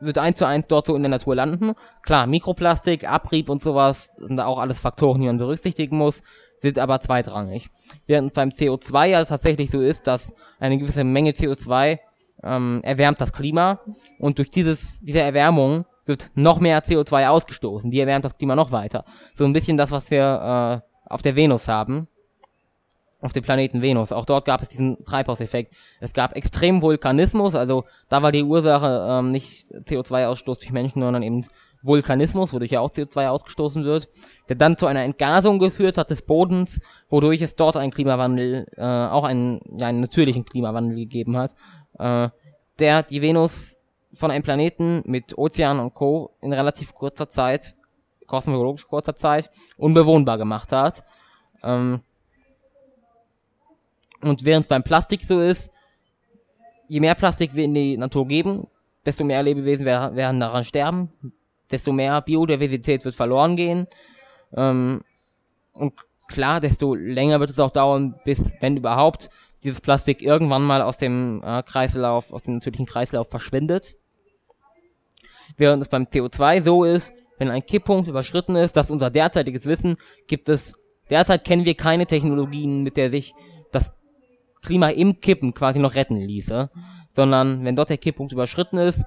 wird 0.00 0.18
eins 0.18 0.38
zu 0.38 0.46
eins 0.46 0.66
dort 0.66 0.86
so 0.86 0.96
in 0.96 1.02
der 1.02 1.10
Natur 1.10 1.34
landen. 1.34 1.74
Klar, 2.02 2.26
Mikroplastik, 2.26 3.08
Abrieb 3.08 3.48
und 3.50 3.62
sowas 3.62 4.12
sind 4.16 4.38
da 4.38 4.46
auch 4.46 4.58
alles 4.58 4.80
Faktoren, 4.80 5.20
die 5.20 5.26
man 5.26 5.38
berücksichtigen 5.38 5.96
muss, 5.96 6.22
sind 6.60 6.78
aber 6.78 7.00
zweitrangig. 7.00 7.70
Während 8.06 8.28
es 8.28 8.34
beim 8.34 8.50
CO2 8.50 9.06
ja 9.06 9.24
tatsächlich 9.24 9.70
so 9.70 9.80
ist, 9.80 10.06
dass 10.06 10.34
eine 10.58 10.78
gewisse 10.78 11.04
Menge 11.04 11.32
CO2 11.32 11.98
ähm, 12.42 12.80
erwärmt 12.82 13.20
das 13.20 13.32
Klima 13.32 13.80
und 14.18 14.38
durch 14.38 14.50
dieses, 14.50 15.00
diese 15.00 15.20
Erwärmung 15.20 15.86
wird 16.06 16.30
noch 16.34 16.60
mehr 16.60 16.82
CO2 16.82 17.28
ausgestoßen. 17.28 17.90
Die 17.90 18.00
erwärmt 18.00 18.24
das 18.24 18.36
Klima 18.36 18.56
noch 18.56 18.72
weiter. 18.72 19.04
So 19.34 19.44
ein 19.44 19.52
bisschen 19.52 19.76
das, 19.76 19.90
was 19.90 20.10
wir 20.10 20.82
äh, 20.84 21.12
auf 21.12 21.22
der 21.22 21.36
Venus 21.36 21.68
haben. 21.68 22.08
auf 23.22 23.32
dem 23.32 23.42
Planeten 23.42 23.82
Venus. 23.82 24.12
Auch 24.12 24.24
dort 24.24 24.46
gab 24.46 24.62
es 24.62 24.68
diesen 24.68 25.04
Treibhauseffekt. 25.04 25.74
Es 26.00 26.12
gab 26.12 26.36
extrem 26.36 26.80
Vulkanismus, 26.80 27.54
also 27.54 27.84
da 28.08 28.22
war 28.22 28.32
die 28.32 28.42
Ursache 28.42 29.06
ähm, 29.08 29.30
nicht 29.30 29.66
CO2-Ausstoß 29.70 30.58
durch 30.60 30.72
Menschen, 30.72 31.02
sondern 31.02 31.22
eben 31.22 31.44
Vulkanismus, 31.82 32.52
wodurch 32.52 32.72
ja 32.72 32.80
auch 32.80 32.90
CO2 32.90 33.28
ausgestoßen 33.28 33.84
wird, 33.84 34.08
der 34.48 34.56
dann 34.56 34.76
zu 34.76 34.86
einer 34.86 35.02
Entgasung 35.02 35.58
geführt 35.58 35.98
hat 35.98 36.10
des 36.10 36.22
Bodens, 36.22 36.80
wodurch 37.08 37.40
es 37.40 37.56
dort 37.56 37.76
einen 37.76 37.92
Klimawandel, 37.92 38.66
äh, 38.76 38.82
auch 38.82 39.24
einen, 39.24 39.60
ja, 39.78 39.86
einen 39.86 40.00
natürlichen 40.00 40.44
Klimawandel 40.44 40.96
gegeben 40.96 41.36
hat, 41.36 41.54
äh, 41.98 42.28
der 42.78 43.02
die 43.02 43.22
Venus 43.22 43.76
von 44.12 44.30
einem 44.30 44.42
Planeten 44.42 45.02
mit 45.06 45.38
Ozean 45.38 45.80
und 45.80 45.94
Co. 45.94 46.32
in 46.40 46.52
relativ 46.52 46.94
kurzer 46.94 47.28
Zeit, 47.28 47.74
kosmologisch 48.26 48.86
kurzer 48.86 49.14
Zeit, 49.14 49.50
unbewohnbar 49.76 50.38
gemacht 50.38 50.72
hat. 50.72 51.04
Ähm, 51.62 52.00
und 54.22 54.44
während 54.44 54.64
es 54.64 54.68
beim 54.68 54.82
Plastik 54.82 55.22
so 55.22 55.40
ist, 55.40 55.72
je 56.88 57.00
mehr 57.00 57.14
Plastik 57.14 57.54
wir 57.54 57.64
in 57.64 57.74
die 57.74 57.96
Natur 57.96 58.26
geben, 58.26 58.66
desto 59.06 59.24
mehr 59.24 59.42
Lebewesen 59.42 59.86
werden 59.86 60.40
daran 60.40 60.64
sterben, 60.64 61.10
desto 61.70 61.92
mehr 61.92 62.20
Biodiversität 62.20 63.04
wird 63.04 63.14
verloren 63.14 63.56
gehen. 63.56 63.86
Ähm, 64.56 65.02
und 65.72 65.94
klar, 66.28 66.60
desto 66.60 66.94
länger 66.94 67.40
wird 67.40 67.50
es 67.50 67.60
auch 67.60 67.70
dauern, 67.70 68.18
bis, 68.24 68.52
wenn 68.60 68.76
überhaupt, 68.76 69.30
dieses 69.62 69.80
Plastik 69.80 70.22
irgendwann 70.22 70.62
mal 70.62 70.80
aus 70.82 70.96
dem 70.96 71.42
äh, 71.44 71.62
Kreislauf, 71.62 72.32
aus 72.32 72.42
dem 72.42 72.54
natürlichen 72.54 72.86
Kreislauf 72.86 73.28
verschwindet. 73.28 73.96
Während 75.56 75.82
es 75.82 75.88
beim 75.88 76.04
CO2 76.04 76.62
so 76.62 76.84
ist, 76.84 77.12
wenn 77.38 77.50
ein 77.50 77.64
Kipppunkt 77.64 78.08
überschritten 78.08 78.56
ist, 78.56 78.76
das 78.76 78.86
ist 78.86 78.90
unser 78.92 79.10
derzeitiges 79.10 79.66
Wissen, 79.66 79.96
gibt 80.26 80.48
es, 80.48 80.74
derzeit 81.10 81.44
kennen 81.44 81.64
wir 81.64 81.74
keine 81.74 82.06
Technologien, 82.06 82.82
mit 82.82 82.96
der 82.96 83.10
sich 83.10 83.34
das 83.72 83.92
Klima 84.62 84.88
im 84.88 85.20
Kippen 85.20 85.54
quasi 85.54 85.78
noch 85.78 85.94
retten 85.94 86.16
ließe, 86.16 86.70
sondern 87.14 87.64
wenn 87.64 87.76
dort 87.76 87.90
der 87.90 87.98
Kipppunkt 87.98 88.32
überschritten 88.32 88.78
ist, 88.78 89.04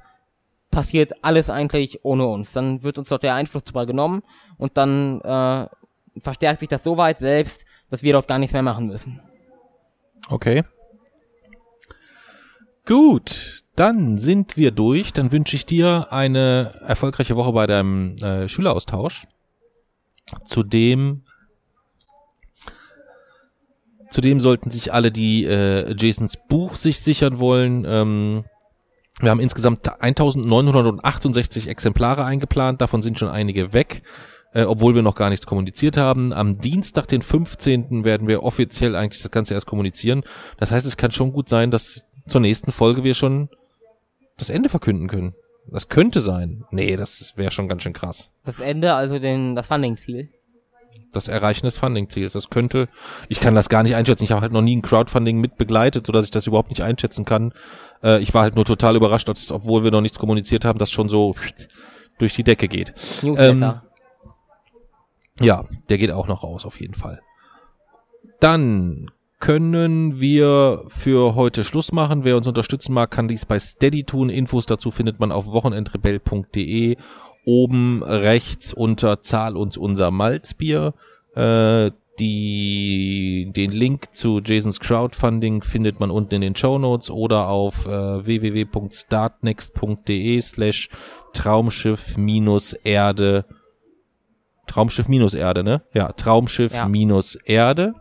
passiert 0.74 1.24
alles 1.24 1.50
eigentlich 1.50 2.04
ohne 2.04 2.26
uns. 2.26 2.52
Dann 2.52 2.84
wird 2.84 2.98
uns 2.98 3.10
dort 3.10 3.24
der 3.24 3.36
Einfluss 3.36 3.64
drüber 3.64 3.86
genommen 3.86 4.24
und 4.58 4.78
dann 4.78 5.22
äh, 5.22 5.68
verstärkt 6.20 6.60
sich 6.60 6.70
das 6.70 6.84
so 6.84 6.98
weit 6.98 7.20
selbst, 7.20 7.66
dass 7.90 8.04
wir 8.04 8.14
dort 8.14 8.28
gar 8.28 8.40
nichts 8.40 8.54
mehr 8.54 8.64
machen 8.64 8.88
müssen. 8.88 9.22
Okay. 10.30 10.64
Gut, 12.86 13.64
dann 13.76 14.18
sind 14.18 14.58
wir 14.58 14.72
durch. 14.72 15.14
Dann 15.14 15.32
wünsche 15.32 15.56
ich 15.56 15.66
dir 15.66 16.08
eine 16.12 16.82
erfolgreiche 16.86 17.36
Woche 17.36 17.54
bei 17.54 17.68
deinem 17.68 18.18
äh, 18.18 18.50
Schüleraustausch. 18.50 19.26
Zudem 20.44 21.24
Zudem 24.10 24.40
sollten 24.42 24.70
sich 24.70 24.94
alle, 24.94 25.12
die 25.12 25.44
äh, 25.44 25.96
Jasons 25.98 26.38
Buch 26.48 26.76
sich 26.76 27.00
sichern 27.00 27.40
wollen, 27.40 27.84
ähm, 27.88 28.44
wir 29.24 29.32
haben 29.32 29.40
insgesamt 29.40 29.88
1968 30.02 31.68
Exemplare 31.68 32.26
eingeplant, 32.26 32.82
davon 32.82 33.02
sind 33.02 33.20
schon 33.20 33.30
einige 33.30 33.74
weg, 33.74 34.04
äh, 34.54 34.64
obwohl 34.64 34.96
wir 34.96 35.02
noch 35.02 35.16
gar 35.16 35.30
nichts 35.30 35.46
kommuniziert 35.46 35.98
haben. 35.98 36.34
Am 36.34 36.60
Dienstag, 36.60 37.08
den 37.08 37.22
15. 37.22 38.04
werden 38.04 38.28
wir 38.28 38.44
offiziell 38.44 38.96
eigentlich 38.96 39.22
das 39.22 39.32
Ganze 39.32 39.54
erst 39.54 39.66
kommunizieren. 39.66 40.24
Das 40.58 40.72
heißt, 40.72 40.86
es 40.86 40.98
kann 40.98 41.12
schon 41.12 41.34
gut 41.34 41.50
sein, 41.50 41.72
dass 41.72 42.06
zur 42.28 42.42
nächsten 42.42 42.72
Folge 42.72 43.04
wir 43.04 43.14
schon 43.14 43.50
das 44.38 44.50
Ende 44.50 44.70
verkünden 44.70 45.08
können. 45.08 45.34
Das 45.72 45.88
könnte 45.88 46.20
sein. 46.20 46.66
Nee, 46.72 46.98
das 46.98 47.34
wäre 47.36 47.52
schon 47.52 47.70
ganz 47.70 47.84
schön 47.84 47.94
krass. 47.94 48.30
Das 48.44 48.60
Ende, 48.60 48.94
also 48.94 49.20
den, 49.20 49.56
das 49.56 49.68
Funding-Ziel 49.68 50.30
das 51.14 51.28
Erreichen 51.28 51.66
des 51.66 51.78
Funding-Ziels. 51.78 52.34
Das 52.34 52.50
könnte, 52.50 52.90
ich 53.30 53.40
kann 53.40 53.56
das 53.56 53.70
gar 53.70 53.84
nicht 53.84 53.96
einschätzen. 53.96 54.24
Ich 54.24 54.32
habe 54.32 54.42
halt 54.42 54.52
noch 54.52 54.62
nie 54.62 54.76
ein 54.76 54.82
Crowdfunding 54.82 55.40
mit 55.40 55.58
begleitet, 55.58 56.06
sodass 56.06 56.26
ich 56.26 56.32
das 56.32 56.48
überhaupt 56.48 56.70
nicht 56.70 56.82
einschätzen 56.82 57.24
kann. 57.24 57.54
Äh, 58.04 58.20
ich 58.22 58.34
war 58.34 58.44
halt 58.44 58.56
nur 58.56 58.66
total 58.66 58.96
überrascht, 58.96 59.28
dass, 59.28 59.52
obwohl 59.52 59.84
wir 59.84 59.92
noch 59.92 60.02
nichts 60.02 60.20
kommuniziert 60.20 60.66
haben, 60.66 60.80
das 60.80 60.92
schon 60.92 61.10
so 61.10 61.36
durch 62.20 62.34
die 62.34 62.44
Decke 62.44 62.68
geht. 62.68 62.94
Newsletter. 63.22 63.84
Ähm, 63.84 65.46
ja, 65.46 65.64
der 65.90 65.98
geht 65.98 66.12
auch 66.12 66.28
noch 66.28 66.44
raus, 66.44 66.66
auf 66.66 66.80
jeden 66.80 66.94
Fall. 66.94 67.22
Dann 68.40 69.10
können 69.40 70.20
wir 70.20 70.86
für 70.88 71.36
heute 71.36 71.64
Schluss 71.64 71.92
machen. 71.92 72.24
Wer 72.24 72.38
uns 72.38 72.48
unterstützen 72.48 72.94
mag, 72.94 73.12
kann 73.12 73.28
dies 73.28 73.46
bei 73.46 73.60
Steady 73.60 74.04
tun. 74.04 74.30
Infos 74.30 74.66
dazu 74.66 74.92
findet 74.92 75.20
man 75.20 75.32
auf 75.32 75.48
wochenendrebell.de 75.48 76.98
oben 77.46 78.04
rechts 78.04 78.74
unter 78.74 79.22
Zahl 79.22 79.58
uns 79.58 79.76
unser 79.76 80.12
Malzbier. 80.12 80.94
Äh, 81.36 81.92
die, 82.20 83.52
den 83.56 83.72
Link 83.72 84.14
zu 84.14 84.40
Jasons 84.40 84.80
Crowdfunding 84.80 85.64
findet 85.64 86.00
man 86.00 86.12
unten 86.12 86.36
in 86.36 86.42
den 86.42 86.56
Show 86.56 86.78
Notes 86.78 87.10
oder 87.10 87.48
auf 87.48 87.88
äh, 87.88 88.24
www.startnext.de 88.26 90.40
slash 90.42 90.90
Traumschiff 91.34 92.16
minus 92.18 92.74
Erde. 92.74 93.46
Traumschiff 94.68 95.08
minus 95.08 95.34
Erde, 95.34 95.64
ne? 95.64 95.82
Ja, 95.94 96.12
Traumschiff 96.12 96.74
ja. 96.74 96.88
minus 96.88 97.36
Erde. 97.36 97.96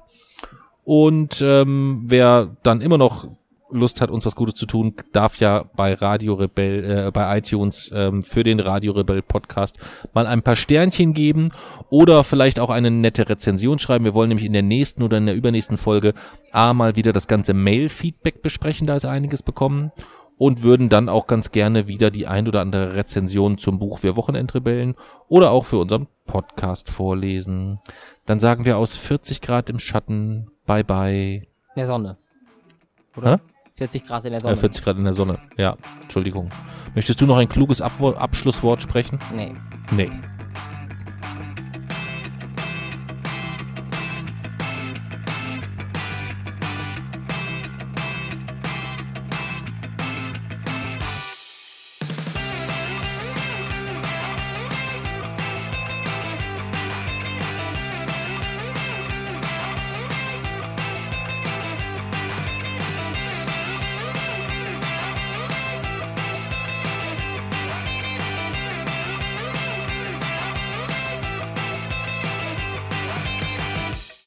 Und 0.84 1.40
ähm, 1.42 2.02
wer 2.06 2.56
dann 2.62 2.80
immer 2.80 2.98
noch 2.98 3.28
Lust 3.72 4.00
hat, 4.00 4.10
uns 4.10 4.26
was 4.26 4.34
Gutes 4.34 4.54
zu 4.54 4.66
tun, 4.66 4.94
darf 5.12 5.36
ja 5.36 5.64
bei 5.76 5.94
Radio 5.94 6.34
Rebell, 6.34 7.06
äh, 7.06 7.10
bei 7.10 7.38
iTunes 7.38 7.90
ähm, 7.94 8.22
für 8.22 8.44
den 8.44 8.60
Radio 8.60 8.92
Rebell 8.92 9.22
Podcast 9.22 9.78
mal 10.12 10.26
ein 10.26 10.42
paar 10.42 10.56
Sternchen 10.56 11.14
geben 11.14 11.50
oder 11.90 12.24
vielleicht 12.24 12.60
auch 12.60 12.70
eine 12.70 12.90
nette 12.90 13.28
Rezension 13.28 13.78
schreiben. 13.78 14.04
Wir 14.04 14.14
wollen 14.14 14.28
nämlich 14.28 14.46
in 14.46 14.52
der 14.52 14.62
nächsten 14.62 15.02
oder 15.02 15.18
in 15.18 15.26
der 15.26 15.34
übernächsten 15.34 15.78
Folge 15.78 16.14
A 16.52 16.74
mal 16.74 16.96
wieder 16.96 17.12
das 17.12 17.28
ganze 17.28 17.54
Mail-Feedback 17.54 18.42
besprechen, 18.42 18.86
da 18.86 18.96
ist 18.96 19.04
einiges 19.04 19.42
bekommen 19.42 19.92
und 20.42 20.62
würden 20.64 20.88
dann 20.88 21.08
auch 21.08 21.28
ganz 21.28 21.52
gerne 21.52 21.86
wieder 21.86 22.10
die 22.10 22.26
ein 22.26 22.48
oder 22.48 22.60
andere 22.62 22.96
Rezension 22.96 23.58
zum 23.58 23.78
Buch 23.78 24.02
Wir 24.02 24.16
Wochenendrebellen 24.16 24.96
oder 25.28 25.52
auch 25.52 25.64
für 25.64 25.78
unseren 25.78 26.08
Podcast 26.26 26.90
vorlesen. 26.90 27.78
Dann 28.26 28.40
sagen 28.40 28.64
wir 28.64 28.76
aus 28.76 28.96
40 28.96 29.40
Grad 29.40 29.70
im 29.70 29.78
Schatten, 29.78 30.50
bye 30.66 30.82
bye. 30.82 31.46
Der 31.76 31.86
Sonne. 31.86 32.16
Oder? 33.16 33.34
Hä? 33.34 33.51
40 33.74 34.04
Grad 34.04 34.24
in 34.24 34.32
der 34.32 34.40
Sonne. 34.40 34.54
Äh, 34.54 34.58
40 34.58 34.84
Grad 34.84 34.96
in 34.96 35.04
der 35.04 35.14
Sonne. 35.14 35.38
Ja, 35.56 35.76
Entschuldigung. 36.02 36.50
Möchtest 36.94 37.20
du 37.20 37.26
noch 37.26 37.36
ein 37.36 37.48
kluges 37.48 37.80
Abwort, 37.80 38.18
Abschlusswort 38.18 38.82
sprechen? 38.82 39.18
Nee. 39.34 39.54
Nee. 39.90 40.10